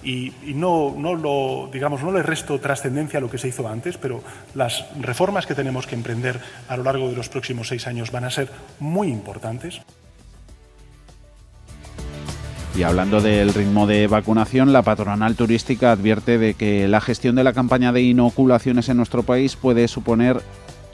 Y, 0.02 0.32
no, 0.56 0.96
no, 0.98 1.14
lo, 1.14 1.70
digamos, 1.72 2.02
no 2.02 2.12
le 2.12 2.24
resto 2.24 2.60
trascendencia 2.60 3.20
a 3.20 3.22
lo 3.22 3.30
que 3.30 3.38
se 3.38 3.50
hizo 3.50 3.68
antes, 3.68 3.98
pero 3.98 4.24
las 4.56 4.86
reformas 5.00 5.46
que 5.46 5.56
tenemos 5.56 5.88
que 5.88 5.96
emprender 5.96 6.40
a 6.70 6.78
lo 6.78 6.84
largo 6.84 7.10
de 7.10 7.16
los 7.16 7.28
próximos 7.28 7.68
seis 7.68 7.86
años 7.86 8.12
van 8.12 8.24
a 8.24 8.30
ser 8.30 8.50
muy 8.80 9.10
importantes. 9.10 9.82
Y 12.78 12.84
hablando 12.84 13.20
del 13.20 13.54
ritmo 13.54 13.88
de 13.88 14.08
vacunación, 14.08 14.72
la 14.72 14.84
patronal 14.84 15.36
turística 15.36 15.92
advierte 15.92 16.38
de 16.38 16.54
que 16.54 16.88
la 16.88 17.02
gestión 17.02 17.36
de 17.36 17.44
la 17.44 17.52
campaña 17.52 17.92
de 17.92 18.02
inoculaciones 18.02 18.88
en 18.88 18.98
nuestro 18.98 19.24
país 19.24 19.58
puede 19.58 19.88
suponer 19.90 20.42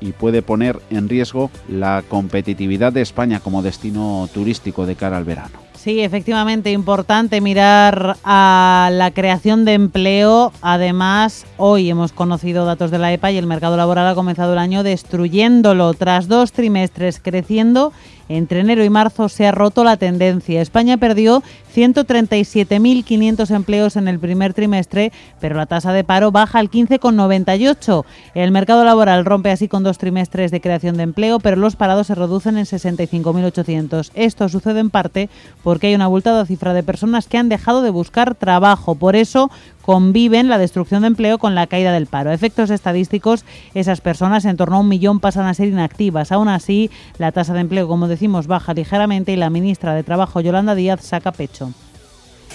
y 0.02 0.14
puede 0.14 0.42
poner 0.42 0.80
en 0.90 1.10
riesgo 1.10 1.52
la 1.70 2.04
competitividad 2.08 2.92
de 2.92 3.02
España 3.02 3.40
como 3.40 3.62
destino 3.62 4.28
turístico 4.34 4.88
de 4.88 4.96
cara 4.96 5.18
al 5.18 5.26
verano. 5.26 5.65
Sí, 5.86 6.02
efectivamente, 6.02 6.72
importante 6.72 7.42
mirar 7.42 8.18
a 8.24 8.90
la 8.92 9.12
creación 9.12 9.66
de 9.66 9.74
empleo. 9.74 10.52
Además, 10.64 11.46
hoy 11.58 11.92
hemos 11.92 12.12
conocido 12.12 12.66
datos 12.66 12.90
de 12.90 12.98
la 12.98 13.14
EPA 13.14 13.30
y 13.30 13.38
el 13.38 13.46
mercado 13.46 13.78
laboral 13.78 14.08
ha 14.08 14.16
comenzado 14.16 14.54
el 14.54 14.58
año 14.58 14.82
destruyéndolo. 14.82 15.94
Tras 15.94 16.28
dos 16.28 16.54
trimestres 16.54 17.20
creciendo, 17.20 17.94
entre 18.30 18.62
enero 18.62 18.84
y 18.84 18.90
marzo 18.90 19.30
se 19.30 19.48
ha 19.48 19.52
roto 19.52 19.84
la 19.84 19.98
tendencia. 19.98 20.62
España 20.62 20.98
perdió 20.98 21.44
137.500 21.76 23.54
empleos 23.54 23.96
en 23.98 24.08
el 24.08 24.20
primer 24.20 24.54
trimestre, 24.54 25.12
pero 25.40 25.56
la 25.56 25.66
tasa 25.66 25.92
de 25.92 26.04
paro 26.04 26.32
baja 26.32 26.60
al 26.60 26.72
15,98. 26.72 28.06
El 28.34 28.52
mercado 28.52 28.86
laboral 28.86 29.26
rompe 29.26 29.52
así 29.52 29.68
con 29.68 29.84
dos 29.84 29.98
trimestres 29.98 30.52
de 30.52 30.62
creación 30.62 30.98
de 30.98 31.04
empleo, 31.04 31.40
pero 31.40 31.58
los 31.58 31.76
parados 31.76 32.08
se 32.08 32.16
reducen 32.16 32.58
en 32.58 32.66
65.800. 32.66 34.12
Esto 34.16 34.50
sucede 34.50 34.80
en 34.80 34.90
parte 34.90 35.30
porque 35.64 35.88
hay 35.88 35.96
una 35.96 36.06
abultada 36.06 36.46
cifra 36.46 36.74
de 36.74 36.84
personas 36.84 37.28
que 37.28 37.38
han 37.38 37.50
dejado 37.50 37.82
de 37.82 37.90
buscar 37.90 38.36
trabajo. 38.36 38.96
Por 38.96 39.16
eso 39.16 39.52
conviven 39.86 40.50
la 40.50 40.58
destrucción 40.58 41.02
de 41.02 41.08
empleo 41.08 41.38
con 41.38 41.54
la 41.54 41.68
caída 41.68 41.92
del 41.92 42.08
paro. 42.08 42.32
Efectos 42.32 42.72
estadísticos, 42.72 43.46
esas 43.76 44.02
personas 44.02 44.44
en 44.46 44.58
torno 44.58 44.78
a 44.78 44.80
un 44.80 44.88
millón 44.88 45.20
pasan 45.20 45.46
a 45.46 45.54
ser 45.54 45.68
inactivas. 45.68 46.32
Aún 46.32 46.48
así, 46.48 46.90
la 47.20 47.32
tasa 47.32 47.54
de 47.54 47.60
empleo, 47.60 47.88
como 47.88 48.08
decimos, 48.08 48.48
baja 48.48 48.74
ligeramente 48.74 49.32
y 49.32 49.36
la 49.36 49.52
ministra 49.52 49.94
de 49.94 50.02
Trabajo, 50.02 50.42
Yolanda 50.42 50.74
Díaz, 50.74 51.02
saca 51.04 51.32
pecho. 51.32 51.70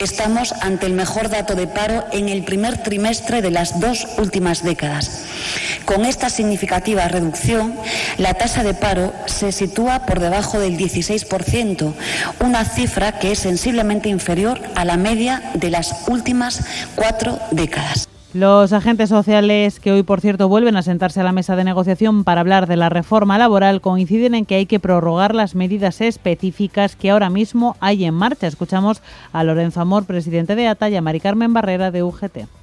Estamos 0.01 0.55
ante 0.63 0.87
el 0.87 0.95
mejor 0.95 1.29
dato 1.29 1.55
de 1.55 1.67
paro 1.67 2.07
en 2.11 2.31
el 2.31 2.43
primer 2.43 2.83
trimestre 2.83 3.43
de 3.43 3.51
las 3.51 3.81
dos 3.81 4.09
últimas 4.17 4.63
décadas. 4.63 5.27
Con 5.85 6.07
esta 6.07 6.31
significativa 6.31 7.07
reducción, 7.07 7.75
la 8.17 8.33
tasa 8.33 8.63
de 8.63 8.73
paro 8.73 9.13
se 9.27 9.53
sitúa 9.53 10.07
por 10.07 10.19
debajo 10.19 10.59
del 10.59 10.79
16%, 10.79 11.93
una 12.41 12.65
cifra 12.65 13.19
que 13.19 13.33
es 13.33 13.41
sensiblemente 13.41 14.09
inferior 14.09 14.59
a 14.75 14.87
la 14.87 14.97
media 14.97 15.43
de 15.53 15.69
las 15.69 16.09
últimas 16.09 16.63
cuatro 16.97 17.39
décadas. 17.51 18.09
Los 18.33 18.73
agentes 18.73 19.09
sociales, 19.09 19.81
que 19.81 19.91
hoy 19.91 20.05
por 20.05 20.21
cierto 20.21 20.49
vuelven 20.49 20.77
a 20.77 20.83
sentarse 20.83 21.21
a 21.21 21.25
la 21.25 21.33
mesa 21.33 21.57
de 21.57 21.65
negociación 21.65 22.23
para 22.23 22.43
hablar 22.43 22.69
de 22.69 22.77
la 22.77 22.89
reforma 22.89 23.39
laboral, 23.39 23.81
coinciden 23.81 24.37
en 24.37 24.47
que 24.47 24.55
hay 24.55 24.67
que 24.67 24.79
prorrogar 24.79 25.35
las 25.35 25.57
medidas 25.57 26.01
específicas 26.01 26.95
que 26.95 27.11
ahora 27.11 27.29
mismo 27.29 27.77
hay 27.81 28.05
en 28.05 28.15
marcha. 28.15 28.47
Escuchamos 28.47 29.03
a 29.33 29.43
Lorenzo 29.43 29.81
Amor, 29.81 30.05
presidente 30.05 30.55
de 30.55 30.69
ATA, 30.69 30.89
y 30.91 30.95
a 30.95 31.03
Mari 31.03 31.19
Carmen 31.19 31.53
Barrera 31.53 31.91
de 31.91 32.05
UGT 32.05 32.60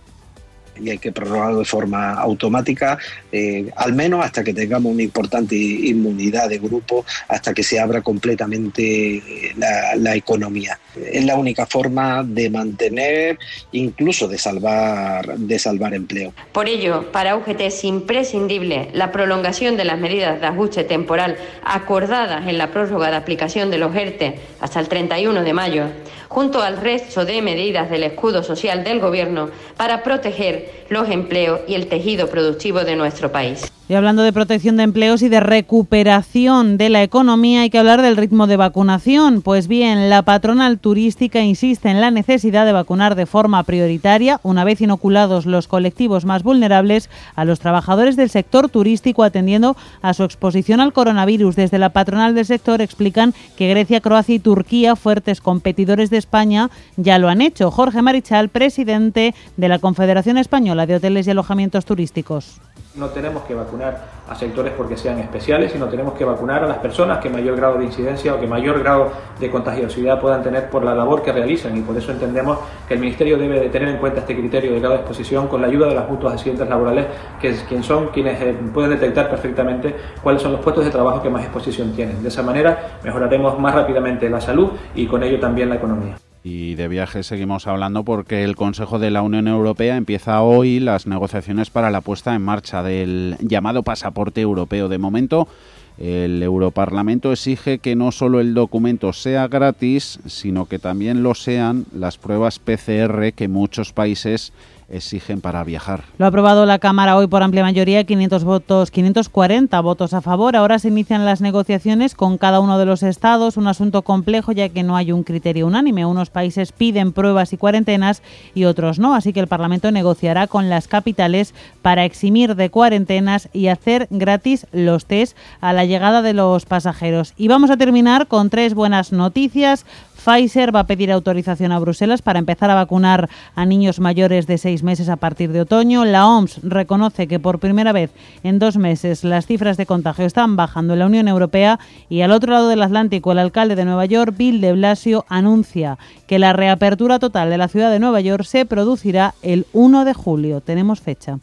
y 0.81 0.89
hay 0.89 0.97
que 0.97 1.11
prorrogarlo 1.11 1.59
de 1.59 1.65
forma 1.65 2.13
automática, 2.13 2.97
eh, 3.31 3.69
al 3.75 3.93
menos 3.93 4.23
hasta 4.23 4.43
que 4.43 4.53
tengamos 4.53 4.93
una 4.93 5.03
importante 5.03 5.55
inmunidad 5.55 6.49
de 6.49 6.59
grupo, 6.59 7.05
hasta 7.27 7.53
que 7.53 7.63
se 7.63 7.79
abra 7.79 8.01
completamente 8.01 9.17
eh, 9.17 9.53
la, 9.55 10.15
economía. 10.15 10.79
Es 10.95 11.25
la 11.25 11.35
única 11.35 11.65
forma 11.65 12.23
de 12.23 12.49
mantener, 12.49 13.37
incluso 13.71 14.27
de 14.27 14.37
salvar, 14.37 15.37
de 15.37 15.59
salvar 15.59 15.93
empleo. 15.93 16.33
Por 16.51 16.67
ello, 16.67 17.11
para 17.11 17.35
UGT 17.35 17.61
es 17.61 17.83
imprescindible 17.83 18.89
la 18.93 19.11
prolongación 19.11 19.77
de 19.77 19.85
las 19.85 19.99
medidas 19.99 20.39
de 20.41 20.47
ajuste 20.47 20.83
temporal 20.83 21.37
acordadas 21.63 22.47
en 22.47 22.57
la 22.57 22.71
prórroga 22.71 23.11
de 23.11 23.17
aplicación 23.17 23.69
de 23.69 23.77
los 23.77 23.95
ERTE 23.95 24.39
hasta 24.59 24.79
el 24.79 24.87
31 24.87 25.43
de 25.43 25.53
mayo 25.53 25.85
junto 26.27 26.61
al 26.61 26.77
resto 26.77 27.25
de 27.25 27.41
medidas 27.41 27.89
del 27.89 28.03
escudo 28.03 28.43
social 28.43 28.83
del 28.83 28.99
Gobierno 28.99 29.49
para 29.75 30.03
proteger 30.03 30.85
los 30.89 31.09
empleos 31.09 31.61
y 31.67 31.75
el 31.75 31.87
tejido 31.87 32.27
productivo 32.27 32.81
de 32.81 32.95
nuestro 32.95 33.31
país. 33.31 33.71
Y 33.89 33.93
hablando 33.93 34.23
de 34.23 34.33
protección 34.33 34.75
de 34.75 34.83
empleos 34.83 35.21
y 35.21 35.29
de 35.29 35.39
recuperación 35.39 36.77
de 36.77 36.89
la 36.89 37.03
economía, 37.03 37.61
hay 37.61 37.69
que 37.69 37.79
hablar 37.79 38.01
del 38.01 38.17
ritmo 38.17 38.45
de 38.45 38.57
vacunación. 38.57 39.41
Pues 39.41 39.69
bien, 39.69 40.09
la 40.09 40.23
patronal 40.23 40.77
turística 40.77 41.39
insiste 41.39 41.89
en 41.89 42.01
la 42.01 42.11
necesidad 42.11 42.65
de 42.65 42.73
vacunar 42.73 43.15
de 43.15 43.25
forma 43.25 43.63
prioritaria, 43.63 44.41
una 44.43 44.65
vez 44.65 44.81
inoculados 44.81 45.45
los 45.45 45.69
colectivos 45.69 46.25
más 46.25 46.43
vulnerables, 46.43 47.09
a 47.35 47.45
los 47.45 47.61
trabajadores 47.61 48.17
del 48.17 48.29
sector 48.29 48.67
turístico 48.67 49.23
atendiendo 49.23 49.77
a 50.01 50.13
su 50.13 50.25
exposición 50.25 50.81
al 50.81 50.91
coronavirus. 50.91 51.55
Desde 51.55 51.79
la 51.79 51.93
patronal 51.93 52.35
del 52.35 52.45
sector 52.45 52.81
explican 52.81 53.33
que 53.55 53.69
Grecia, 53.69 54.01
Croacia 54.01 54.35
y 54.35 54.39
Turquía, 54.39 54.97
fuertes 54.97 55.39
competidores 55.39 56.09
de 56.09 56.17
España, 56.17 56.69
ya 56.97 57.19
lo 57.19 57.29
han 57.29 57.39
hecho. 57.39 57.71
Jorge 57.71 58.01
Marichal, 58.01 58.49
presidente 58.49 59.33
de 59.55 59.69
la 59.69 59.79
Confederación 59.79 60.37
Española 60.37 60.85
de 60.85 60.95
Hoteles 60.95 61.25
y 61.25 61.31
Alojamientos 61.31 61.85
Turísticos 61.85 62.59
no 62.97 63.07
tenemos 63.09 63.43
que 63.43 63.55
vacunar 63.55 64.17
a 64.27 64.35
sectores 64.35 64.73
porque 64.75 64.97
sean 64.97 65.19
especiales, 65.19 65.71
sino 65.71 65.87
tenemos 65.87 66.13
que 66.13 66.25
vacunar 66.25 66.63
a 66.63 66.67
las 66.67 66.77
personas 66.79 67.19
que 67.19 67.29
mayor 67.29 67.55
grado 67.55 67.77
de 67.77 67.85
incidencia 67.85 68.33
o 68.33 68.39
que 68.39 68.47
mayor 68.47 68.79
grado 68.79 69.11
de 69.39 69.49
contagiosidad 69.49 70.19
puedan 70.19 70.43
tener 70.43 70.69
por 70.69 70.83
la 70.83 70.93
labor 70.93 71.21
que 71.21 71.31
realizan 71.31 71.77
y 71.77 71.81
por 71.81 71.95
eso 71.95 72.11
entendemos 72.11 72.59
que 72.87 72.95
el 72.95 72.99
Ministerio 72.99 73.37
debe 73.37 73.59
de 73.59 73.69
tener 73.69 73.89
en 73.89 73.97
cuenta 73.97 74.19
este 74.19 74.35
criterio 74.35 74.73
de 74.73 74.79
grado 74.79 74.95
de 74.95 74.99
exposición 75.01 75.47
con 75.47 75.61
la 75.61 75.67
ayuda 75.67 75.87
de 75.87 75.95
las 75.95 76.09
mutuas 76.09 76.33
accidentes 76.33 76.67
laborales, 76.67 77.05
que 77.39 77.49
es 77.49 77.63
quien 77.63 77.83
son 77.83 78.07
quienes 78.07 78.41
eh, 78.41 78.55
pueden 78.73 78.91
detectar 78.91 79.29
perfectamente 79.29 79.95
cuáles 80.21 80.41
son 80.41 80.51
los 80.51 80.61
puestos 80.61 80.83
de 80.83 80.91
trabajo 80.91 81.21
que 81.21 81.29
más 81.29 81.43
exposición 81.43 81.93
tienen. 81.93 82.21
De 82.21 82.29
esa 82.29 82.43
manera 82.43 82.99
mejoraremos 83.03 83.59
más 83.59 83.73
rápidamente 83.73 84.29
la 84.29 84.41
salud 84.41 84.71
y 84.95 85.05
con 85.07 85.23
ello 85.23 85.39
también 85.39 85.69
la 85.69 85.75
economía. 85.75 86.26
Y 86.49 86.75
de 86.75 86.87
viajes 86.87 87.27
seguimos 87.27 87.67
hablando 87.67 88.05
porque 88.05 88.45
el 88.45 88.55
Consejo 88.55 88.99
de 88.99 89.11
la 89.11 89.21
Unión 89.21 89.49
Europea 89.49 89.97
empieza 89.97 90.41
hoy 90.41 90.79
las 90.79 91.05
negociaciones 91.05 91.69
para 91.69 91.91
la 91.91 91.99
puesta 91.99 92.33
en 92.35 92.41
marcha 92.41 92.83
del 92.83 93.35
llamado 93.41 93.83
pasaporte 93.83 94.39
europeo. 94.39 94.87
De 94.87 94.97
momento, 94.97 95.49
el 95.97 96.41
Europarlamento 96.41 97.33
exige 97.33 97.79
que 97.79 97.97
no 97.97 98.13
solo 98.13 98.39
el 98.39 98.53
documento 98.53 99.11
sea 99.11 99.49
gratis, 99.49 100.19
sino 100.25 100.67
que 100.67 100.79
también 100.79 101.21
lo 101.21 101.35
sean 101.35 101.83
las 101.93 102.17
pruebas 102.17 102.59
PCR 102.59 103.33
que 103.33 103.49
muchos 103.49 103.91
países 103.91 104.53
exigen 104.89 105.41
para 105.41 105.63
viajar. 105.63 106.03
Lo 106.17 106.25
ha 106.25 106.29
aprobado 106.29 106.65
la 106.65 106.79
Cámara 106.79 107.17
hoy 107.17 107.27
por 107.27 107.43
amplia 107.43 107.63
mayoría, 107.63 108.03
500 108.03 108.43
votos, 108.43 108.91
540 108.91 109.79
votos 109.81 110.13
a 110.13 110.21
favor. 110.21 110.55
Ahora 110.55 110.79
se 110.79 110.87
inician 110.87 111.25
las 111.25 111.41
negociaciones 111.41 112.15
con 112.15 112.37
cada 112.37 112.59
uno 112.59 112.77
de 112.79 112.85
los 112.85 113.03
estados, 113.03 113.57
un 113.57 113.67
asunto 113.67 114.01
complejo 114.01 114.51
ya 114.51 114.69
que 114.69 114.83
no 114.83 114.95
hay 114.95 115.11
un 115.11 115.23
criterio 115.23 115.67
unánime. 115.67 116.05
Unos 116.05 116.29
países 116.29 116.71
piden 116.71 117.11
pruebas 117.11 117.53
y 117.53 117.57
cuarentenas 117.57 118.21
y 118.53 118.65
otros 118.65 118.99
no, 118.99 119.13
así 119.13 119.33
que 119.33 119.39
el 119.39 119.47
Parlamento 119.47 119.91
negociará 119.91 120.47
con 120.47 120.69
las 120.69 120.87
capitales 120.87 121.53
para 121.81 122.05
eximir 122.05 122.55
de 122.55 122.69
cuarentenas 122.69 123.49
y 123.53 123.67
hacer 123.67 124.07
gratis 124.09 124.67
los 124.71 125.05
test 125.05 125.37
a 125.61 125.73
la 125.73 125.85
llegada 125.85 126.21
de 126.21 126.33
los 126.33 126.65
pasajeros. 126.65 127.33
Y 127.37 127.47
vamos 127.47 127.69
a 127.69 127.77
terminar 127.77 128.27
con 128.27 128.49
tres 128.49 128.73
buenas 128.73 129.11
noticias. 129.11 129.85
Pfizer 130.27 130.75
va 130.75 130.81
a 130.81 130.87
pedir 130.87 131.09
autorización 131.09 131.71
a 131.71 131.79
Bruselas 131.79 132.21
para 132.21 132.39
empezar 132.39 132.69
a 132.69 132.75
vacunar 132.75 133.29
a 133.55 133.65
niños 133.65 134.01
mayores 134.01 134.45
de 134.45 134.57
seis 134.57 134.83
meses 134.83 135.07
a 135.07 135.15
partir 135.15 135.53
de 135.53 135.61
otoño. 135.61 136.03
La 136.03 136.27
OMS 136.27 136.59
reconoce 136.63 137.29
que 137.29 137.39
por 137.39 137.59
primera 137.59 137.93
vez 137.93 138.11
en 138.43 138.59
dos 138.59 138.75
meses 138.75 139.23
las 139.23 139.45
cifras 139.45 139.77
de 139.77 139.85
contagio 139.85 140.25
están 140.25 140.57
bajando 140.57 140.93
en 140.93 140.99
la 140.99 141.05
Unión 141.05 141.29
Europea 141.29 141.79
y 142.09 142.21
al 142.21 142.33
otro 142.33 142.51
lado 142.51 142.67
del 142.67 142.83
Atlántico 142.83 143.31
el 143.31 143.39
alcalde 143.39 143.77
de 143.77 143.85
Nueva 143.85 144.05
York, 144.05 144.35
Bill 144.35 144.59
de 144.59 144.73
Blasio, 144.73 145.23
anuncia 145.29 145.97
que 146.27 146.39
la 146.39 146.51
reapertura 146.51 147.19
total 147.19 147.49
de 147.49 147.57
la 147.57 147.69
ciudad 147.69 147.89
de 147.89 147.99
Nueva 147.99 148.19
York 148.19 148.43
se 148.43 148.65
producirá 148.65 149.33
el 149.43 149.65
1 149.71 150.03
de 150.03 150.13
julio. 150.13 150.59
Tenemos 150.59 150.99
fecha. 150.99 151.39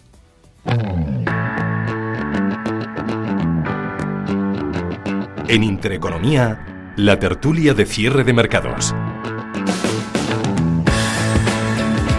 En 5.48 5.62
Intereconomía, 5.62 6.73
la 6.96 7.18
tertulia 7.18 7.74
de 7.74 7.86
cierre 7.86 8.22
de 8.22 8.32
mercados. 8.32 8.94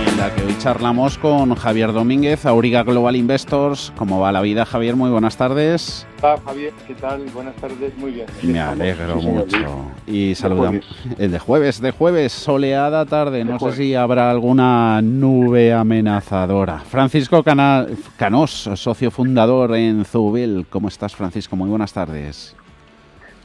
En 0.05 0.17
la 0.17 0.35
que 0.35 0.43
hoy 0.43 0.55
charlamos 0.59 1.17
con 1.17 1.55
Javier 1.55 1.93
Domínguez, 1.93 2.45
Auriga 2.45 2.83
Global 2.83 3.15
Investors. 3.15 3.93
¿Cómo 3.95 4.19
va 4.19 4.33
la 4.33 4.41
vida, 4.41 4.65
Javier? 4.65 4.97
Muy 4.97 5.09
buenas 5.09 5.37
tardes. 5.37 6.05
Hola, 6.21 6.39
Javier, 6.43 6.73
¿qué 6.87 6.95
tal? 6.95 7.21
Buenas 7.33 7.55
tardes, 7.55 7.97
muy 7.97 8.11
bien. 8.11 8.25
Me 8.43 8.59
alegro 8.59 9.15
mucho. 9.15 9.91
Y 10.07 10.35
saludamos. 10.35 10.85
El 11.17 11.31
de 11.31 11.39
jueves, 11.39 11.79
de 11.79 11.91
jueves, 11.91 12.33
soleada 12.33 13.05
tarde. 13.05 13.45
No 13.45 13.59
sé 13.59 13.71
si 13.73 13.95
habrá 13.95 14.29
alguna 14.29 15.01
nube 15.01 15.71
amenazadora. 15.71 16.79
Francisco 16.79 17.43
Canós, 17.43 18.69
socio 18.75 19.09
fundador 19.09 19.73
en 19.75 20.03
Zubil. 20.03 20.65
¿Cómo 20.69 20.89
estás, 20.89 21.15
Francisco? 21.15 21.55
Muy 21.55 21.69
buenas 21.69 21.93
tardes. 21.93 22.55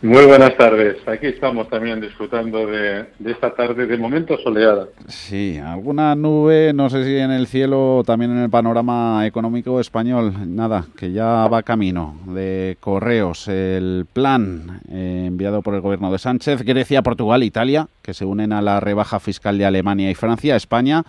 Muy 0.02 0.24
buenas 0.24 0.56
tardes. 0.56 0.96
Aquí 1.06 1.26
estamos 1.26 1.68
también 1.68 2.00
disfrutando 2.00 2.66
de, 2.66 3.04
esta 3.26 3.54
tarde 3.54 3.86
de 3.86 3.98
momento 3.98 4.38
soleada. 4.38 4.88
Sí, 5.08 5.58
alguna 5.58 6.14
nube, 6.14 6.72
no 6.72 6.88
sé 6.88 7.04
si 7.04 7.18
en 7.18 7.30
el 7.30 7.46
cielo 7.46 8.02
también 8.06 8.30
en 8.30 8.38
el 8.38 8.48
panorama 8.48 9.26
económico 9.26 9.78
español. 9.78 10.32
Nada, 10.46 10.86
que 10.96 11.12
ya 11.12 11.46
va 11.48 11.62
camino 11.62 12.16
de 12.28 12.78
correos. 12.80 13.46
El 13.48 14.06
plan 14.10 14.80
eh, 14.90 15.24
enviado 15.26 15.60
por 15.60 15.74
el 15.74 15.82
gobierno 15.82 16.10
de 16.10 16.18
Sánchez, 16.18 16.62
Grecia, 16.62 17.02
Portugal, 17.02 17.42
Italia, 17.42 17.88
que 18.00 18.14
se 18.14 18.24
unen 18.24 18.54
a 18.54 18.62
la 18.62 18.80
rebaja 18.80 19.20
fiscal 19.20 19.58
de 19.58 19.66
Alemania 19.66 20.10
y 20.10 20.14
Francia, 20.14 20.56
España. 20.56 21.04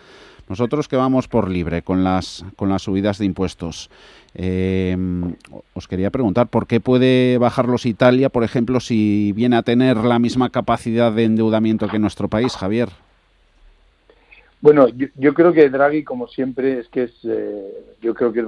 Nosotros 0.51 0.89
que 0.89 0.97
vamos 0.97 1.29
por 1.29 1.49
libre 1.49 1.81
con 1.81 2.03
las, 2.03 2.43
con 2.57 2.67
las 2.67 2.81
subidas 2.81 3.17
de 3.17 3.23
impuestos. 3.23 3.89
Eh, 4.35 4.97
os 5.73 5.87
quería 5.87 6.09
preguntar, 6.09 6.47
¿por 6.47 6.67
qué 6.67 6.81
puede 6.81 7.37
bajarlos 7.37 7.85
Italia, 7.85 8.27
por 8.27 8.43
ejemplo, 8.43 8.81
si 8.81 9.31
viene 9.31 9.55
a 9.55 9.61
tener 9.61 9.95
la 9.95 10.19
misma 10.19 10.49
capacidad 10.49 11.09
de 11.13 11.23
endeudamiento 11.23 11.87
que 11.87 11.99
nuestro 11.99 12.27
país, 12.27 12.57
Javier? 12.57 12.89
Bueno, 14.59 14.87
yo, 15.15 15.33
creo 15.33 15.53
que 15.53 15.69
Draghi, 15.69 16.03
como 16.03 16.27
siempre, 16.27 16.79
es 16.79 16.89
que 16.89 17.03
es, 17.03 17.13
eh, 17.23 17.71
yo 18.01 18.13
creo 18.13 18.33
que 18.33 18.45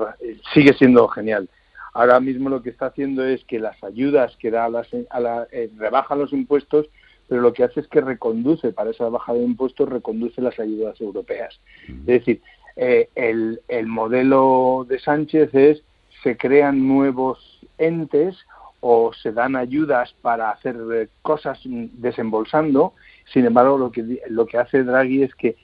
sigue 0.54 0.74
siendo 0.74 1.08
genial. 1.08 1.48
Ahora 1.94 2.20
mismo 2.20 2.50
lo 2.50 2.62
que 2.62 2.72
está 2.72 2.88
haciendo 2.88 3.24
es 3.24 3.46
que 3.46 3.60
las 3.60 3.82
ayudas 3.82 4.36
que 4.36 4.52
da 4.52 4.66
a, 4.66 4.70
las, 4.70 4.90
a 5.10 5.20
la, 5.22 5.48
eh, 5.54 5.70
rebaja 5.78 6.18
los 6.18 6.34
impuestos, 6.34 6.88
pero 7.28 7.42
lo 7.42 7.54
que 7.54 7.64
hace 7.64 7.80
es 7.80 7.88
que 7.88 8.02
reconduce, 8.02 8.72
para 8.72 8.92
esa 8.92 9.10
bajada 9.10 9.40
de 9.40 9.46
impuestos, 9.46 9.90
reconduce 9.90 10.42
las 10.42 10.60
ayudas 10.60 11.00
europeas. 11.02 11.60
Es 11.88 12.06
decir, 12.06 12.42
eh, 12.76 13.10
el, 13.16 13.62
el 13.68 13.88
modelo 13.88 14.86
de 14.88 15.00
Sánchez 15.00 15.54
es 15.54 15.84
se 16.24 16.38
crean 16.38 16.88
nuevos 16.88 17.60
entes 17.78 18.38
o 18.80 19.14
se 19.14 19.32
dan 19.32 19.56
ayudas 19.56 20.14
para 20.22 20.52
hacer 20.52 20.76
eh, 20.94 21.08
cosas 21.22 21.60
desembolsando. 21.64 22.94
Sin 23.32 23.46
embargo, 23.46 23.78
lo 23.78 23.92
que, 23.92 24.22
lo 24.30 24.46
que 24.46 24.58
hace 24.58 24.84
Draghi 24.84 25.24
es 25.24 25.36
que 25.36 25.56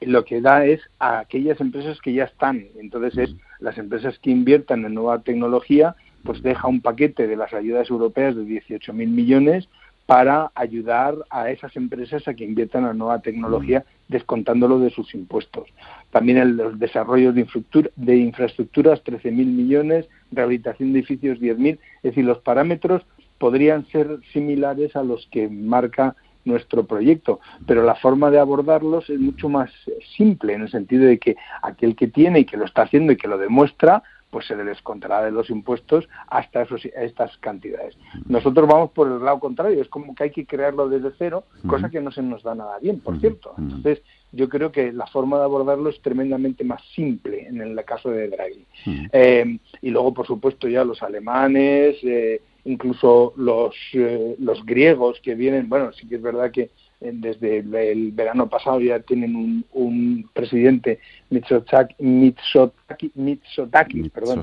lo, 0.00 0.24
que 0.24 0.40
da 0.40 0.64
es 0.66 0.80
a 0.98 1.20
aquellas 1.20 1.60
empresas 1.60 2.00
que 2.00 2.12
ya 2.12 2.24
están. 2.24 2.66
Entonces, 2.78 3.16
es 3.18 3.36
las 3.60 3.78
empresas 3.78 4.18
que 4.18 4.30
inviertan 4.30 4.84
en 4.84 4.94
nueva 4.94 5.20
tecnología, 5.22 5.96
pues 6.24 6.42
deja 6.42 6.68
un 6.68 6.80
paquete 6.80 7.26
de 7.26 7.36
las 7.36 7.52
ayudas 7.54 7.88
europeas 7.88 8.36
de 8.36 8.42
18.000 8.42 8.92
millones 8.92 9.68
para 10.10 10.50
ayudar 10.56 11.14
a 11.30 11.50
esas 11.50 11.76
empresas 11.76 12.26
a 12.26 12.34
que 12.34 12.42
inviertan 12.42 12.84
en 12.84 12.98
nueva 12.98 13.20
tecnología 13.20 13.84
descontándolo 14.08 14.80
de 14.80 14.90
sus 14.90 15.14
impuestos. 15.14 15.68
También 16.10 16.36
el, 16.38 16.56
los 16.56 16.80
desarrollos 16.80 17.32
de, 17.32 17.42
infraestructura, 17.42 17.90
de 17.94 18.16
infraestructuras, 18.16 19.04
13.000 19.04 19.30
millones, 19.32 20.08
rehabilitación 20.32 20.92
de 20.92 20.98
edificios, 20.98 21.38
10.000. 21.38 21.78
Es 21.98 22.02
decir, 22.02 22.24
los 22.24 22.38
parámetros 22.38 23.06
podrían 23.38 23.86
ser 23.86 24.18
similares 24.32 24.96
a 24.96 25.04
los 25.04 25.28
que 25.30 25.48
marca 25.48 26.16
nuestro 26.44 26.86
proyecto, 26.86 27.38
pero 27.64 27.84
la 27.84 27.94
forma 27.94 28.32
de 28.32 28.40
abordarlos 28.40 29.08
es 29.10 29.20
mucho 29.20 29.48
más 29.48 29.70
simple 30.16 30.54
en 30.54 30.62
el 30.62 30.70
sentido 30.72 31.04
de 31.04 31.20
que 31.20 31.36
aquel 31.62 31.94
que 31.94 32.08
tiene 32.08 32.40
y 32.40 32.44
que 32.46 32.56
lo 32.56 32.64
está 32.64 32.82
haciendo 32.82 33.12
y 33.12 33.16
que 33.16 33.28
lo 33.28 33.38
demuestra, 33.38 34.02
pues 34.30 34.46
se 34.46 34.56
le 34.56 34.64
descontará 34.64 35.22
de 35.22 35.30
los 35.30 35.50
impuestos 35.50 36.08
hasta 36.28 36.62
esos, 36.62 36.84
estas 36.84 37.36
cantidades. 37.38 37.96
Nosotros 38.26 38.68
vamos 38.68 38.90
por 38.92 39.08
el 39.08 39.24
lado 39.24 39.40
contrario, 39.40 39.82
es 39.82 39.88
como 39.88 40.14
que 40.14 40.24
hay 40.24 40.30
que 40.30 40.46
crearlo 40.46 40.88
desde 40.88 41.10
cero, 41.18 41.44
cosa 41.66 41.90
que 41.90 42.00
no 42.00 42.10
se 42.10 42.22
nos 42.22 42.42
da 42.42 42.54
nada 42.54 42.78
bien, 42.78 43.00
por 43.00 43.18
cierto. 43.20 43.54
Entonces, 43.58 44.02
yo 44.32 44.48
creo 44.48 44.70
que 44.70 44.92
la 44.92 45.06
forma 45.06 45.38
de 45.38 45.44
abordarlo 45.44 45.90
es 45.90 46.00
tremendamente 46.00 46.64
más 46.64 46.82
simple 46.94 47.46
en 47.46 47.60
el 47.60 47.84
caso 47.84 48.10
de 48.10 48.28
Draghi. 48.28 48.64
Eh, 49.12 49.58
y 49.82 49.90
luego, 49.90 50.14
por 50.14 50.26
supuesto, 50.26 50.68
ya 50.68 50.84
los 50.84 51.02
alemanes, 51.02 51.96
eh, 52.02 52.40
incluso 52.64 53.32
los, 53.36 53.74
eh, 53.94 54.36
los 54.38 54.64
griegos 54.64 55.20
que 55.20 55.34
vienen, 55.34 55.68
bueno, 55.68 55.92
sí 55.92 56.06
que 56.06 56.16
es 56.16 56.22
verdad 56.22 56.50
que 56.52 56.70
desde 57.00 57.58
el, 57.58 58.12
verano 58.12 58.48
pasado 58.48 58.80
ya 58.80 59.00
tienen 59.00 59.34
un, 59.34 59.64
un 59.72 60.30
presidente, 60.32 61.00
Mitsotakis, 61.30 61.96
Mitsotakis, 63.14 64.10
perdón, 64.10 64.42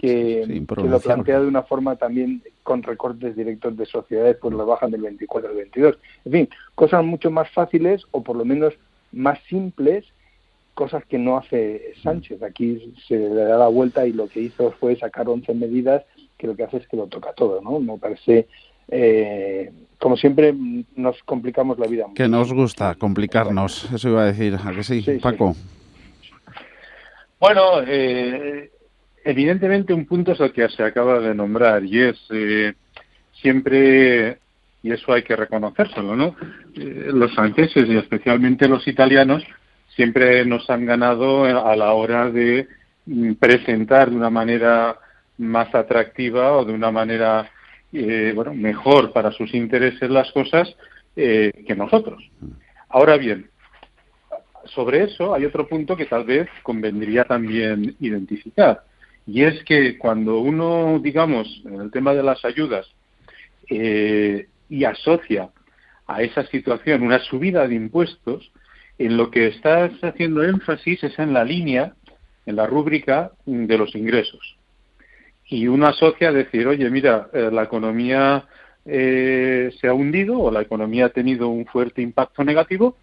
que, 0.00 0.64
lo 0.76 1.00
plantea 1.00 1.40
de 1.40 1.46
una 1.46 1.62
forma 1.62 1.96
también 1.96 2.42
con 2.62 2.82
recortes 2.82 3.34
directos 3.36 3.76
de 3.76 3.86
sociedades, 3.86 4.36
pues 4.40 4.52
lo 4.52 4.66
bajan 4.66 4.90
del 4.90 5.02
24 5.02 5.50
al 5.50 5.56
22. 5.56 5.98
En 6.26 6.32
fin, 6.32 6.48
cosas 6.74 7.04
mucho 7.04 7.30
más 7.30 7.50
fáciles 7.50 8.04
o 8.10 8.22
por 8.22 8.36
lo 8.36 8.44
menos 8.44 8.74
más 9.12 9.38
simples, 9.48 10.04
cosas 10.74 11.04
que 11.06 11.18
no 11.18 11.38
hace 11.38 11.94
Sánchez. 12.02 12.42
Aquí 12.42 12.92
se 13.08 13.16
le 13.16 13.34
da 13.34 13.56
la 13.56 13.68
vuelta 13.68 14.06
y 14.06 14.12
lo 14.12 14.28
que 14.28 14.40
hizo 14.40 14.72
fue 14.72 14.96
sacar 14.96 15.28
11 15.28 15.54
medidas 15.54 16.04
que 16.36 16.46
lo 16.46 16.56
que 16.56 16.64
hace 16.64 16.78
es 16.78 16.88
que 16.88 16.96
lo 16.96 17.06
toca 17.06 17.32
todo, 17.32 17.62
¿no? 17.62 17.78
Me 17.80 17.96
parece 17.96 18.48
eh, 18.88 19.70
como 19.98 20.16
siempre, 20.16 20.54
nos 20.96 21.22
complicamos 21.22 21.78
la 21.78 21.86
vida. 21.86 22.06
Que 22.14 22.28
nos 22.28 22.52
gusta 22.52 22.94
complicarnos, 22.96 23.90
eso 23.92 24.10
iba 24.10 24.22
a 24.22 24.26
decir, 24.26 24.54
¿a 24.54 24.72
que 24.72 24.82
sí, 24.82 25.02
Paco? 25.22 25.56
Bueno, 27.40 27.80
eh, 27.86 28.70
evidentemente 29.24 29.94
un 29.94 30.06
punto 30.06 30.32
es 30.32 30.40
el 30.40 30.52
que 30.52 30.68
se 30.68 30.82
acaba 30.82 31.20
de 31.20 31.34
nombrar 31.34 31.84
y 31.84 32.00
es 32.00 32.18
eh, 32.30 32.74
siempre, 33.40 34.38
y 34.82 34.92
eso 34.92 35.12
hay 35.12 35.22
que 35.22 35.36
reconocérselo, 35.36 36.14
¿no? 36.14 36.36
Eh, 36.76 37.10
los 37.12 37.34
franceses 37.34 37.88
y 37.88 37.96
especialmente 37.96 38.68
los 38.68 38.86
italianos 38.86 39.42
siempre 39.96 40.44
nos 40.44 40.68
han 40.68 40.84
ganado 40.84 41.44
a 41.44 41.74
la 41.76 41.92
hora 41.92 42.30
de 42.30 42.68
mm, 43.06 43.32
presentar 43.34 44.10
de 44.10 44.16
una 44.16 44.30
manera 44.30 44.98
más 45.38 45.74
atractiva 45.74 46.52
o 46.52 46.64
de 46.64 46.72
una 46.72 46.90
manera 46.90 47.50
eh, 47.94 48.32
bueno, 48.34 48.52
mejor 48.54 49.12
para 49.12 49.30
sus 49.30 49.54
intereses 49.54 50.10
las 50.10 50.30
cosas 50.32 50.74
eh, 51.14 51.64
que 51.66 51.76
nosotros. 51.76 52.28
Ahora 52.88 53.16
bien, 53.16 53.48
sobre 54.66 55.04
eso 55.04 55.32
hay 55.32 55.44
otro 55.44 55.68
punto 55.68 55.96
que 55.96 56.06
tal 56.06 56.24
vez 56.24 56.48
convendría 56.64 57.24
también 57.24 57.94
identificar, 58.00 58.82
y 59.26 59.44
es 59.44 59.62
que 59.64 59.96
cuando 59.96 60.40
uno, 60.40 60.98
digamos, 61.00 61.62
en 61.64 61.80
el 61.80 61.90
tema 61.92 62.14
de 62.14 62.22
las 62.24 62.44
ayudas, 62.44 62.86
eh, 63.70 64.48
y 64.68 64.84
asocia 64.84 65.50
a 66.06 66.22
esa 66.22 66.44
situación 66.46 67.02
una 67.02 67.20
subida 67.20 67.68
de 67.68 67.76
impuestos, 67.76 68.50
en 68.98 69.16
lo 69.16 69.30
que 69.30 69.46
estás 69.46 69.92
haciendo 70.02 70.42
énfasis 70.42 71.04
es 71.04 71.18
en 71.18 71.32
la 71.32 71.44
línea, 71.44 71.94
en 72.44 72.56
la 72.56 72.66
rúbrica 72.66 73.30
de 73.46 73.78
los 73.78 73.94
ingresos 73.94 74.56
y 75.46 75.66
uno 75.66 75.86
asocia 75.86 76.32
decir, 76.32 76.66
oye, 76.66 76.88
mira, 76.90 77.28
eh, 77.32 77.50
la 77.52 77.64
economía 77.64 78.46
eh, 78.86 79.72
se 79.80 79.88
ha 79.88 79.94
hundido 79.94 80.38
o 80.38 80.50
la 80.50 80.62
economía 80.62 81.06
ha 81.06 81.10
tenido 81.10 81.48
un 81.48 81.66
fuerte 81.66 82.02
impacto 82.02 82.44
negativo 82.44 82.96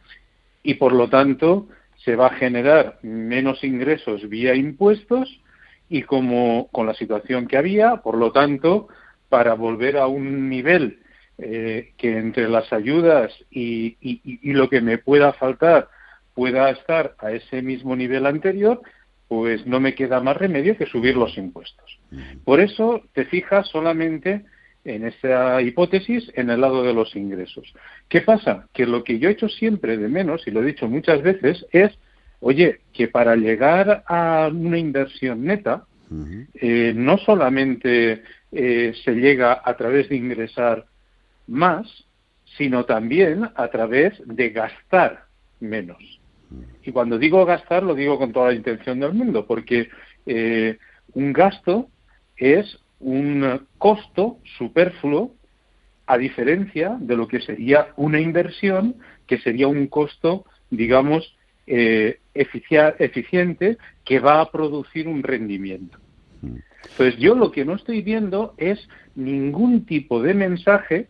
y 0.63 0.75
por 0.75 0.93
lo 0.93 1.09
tanto 1.09 1.67
se 2.03 2.15
va 2.15 2.27
a 2.27 2.35
generar 2.35 2.99
menos 3.03 3.63
ingresos 3.63 4.27
vía 4.27 4.55
impuestos 4.55 5.41
y 5.89 6.03
como 6.03 6.67
con 6.71 6.87
la 6.87 6.93
situación 6.93 7.47
que 7.47 7.57
había, 7.57 7.97
por 7.97 8.17
lo 8.17 8.31
tanto, 8.31 8.87
para 9.29 9.53
volver 9.53 9.97
a 9.97 10.07
un 10.07 10.49
nivel 10.49 10.99
eh, 11.37 11.93
que 11.97 12.17
entre 12.17 12.47
las 12.49 12.71
ayudas 12.73 13.31
y, 13.49 13.97
y 14.01 14.53
lo 14.53 14.69
que 14.69 14.81
me 14.81 14.97
pueda 14.97 15.33
faltar 15.33 15.89
pueda 16.33 16.69
estar 16.69 17.15
a 17.19 17.31
ese 17.31 17.61
mismo 17.61 17.95
nivel 17.95 18.25
anterior, 18.25 18.81
pues 19.31 19.65
no 19.65 19.79
me 19.79 19.95
queda 19.95 20.19
más 20.19 20.35
remedio 20.35 20.75
que 20.75 20.85
subir 20.85 21.15
los 21.15 21.37
impuestos. 21.37 21.97
Por 22.43 22.59
eso 22.59 23.01
te 23.13 23.23
fijas 23.23 23.65
solamente 23.69 24.43
en 24.83 25.05
esa 25.05 25.61
hipótesis 25.61 26.29
en 26.35 26.49
el 26.49 26.59
lado 26.59 26.83
de 26.83 26.93
los 26.93 27.15
ingresos. 27.15 27.73
¿Qué 28.09 28.19
pasa? 28.19 28.67
Que 28.73 28.85
lo 28.85 29.05
que 29.05 29.19
yo 29.19 29.29
he 29.29 29.31
hecho 29.31 29.47
siempre 29.47 29.95
de 29.95 30.09
menos, 30.09 30.45
y 30.45 30.51
lo 30.51 30.61
he 30.61 30.65
dicho 30.65 30.89
muchas 30.89 31.21
veces, 31.21 31.65
es, 31.71 31.97
oye, 32.41 32.81
que 32.91 33.07
para 33.07 33.37
llegar 33.37 34.03
a 34.05 34.49
una 34.53 34.77
inversión 34.77 35.45
neta, 35.45 35.85
eh, 36.55 36.91
no 36.93 37.17
solamente 37.19 38.23
eh, 38.51 38.93
se 39.05 39.13
llega 39.13 39.61
a 39.63 39.77
través 39.77 40.09
de 40.09 40.17
ingresar 40.17 40.87
más, 41.47 41.87
sino 42.57 42.83
también 42.83 43.49
a 43.55 43.69
través 43.69 44.11
de 44.25 44.49
gastar 44.49 45.23
menos. 45.61 46.20
Y 46.83 46.91
cuando 46.91 47.17
digo 47.17 47.45
gastar, 47.45 47.83
lo 47.83 47.95
digo 47.95 48.17
con 48.17 48.31
toda 48.31 48.49
la 48.49 48.55
intención 48.55 48.99
del 48.99 49.13
mundo, 49.13 49.45
porque 49.45 49.89
eh, 50.25 50.77
un 51.13 51.33
gasto 51.33 51.87
es 52.37 52.79
un 52.99 53.67
costo 53.77 54.37
superfluo 54.57 55.33
a 56.07 56.17
diferencia 56.17 56.97
de 56.99 57.15
lo 57.15 57.27
que 57.27 57.39
sería 57.41 57.87
una 57.95 58.19
inversión, 58.19 58.95
que 59.27 59.39
sería 59.39 59.67
un 59.67 59.87
costo, 59.87 60.45
digamos, 60.69 61.35
eh, 61.67 62.19
eficiente, 62.33 63.77
que 64.03 64.19
va 64.19 64.41
a 64.41 64.51
producir 64.51 65.07
un 65.07 65.23
rendimiento. 65.23 65.97
Entonces, 66.43 67.17
yo 67.17 67.35
lo 67.35 67.51
que 67.51 67.63
no 67.63 67.75
estoy 67.75 68.01
viendo 68.01 68.55
es 68.57 68.87
ningún 69.15 69.85
tipo 69.85 70.21
de 70.21 70.33
mensaje 70.33 71.07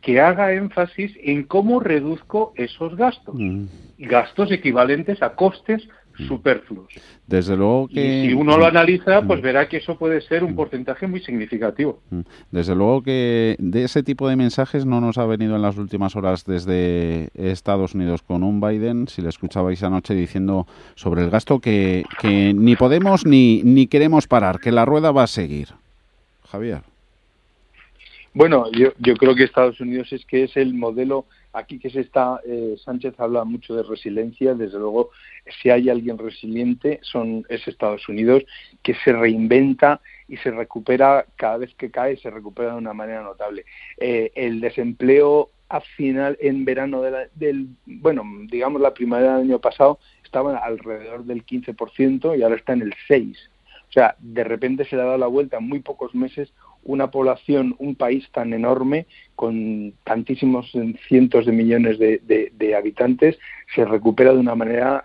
que 0.00 0.20
haga 0.20 0.52
énfasis 0.52 1.12
en 1.22 1.44
cómo 1.44 1.80
reduzco 1.80 2.52
esos 2.56 2.96
gastos. 2.96 3.34
Mm. 3.36 3.64
Gastos 3.98 4.50
equivalentes 4.50 5.22
a 5.22 5.34
costes 5.34 5.86
mm. 6.18 6.26
superfluos. 6.26 6.88
Desde 7.26 7.56
luego 7.56 7.88
que... 7.88 8.24
Y 8.24 8.28
si 8.28 8.34
uno 8.34 8.56
lo 8.56 8.64
analiza, 8.64 9.22
pues 9.22 9.40
mm. 9.40 9.42
verá 9.42 9.68
que 9.68 9.76
eso 9.76 9.98
puede 9.98 10.22
ser 10.22 10.42
un 10.42 10.56
porcentaje 10.56 11.06
muy 11.06 11.20
significativo. 11.20 12.00
Desde 12.50 12.74
luego 12.74 13.02
que 13.02 13.56
de 13.58 13.84
ese 13.84 14.02
tipo 14.02 14.28
de 14.28 14.36
mensajes 14.36 14.86
no 14.86 15.00
nos 15.00 15.18
ha 15.18 15.26
venido 15.26 15.54
en 15.54 15.62
las 15.62 15.76
últimas 15.76 16.16
horas 16.16 16.44
desde 16.46 17.28
Estados 17.34 17.94
Unidos 17.94 18.22
con 18.22 18.42
un 18.42 18.60
Biden, 18.60 19.06
si 19.08 19.20
le 19.20 19.28
escuchabais 19.28 19.82
anoche 19.82 20.14
diciendo 20.14 20.66
sobre 20.94 21.22
el 21.22 21.30
gasto 21.30 21.60
que, 21.60 22.04
que 22.20 22.54
ni 22.54 22.74
podemos 22.74 23.26
ni, 23.26 23.62
ni 23.64 23.86
queremos 23.86 24.26
parar, 24.26 24.60
que 24.60 24.72
la 24.72 24.86
rueda 24.86 25.12
va 25.12 25.24
a 25.24 25.28
seguir. 25.28 25.68
Javier. 26.50 26.89
Bueno, 28.32 28.70
yo, 28.70 28.92
yo 28.98 29.16
creo 29.16 29.34
que 29.34 29.42
Estados 29.42 29.80
Unidos 29.80 30.12
es 30.12 30.24
que 30.24 30.44
es 30.44 30.56
el 30.56 30.72
modelo 30.74 31.26
aquí 31.52 31.80
que 31.80 31.90
se 31.90 32.00
está 32.00 32.40
eh, 32.46 32.76
Sánchez 32.84 33.18
habla 33.18 33.44
mucho 33.44 33.74
de 33.74 33.82
resiliencia 33.82 34.54
desde 34.54 34.78
luego 34.78 35.10
si 35.60 35.70
hay 35.70 35.90
alguien 35.90 36.16
resiliente 36.16 37.00
son 37.02 37.44
es 37.48 37.66
Estados 37.66 38.08
Unidos 38.08 38.44
que 38.84 38.94
se 38.94 39.12
reinventa 39.12 40.00
y 40.28 40.36
se 40.36 40.52
recupera 40.52 41.26
cada 41.34 41.56
vez 41.56 41.74
que 41.74 41.90
cae 41.90 42.16
se 42.18 42.30
recupera 42.30 42.72
de 42.72 42.78
una 42.78 42.92
manera 42.92 43.22
notable. 43.22 43.64
Eh, 43.98 44.30
el 44.36 44.60
desempleo 44.60 45.50
a 45.68 45.80
final 45.80 46.36
en 46.40 46.64
verano 46.64 47.02
del 47.34 47.68
bueno 47.84 48.22
digamos 48.48 48.80
la 48.80 48.94
primavera 48.94 49.38
del 49.38 49.48
año 49.48 49.58
pasado 49.58 49.98
estaba 50.22 50.56
alrededor 50.58 51.24
del 51.24 51.44
15% 51.44 52.38
y 52.38 52.42
ahora 52.42 52.54
está 52.54 52.74
en 52.74 52.82
el 52.82 52.94
6 53.08 53.50
o 53.88 53.92
sea 53.92 54.14
de 54.20 54.44
repente 54.44 54.84
se 54.84 54.94
le 54.94 55.02
ha 55.02 55.06
dado 55.06 55.18
la 55.18 55.26
vuelta 55.26 55.56
en 55.56 55.68
muy 55.68 55.80
pocos 55.80 56.14
meses 56.14 56.52
una 56.84 57.10
población, 57.10 57.74
un 57.78 57.94
país 57.94 58.28
tan 58.32 58.52
enorme, 58.52 59.06
con 59.36 59.94
tantísimos 60.04 60.70
cientos 61.08 61.46
de 61.46 61.52
millones 61.52 61.98
de, 61.98 62.74
habitantes, 62.76 63.38
se 63.74 63.84
recupera 63.84 64.32
de 64.32 64.38
una 64.38 64.54
manera 64.54 65.04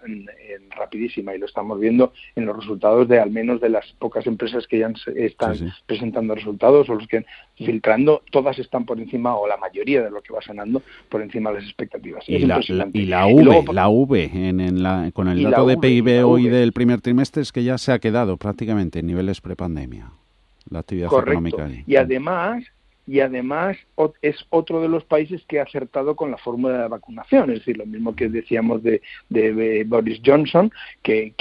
rapidísima. 0.72 1.34
Y 1.34 1.40
lo 1.40 1.46
estamos 1.46 1.80
viendo 1.80 2.12
en 2.36 2.46
los 2.46 2.58
resultados 2.58 3.08
de 3.08 3.20
al 3.20 3.32
menos 3.32 3.62
de 3.62 3.70
las 3.70 3.86
pocas 3.94 4.28
empresas 4.28 4.68
que 4.68 4.80
ya 4.80 4.92
están 5.16 5.72
presentando 5.86 6.36
resultados 6.36 6.90
o 6.90 6.96
los 6.96 7.08
que 7.08 7.26
filtrando, 7.56 8.24
todas 8.30 8.60
están 8.60 8.86
por 8.86 9.00
encima 9.00 9.38
o 9.38 9.48
la 9.48 9.56
mayoría 9.56 10.02
de 10.02 10.12
lo 10.12 10.22
que 10.22 10.34
va 10.34 10.42
sanando 10.42 10.82
por 11.08 11.22
encima 11.22 11.52
de 11.52 11.60
las 11.60 11.66
expectativas. 11.66 12.24
Y, 12.28 12.40
la, 12.40 12.60
y 12.92 13.06
la, 13.06 13.28
V, 13.28 13.74
la 13.74 13.88
V 13.88 14.32
en, 14.34 15.12
con 15.12 15.30
el 15.30 15.44
dato 15.44 15.66
de 15.66 15.78
PIB 15.78 16.26
hoy 16.26 16.50
del 16.50 16.74
primer 16.74 17.00
trimestre 17.00 17.42
es 17.42 17.54
que 17.54 17.64
ya 17.64 17.78
se 17.78 17.94
ha 17.94 18.00
quedado 18.00 18.36
prácticamente 18.36 19.00
en 19.00 19.08
niveles 19.08 19.40
prepandemia 19.40 20.12
la 20.70 20.80
actividad 20.80 21.08
económica. 21.08 21.70
Y 21.86 21.96
además, 21.96 22.64
y 23.08 23.20
además 23.20 23.78
es 24.22 24.46
otro 24.50 24.82
de 24.82 24.90
los 24.90 25.04
países 25.04 25.44
que 25.48 25.60
ha 25.60 25.64
acertado 25.64 26.16
con 26.16 26.32
la 26.32 26.38
fórmula 26.38 26.84
de 26.84 26.88
vacunación, 26.88 27.52
es 27.52 27.60
decir, 27.60 27.78
lo 27.78 27.86
mismo 27.86 28.16
que 28.16 28.30
decíamos 28.30 28.82
de, 28.84 29.02
Boris 29.88 30.22
Johnson, 30.26 30.72
que, 31.04 31.34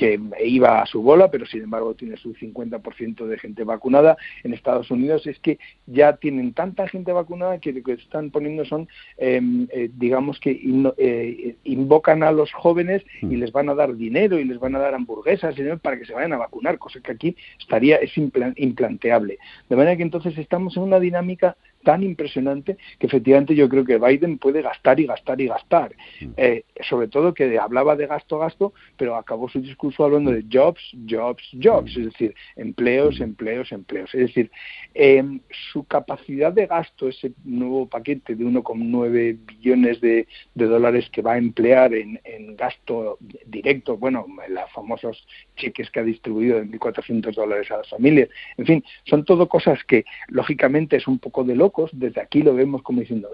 iba 0.45 0.83
a 0.83 0.87
su 0.87 1.03
bola, 1.03 1.31
pero 1.31 1.47
sin 1.47 1.63
embargo 1.63 1.95
tiene 1.95 2.17
su 2.17 2.35
50% 2.35 3.27
de 3.27 3.39
gente 3.39 3.65
vacunada. 3.65 4.17
En 4.43 4.53
Estados 4.53 4.91
Unidos 4.91 5.27
es 5.27 5.39
que 5.41 5.59
ya 5.87 6.17
tienen 6.17 6.53
tanta 6.53 6.87
gente 6.89 7.13
vacunada 7.13 7.59
que 7.59 7.73
lo 7.73 7.83
que 7.83 7.93
están 7.93 8.31
poniendo 8.31 8.65
son, 8.65 8.89
em, 9.17 9.67
eh, 9.71 9.91
digamos 9.95 10.39
que 10.41 10.61
eh, 10.99 11.57
invocan 11.65 12.23
a 12.23 12.33
los 12.33 12.53
jóvenes 12.53 13.03
y 13.23 13.27
mm. 13.27 13.39
les 13.41 13.53
van 13.53 13.69
a 13.69 13.75
dar 13.75 13.97
dinero 13.97 14.39
y 14.39 14.45
les 14.45 14.59
van 14.59 14.77
a 14.77 14.79
dar 14.79 14.95
hamburguesas 14.95 15.55
para 15.83 15.99
que 15.99 16.05
se 16.05 16.13
vayan 16.13 16.33
a 16.33 16.39
vacunar, 16.39 16.79
cosa 16.79 17.01
que 17.01 17.13
aquí 17.13 17.37
estaría 17.59 17.97
es 17.97 18.13
implanteable. 18.17 19.39
De 19.69 19.77
manera 19.77 19.97
que 19.97 20.03
entonces 20.03 20.37
estamos 20.39 20.77
en 20.77 20.83
una 20.83 21.01
dinámica 21.01 21.54
tan 21.85 22.03
impresionante 22.03 22.77
que 22.99 23.07
efectivamente 23.07 23.55
yo 23.55 23.69
creo 23.69 23.85
que 23.85 23.99
Biden 23.99 24.39
puede 24.39 24.63
gastar 24.63 24.99
y 24.99 25.07
gastar 25.07 25.41
y 25.41 25.47
gastar. 25.47 25.95
Mm. 26.21 26.31
Eh, 26.37 26.65
sobre 26.89 27.09
todo 27.09 27.35
que 27.35 27.59
hablaba 27.59 27.95
de 27.95 28.07
gasto, 28.07 28.39
gasto, 28.39 28.73
pero 28.97 29.15
acabó 29.15 29.49
su 29.49 29.61
discurso 29.61 30.05
hablando 30.05 30.33
de 30.33 30.45
jobs, 30.51 30.83
jobs, 31.09 31.45
jobs, 31.63 31.97
mm. 31.97 32.01
es 32.01 32.07
decir, 32.07 32.35
empleos, 32.57 33.21
empleos, 33.21 33.71
empleos. 33.71 34.13
Es 34.15 34.21
decir, 34.29 34.51
em, 34.95 35.41
su 35.73 35.85
capacidad 35.85 36.53
de 36.53 36.67
gasto, 36.67 37.09
ese 37.09 37.33
nuevo 37.45 37.89
paquete 37.89 38.35
de 38.35 38.45
1,9 38.45 39.39
billones 39.47 40.01
de, 40.01 40.27
dólares 40.55 41.09
que 41.13 41.21
va 41.21 41.35
a 41.35 41.39
emplear 41.39 41.93
en, 41.95 42.19
gasto 42.57 43.19
directo, 43.47 43.99
bueno, 43.99 44.27
los 44.49 44.73
famosos 44.73 45.27
cheques 45.57 45.91
que 45.91 46.01
ha 46.01 46.05
distribuido 46.05 46.59
de 46.59 46.67
1.400 46.67 47.35
dólares 47.35 47.71
a 47.71 47.79
las 47.79 47.91
familias, 47.91 48.29
en 48.57 48.67
fin, 48.67 48.85
son 49.05 49.25
todo 49.25 49.49
cosas 49.49 49.85
que 49.85 50.05
lógicamente 50.29 50.97
es 50.97 51.07
un 51.07 51.19
poco 51.19 51.45
de 51.45 51.55
loco 51.55 51.74
desde 51.93 52.21
aquí 52.21 52.43
lo 52.43 52.55
vemos 52.55 52.83
como 52.83 53.01
diciendo, 53.01 53.29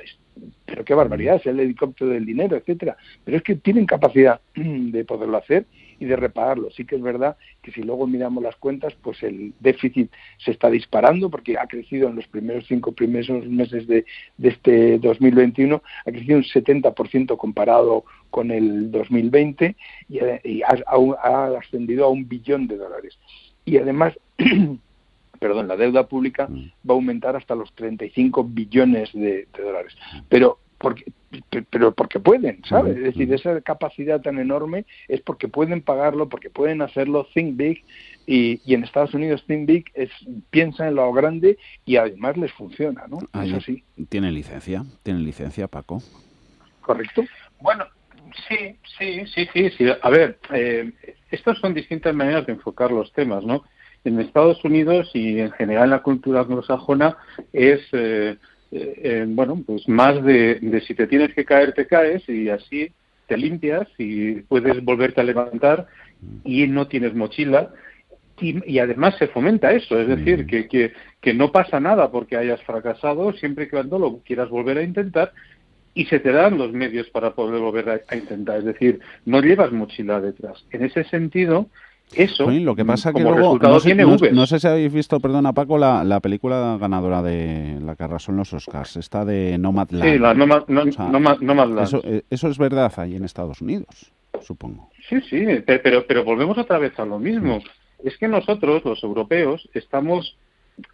pero 0.65 0.85
qué 0.85 0.95
barbaridad, 0.95 1.37
es 1.37 1.47
el 1.47 1.61
helicóptero 1.61 2.11
del 2.11 2.25
dinero, 2.25 2.57
etcétera. 2.57 2.97
Pero 3.25 3.37
es 3.37 3.43
que 3.43 3.57
tienen 3.57 3.87
capacidad 3.87 4.41
de 4.55 5.05
poderlo 5.05 5.37
hacer 5.37 5.67
y 5.99 6.07
de 6.07 6.17
repararlo. 6.17 6.71
Sí 6.71 6.85
que 6.85 6.97
es 6.97 7.03
verdad 7.03 7.37
que 7.63 7.73
si 7.73 7.83
luego 7.83 8.07
miramos 8.07 8.43
las 8.43 8.57
cuentas, 8.57 8.95
pues 9.03 9.23
el 9.23 9.53
déficit 9.61 10.11
se 10.39 10.53
está 10.53 10.71
disparando 10.71 11.31
porque 11.31 11.59
ha 11.59 11.67
crecido 11.67 12.09
en 12.09 12.17
los 12.17 12.27
primeros 12.27 12.67
cinco 12.67 12.93
primeros 12.93 13.47
meses 13.47 13.87
de, 13.87 14.05
este 14.43 14.99
2021, 14.99 15.83
ha 16.07 16.11
crecido 16.11 16.39
un 16.39 16.45
70% 16.45 17.37
comparado 17.37 18.05
con 18.31 18.51
el 18.51 18.91
2020 18.91 19.77
y, 20.09 20.19
y 20.45 20.63
ha, 20.63 20.69
ha 21.23 21.47
ascendido 21.59 22.07
a 22.07 22.09
un 22.09 22.29
billón 22.29 22.67
de 22.67 22.77
dólares. 22.77 23.19
Y 23.65 23.77
además 23.77 24.15
perdón, 25.41 25.67
la 25.67 25.77
deuda 25.77 26.07
pública 26.07 26.47
mm. 26.47 26.89
va 26.89 26.91
a 26.91 26.93
aumentar 26.93 27.35
hasta 27.35 27.57
los 27.57 27.73
35 27.75 28.45
billones 28.45 29.13
de, 29.13 29.49
dólares. 29.59 29.97
Mm. 30.15 30.19
Pero 30.29 30.59
porque, 30.79 31.13
pero 31.71 31.93
porque 31.93 32.21
pueden, 32.21 32.63
¿sabes? 32.65 32.97
Mm, 32.97 32.99
es 32.99 33.05
decir, 33.05 33.35
esa 33.35 33.61
capacidad 33.63 34.21
tan 34.21 34.39
enorme 34.39 34.85
es 35.09 35.21
porque 35.21 35.49
pueden 35.49 35.83
pagarlo, 35.83 36.29
porque 36.29 36.51
pueden 36.51 36.83
hacerlo, 36.83 37.27
think 37.35 37.57
big, 37.57 37.85
y, 38.27 38.61
en 38.73 38.85
Estados 38.85 39.15
Unidos 39.15 39.45
think 39.47 39.67
big 39.67 39.91
es 39.95 40.11
piensa 40.51 40.87
en 40.87 40.95
lo 40.95 41.13
grande 41.13 41.59
y 41.85 41.97
además 41.97 42.37
les 42.37 42.53
funciona, 42.53 43.07
¿no? 43.09 43.19
es 43.43 43.53
así. 43.53 43.83
Tienen 44.09 44.35
licencia, 44.35 44.85
tienen 45.03 45.25
licencia, 45.25 45.67
Paco. 45.69 46.03
Correcto. 46.83 47.25
Bueno, 47.61 47.87
sí, 48.49 48.77
sí, 48.99 49.27
sí, 49.35 49.49
sí, 49.53 49.71
sí. 49.71 49.87
A 50.03 50.11
ver, 50.11 50.39
eh, 50.53 50.93
estas 51.31 51.59
son 51.59 51.75
distintas 51.75 52.15
maneras 52.15 52.47
de 52.47 52.53
enfocar 52.53 52.91
los 52.91 53.13
temas, 53.13 53.45
¿no? 53.45 53.65
En 54.05 54.21
Estados 54.21 54.65
Unidos 54.65 55.11
y 55.15 55.41
en 55.41 55.51
general 55.53 55.85
en 55.85 55.91
la 55.91 56.03
cultura 56.03 56.41
anglosajona 56.41 57.17
es 57.53 57.81
eh, 57.93 58.37
eh, 58.73 59.25
bueno 59.29 59.63
pues 59.67 59.89
más 59.89 60.23
de, 60.25 60.83
si 60.87 60.95
te 60.95 61.07
tienes 61.07 61.35
que 61.35 61.45
caer 61.45 61.73
te 61.73 61.87
caes 61.87 62.27
y 62.29 62.49
así 62.49 62.93
te 63.27 63.37
limpias 63.37 63.87
y 63.99 64.37
puedes 64.43 64.83
volverte 64.83 65.21
a 65.21 65.25
levantar 65.25 65.87
y 66.45 66.67
no 66.67 66.89
tienes 66.89 67.15
mochila 67.15 67.71
y, 68.43 68.79
además 68.79 69.17
se 69.19 69.27
fomenta 69.27 69.71
eso, 69.71 70.01
es 70.01 70.09
decir, 70.09 70.47
que, 70.47 70.67
que, 70.67 70.95
que, 71.21 71.35
no 71.35 71.53
pasa 71.53 71.79
nada 71.79 72.11
porque 72.11 72.39
hayas 72.39 72.63
fracasado 72.63 73.35
siempre 73.35 73.67
que 73.67 73.73
cuando 73.73 73.99
lo 73.99 74.21
quieras 74.21 74.49
volver 74.49 74.79
a 74.79 74.83
intentar 74.83 75.35
y 75.93 76.07
se 76.07 76.21
te 76.21 76.33
dan 76.33 76.57
los 76.57 76.73
medios 76.73 77.09
para 77.11 77.35
poder 77.35 77.61
volver 77.61 78.03
a 78.09 78.17
intentar, 78.17 78.59
es 78.59 78.65
decir, 78.65 79.01
no 79.27 79.41
llevas 79.41 79.73
mochila 79.73 80.21
detrás. 80.21 80.65
En 80.71 80.85
ese 80.85 81.05
sentido, 81.05 81.69
eso, 82.15 82.51
lo 82.51 82.75
que 82.75 82.85
pasa 82.85 83.13
que 83.13 83.21
luego, 83.21 83.59
no, 83.59 83.79
sé, 83.79 83.95
no, 83.95 84.47
sé 84.47 84.59
si 84.59 84.67
habéis 84.67 84.93
visto, 84.93 85.21
perdona 85.21 85.53
Paco, 85.53 85.79
la, 85.79 86.03
la 86.03 86.21
película 86.21 86.77
ganadora 86.81 87.23
de 87.23 87.79
la 87.81 87.95
que 87.95 88.03
arrasó 88.03 88.33
en 88.33 88.39
los 88.39 88.53
Oscars, 88.53 88.97
esta 88.97 89.25
de 89.25 89.57
Nomadland. 89.59 90.05
Sí, 90.05 90.19
la 90.19 90.35
Nomadland. 90.35 91.79
Eso, 91.81 92.01
eh, 92.05 92.23
eso 92.29 92.49
es 92.49 92.59
verdad 92.59 92.93
ahí 92.97 93.15
en 93.15 93.25
Estados 93.25 93.61
Unidos, 93.61 94.13
supongo. 94.41 94.91
Sí, 95.09 95.21
sí, 95.29 95.47
pero, 95.65 96.05
pero 96.07 96.25
volvemos 96.25 96.59
otra 96.59 96.79
vez 96.79 96.99
a 96.99 97.05
lo 97.05 97.19
mismo. 97.19 97.59
Mm. 97.59 98.07
Es 98.07 98.17
que 98.19 98.27
nosotros, 98.27 98.85
los 98.85 99.03
europeos, 99.05 99.69
estamos... 99.75 100.37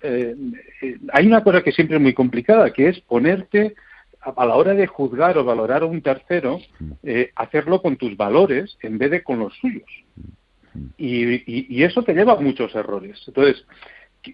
Eh, 0.03 0.35
eh, 0.83 0.99
hay 1.13 1.27
una 1.27 1.43
cosa 1.43 1.63
que 1.63 1.73
siempre 1.73 1.97
es 1.97 2.03
muy 2.03 2.13
complicada, 2.13 2.73
que 2.73 2.89
es 2.89 3.01
ponerte 3.01 3.75
a 4.21 4.45
la 4.45 4.57
hora 4.57 4.75
de 4.75 4.87
juzgar 4.87 5.39
o 5.39 5.45
valorar 5.45 5.83
a 5.83 5.87
un 5.87 6.03
tercero, 6.03 6.59
mm. 6.79 6.93
hacerlo 7.37 7.81
con 7.81 7.97
tus 7.97 8.17
valores 8.17 8.77
en 8.83 8.99
vez 8.99 9.11
de 9.13 9.23
con 9.23 9.39
los 9.39 9.55
suyos. 9.57 9.89
Mm. 10.77 10.87
Y, 10.99 11.83
eso 11.83 12.03
te 12.03 12.15
lleva 12.15 12.35
a 12.35 12.41
muchos 12.41 12.75
errores. 12.75 13.23
Entonces, 13.27 13.65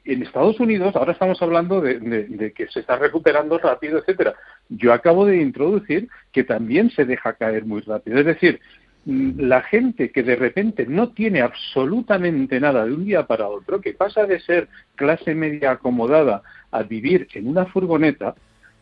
en 0.04 0.22
Estados 0.22 0.58
Unidos 0.58 0.96
ahora 0.96 1.12
estamos 1.12 1.40
hablando 1.42 1.80
de, 1.80 2.52
que 2.54 2.66
se 2.68 2.80
está 2.80 2.96
recuperando 2.96 3.58
rápido, 3.58 3.98
etcétera. 3.98 4.34
Yo 4.68 4.92
acabo 4.92 5.26
de 5.26 5.40
introducir 5.40 6.08
que 6.32 6.44
también 6.44 6.90
se 6.90 7.04
deja 7.04 7.34
caer 7.34 7.64
muy 7.66 7.82
rápido. 7.82 8.18
Es 8.18 8.26
decir, 8.26 8.60
mm, 9.04 9.40
la 9.40 9.62
gente 9.62 10.10
que 10.10 10.22
de 10.22 10.36
repente 10.36 10.86
no 10.86 11.10
tiene 11.10 11.42
absolutamente 11.42 12.58
nada 12.58 12.86
de 12.86 12.92
un 12.92 13.04
día 13.04 13.26
para 13.26 13.48
otro, 13.48 13.80
que 13.80 13.92
pasa 13.92 14.26
de 14.26 14.40
ser 14.40 14.68
clase 14.94 15.34
media 15.34 15.72
acomodada 15.72 16.42
a 16.70 16.82
vivir 16.82 17.28
en 17.34 17.48
una 17.48 17.66
furgoneta, 17.66 18.34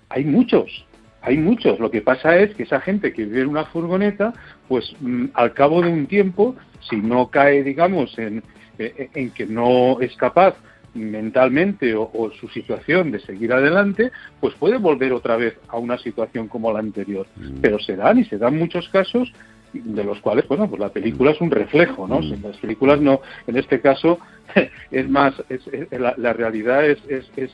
hay 0.08 0.24
muchos. 0.24 0.86
Hay 1.22 1.36
muchos. 1.36 1.78
Lo 1.78 1.90
que 1.90 2.00
pasa 2.00 2.36
es 2.36 2.54
que 2.54 2.62
esa 2.62 2.80
gente 2.80 3.12
que 3.12 3.24
vive 3.24 3.42
en 3.42 3.48
una 3.48 3.66
furgoneta, 3.66 4.32
pues 4.68 4.94
mm, 5.00 5.26
al 5.34 5.52
cabo 5.52 5.82
de 5.82 5.90
un 5.90 6.06
tiempo 6.06 6.56
si 6.88 6.96
no 6.96 7.28
cae, 7.28 7.62
digamos, 7.62 8.18
en, 8.18 8.42
en 8.78 9.30
que 9.30 9.46
no 9.46 10.00
es 10.00 10.16
capaz 10.16 10.54
mentalmente 10.94 11.94
o, 11.94 12.30
su 12.40 12.48
situación 12.48 13.10
de 13.12 13.20
seguir 13.20 13.52
adelante, 13.52 14.10
pues 14.40 14.54
puede 14.54 14.78
volver 14.78 15.12
otra 15.12 15.36
vez 15.36 15.56
a 15.68 15.78
una 15.78 15.98
situación 15.98 16.48
como 16.48 16.72
la 16.72 16.80
anterior. 16.80 17.26
Mm. 17.36 17.60
Pero 17.60 17.78
se 17.78 17.96
dan 17.96 18.18
y 18.18 18.24
se 18.24 18.38
dan 18.38 18.58
muchos 18.58 18.88
casos 18.88 19.32
de 19.72 20.02
los 20.02 20.20
cuales, 20.20 20.48
bueno, 20.48 20.68
pues 20.68 20.80
la 20.80 20.88
película 20.88 21.30
es 21.30 21.40
un 21.40 21.50
reflejo, 21.50 22.08
¿no? 22.08 22.20
Mm. 22.20 22.42
las 22.42 22.56
películas 22.56 23.00
no, 23.00 23.20
en 23.46 23.56
este 23.56 23.80
caso 23.80 24.18
es 24.90 25.08
más, 25.08 25.34
es, 25.48 25.62
la, 25.92 26.32
realidad 26.32 26.84
es, 26.84 26.98
es, 27.08 27.50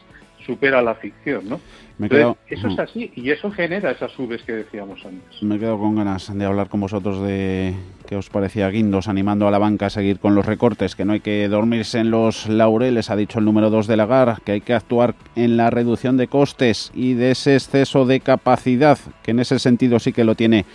supera 0.46 0.80
la 0.80 0.94
ficción, 0.94 1.48
¿no? 1.48 1.60
eso 1.98 2.68
es 2.68 2.78
así 2.78 3.10
y 3.16 3.30
eso 3.30 3.50
genera 3.50 3.90
esas 3.90 4.12
subes 4.12 4.42
que 4.42 4.52
decíamos 4.52 5.04
antes. 5.04 5.42
Me 5.42 5.58
quedo 5.58 5.78
con 5.78 5.96
ganas 5.96 6.30
de 6.32 6.44
hablar 6.44 6.68
con 6.68 6.80
vosotros 6.80 7.22
de 7.22 7.74
qué 8.06 8.16
os 8.16 8.28
parecía 8.28 8.68
Guindos 8.68 9.08
animando 9.08 9.48
a 9.48 9.50
la 9.50 9.58
banca 9.58 9.86
a 9.86 9.90
seguir 9.90 10.18
con 10.18 10.34
los 10.34 10.44
recortes, 10.44 10.94
que 10.94 11.04
no 11.04 11.14
hay 11.14 11.20
que 11.20 11.48
dormirse 11.48 11.98
en 11.98 12.10
los 12.10 12.48
laureles, 12.48 13.10
ha 13.10 13.16
dicho 13.16 13.38
el 13.38 13.46
número 13.46 13.70
2 13.70 13.86
de 13.86 13.96
Lagar, 13.96 14.42
que 14.44 14.52
hay 14.52 14.60
que 14.60 14.74
actuar 14.74 15.14
en 15.34 15.56
la 15.56 15.70
reducción 15.70 16.18
de 16.18 16.28
costes 16.28 16.92
y 16.94 17.14
de 17.14 17.30
ese 17.30 17.54
exceso 17.54 18.04
de 18.04 18.20
capacidad, 18.20 18.98
que 19.22 19.30
en 19.30 19.40
ese 19.40 19.58
sentido 19.58 19.98
sí 19.98 20.12
que 20.12 20.24
lo 20.24 20.34
tiene 20.34 20.66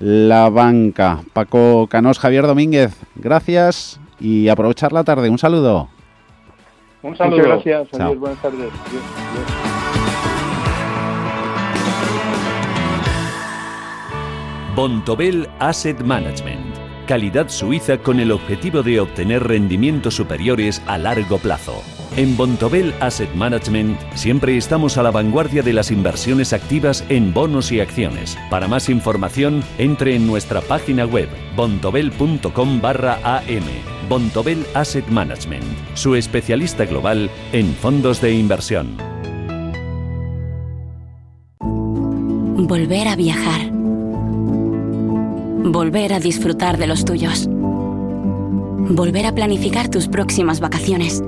la 0.00 0.50
banca. 0.50 1.20
Paco 1.32 1.86
Canós, 1.88 2.18
Javier 2.18 2.46
Domínguez, 2.46 2.96
gracias 3.14 4.00
y 4.18 4.48
aprovechar 4.48 4.92
la 4.92 5.04
tarde. 5.04 5.30
Un 5.30 5.38
saludo. 5.38 5.93
Un 7.04 7.14
saludo. 7.16 7.36
Muchas 7.36 7.64
gracias. 7.64 8.18
buenas 8.18 8.40
tardes. 8.40 8.72
Bontobel 14.74 15.46
Asset 15.58 16.00
Management. 16.00 16.74
Calidad 17.06 17.48
suiza 17.50 17.98
con 17.98 18.20
el 18.20 18.32
objetivo 18.32 18.82
de 18.82 19.00
obtener 19.00 19.44
rendimientos 19.44 20.14
superiores 20.14 20.82
a 20.86 20.96
largo 20.96 21.36
plazo. 21.36 21.82
En 22.16 22.36
Bontobel 22.36 22.94
Asset 23.00 23.32
Management 23.34 23.98
siempre 24.14 24.56
estamos 24.56 24.96
a 24.98 25.02
la 25.02 25.10
vanguardia 25.10 25.62
de 25.62 25.72
las 25.72 25.90
inversiones 25.90 26.52
activas 26.52 27.04
en 27.08 27.34
bonos 27.34 27.72
y 27.72 27.80
acciones. 27.80 28.38
Para 28.50 28.68
más 28.68 28.88
información, 28.88 29.64
entre 29.78 30.14
en 30.14 30.26
nuestra 30.26 30.60
página 30.60 31.06
web 31.06 31.28
bontobel.com 31.56 32.80
barra 32.80 33.18
am. 33.24 33.64
Bontobel 34.08 34.64
Asset 34.74 35.06
Management, 35.08 35.64
su 35.94 36.14
especialista 36.14 36.84
global 36.84 37.30
en 37.52 37.74
fondos 37.74 38.20
de 38.20 38.32
inversión. 38.34 38.96
Volver 42.56 43.08
a 43.08 43.16
viajar 43.16 43.74
Volver 45.66 46.12
a 46.12 46.20
disfrutar 46.20 46.76
de 46.76 46.86
los 46.86 47.06
tuyos. 47.06 47.48
Volver 47.48 49.24
a 49.24 49.34
planificar 49.34 49.88
tus 49.88 50.08
próximas 50.08 50.60
vacaciones. 50.60 51.22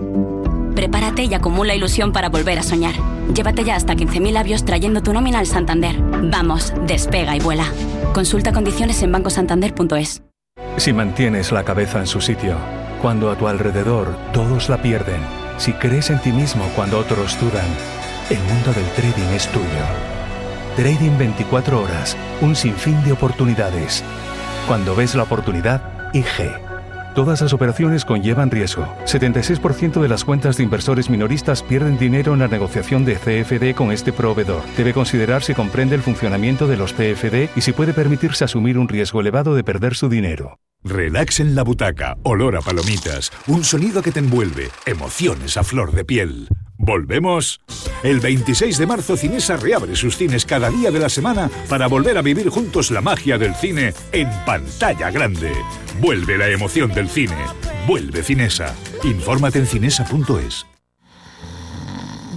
Prepárate 0.77 1.24
y 1.24 1.33
acumula 1.33 1.74
ilusión 1.74 2.12
para 2.12 2.29
volver 2.29 2.59
a 2.59 2.62
soñar. 2.62 2.95
Llévate 3.33 3.64
ya 3.64 3.77
hasta 3.77 3.95
15.000 3.95 4.31
labios 4.31 4.64
trayendo 4.66 5.03
tu 5.03 5.14
nómina 5.14 5.39
al 5.39 5.47
Santander. 5.47 5.97
Vamos, 5.99 6.74
despega 6.87 7.35
y 7.35 7.41
vuela. 7.41 7.64
Consulta 8.12 8.53
condiciones 8.53 9.03
en 9.03 9.11
bancosantander.es. 9.11 10.22
Si 10.77 10.93
mantienes 10.93 11.51
la 11.51 11.64
cabeza 11.64 12.01
en 12.01 12.07
su 12.07 12.20
sitio, 12.20 12.57
cuando 13.01 13.31
a 13.31 13.37
tu 13.37 13.49
alrededor 13.49 14.14
todos 14.35 14.68
la 14.68 14.83
pierden, 14.83 15.20
si 15.57 15.72
crees 15.72 16.11
en 16.11 16.20
ti 16.20 16.31
mismo 16.31 16.64
cuando 16.77 16.99
otros 16.99 17.41
dudan, 17.41 17.66
el 18.29 18.39
mundo 18.41 18.74
del 18.74 18.85
trading 18.97 19.35
es 19.35 19.49
tuyo. 19.49 19.64
Trading 20.77 21.16
24 21.16 21.83
horas, 21.83 22.18
un 22.43 22.55
sinfín 22.55 23.03
de 23.03 23.12
oportunidades. 23.12 24.05
Cuando 24.68 24.95
ves 24.95 25.14
la 25.14 25.22
oportunidad, 25.22 26.12
IG. 26.12 26.66
Todas 27.17 27.41
las 27.41 27.55
operaciones 27.55 28.05
conllevan 28.05 28.51
riesgo. 28.51 28.87
76% 29.07 30.03
de 30.03 30.09
las 30.09 30.23
cuentas 30.23 30.59
de 30.59 30.64
inversores 30.64 31.09
minoristas 31.09 31.62
pierden 31.62 31.97
dinero 31.97 32.35
en 32.35 32.41
la 32.41 32.47
negociación 32.47 33.07
de 33.07 33.14
CFD 33.14 33.75
con 33.75 33.91
este 33.91 34.12
proveedor. 34.12 34.62
Debe 34.77 34.93
considerar 34.93 35.43
si 35.43 35.55
comprende 35.55 35.95
el 35.95 36.03
funcionamiento 36.03 36.67
de 36.67 36.77
los 36.77 36.93
CFD 36.93 37.49
y 37.57 37.62
si 37.62 37.73
puede 37.73 37.95
permitirse 37.95 38.45
asumir 38.45 38.77
un 38.77 38.87
riesgo 38.87 39.23
elevado 39.23 39.55
de 39.55 39.64
perder 39.64 39.95
su 39.95 40.11
dinero. 40.11 40.59
Relax 40.85 41.41
en 41.41 41.55
la 41.55 41.62
butaca, 41.62 42.19
olor 42.23 42.55
a 42.55 42.61
palomitas, 42.61 43.33
un 43.47 43.64
sonido 43.64 44.03
que 44.03 44.12
te 44.12 44.21
envuelve, 44.21 44.69
emociones 44.85 45.57
a 45.57 45.64
flor 45.64 45.93
de 45.93 46.05
piel. 46.05 46.49
¿Volvemos? 46.87 47.61
El 48.05 48.20
26 48.20 48.78
de 48.78 48.87
marzo 48.87 49.16
Cinesa 49.16 49.57
reabre 49.57 49.97
sus 49.97 50.16
cines 50.16 50.47
cada 50.47 50.70
día 50.70 50.93
de 50.93 51.01
la 51.01 51.09
semana 51.09 51.51
para 51.68 51.89
volver 51.89 52.16
a 52.16 52.22
vivir 52.22 52.49
juntos 52.49 52.93
la 52.93 53.01
magia 53.01 53.39
del 53.39 53.57
cine 53.57 53.93
en 54.12 54.30
pantalla 54.47 55.11
grande. 55.11 55.51
Vuelve 56.01 56.39
la 56.39 56.49
emoción 56.49 56.95
del 56.95 57.09
cine. 57.09 57.34
Vuelve 57.89 58.22
Cinesa. 58.22 58.72
Infórmate 59.03 59.59
en 59.59 59.66
cinesa.es. 59.66 60.64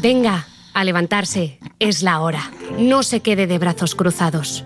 Venga 0.02 0.47
a 0.74 0.84
levantarse. 0.84 1.60
Es 1.78 2.02
la 2.02 2.20
hora. 2.20 2.50
No 2.76 3.04
se 3.04 3.20
quede 3.20 3.45
de 3.45 3.60
brazos 3.60 3.93
cruzados. 3.93 4.66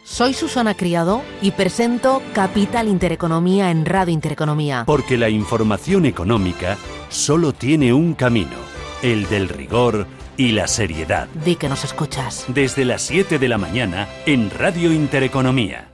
soy 0.11 0.33
Susana 0.33 0.75
Criado 0.75 1.21
y 1.41 1.51
presento 1.51 2.21
Capital 2.33 2.89
Intereconomía 2.89 3.71
en 3.71 3.85
Radio 3.85 4.13
Intereconomía. 4.13 4.83
Porque 4.85 5.17
la 5.17 5.29
información 5.29 6.05
económica 6.05 6.77
solo 7.07 7.53
tiene 7.53 7.93
un 7.93 8.13
camino, 8.13 8.57
el 9.01 9.29
del 9.29 9.47
rigor 9.47 10.07
y 10.35 10.51
la 10.51 10.67
seriedad. 10.67 11.29
Di 11.45 11.55
que 11.55 11.69
nos 11.69 11.85
escuchas. 11.85 12.43
Desde 12.49 12.83
las 12.83 13.03
7 13.03 13.39
de 13.39 13.47
la 13.47 13.57
mañana 13.57 14.09
en 14.25 14.49
Radio 14.49 14.91
Intereconomía. 14.91 15.90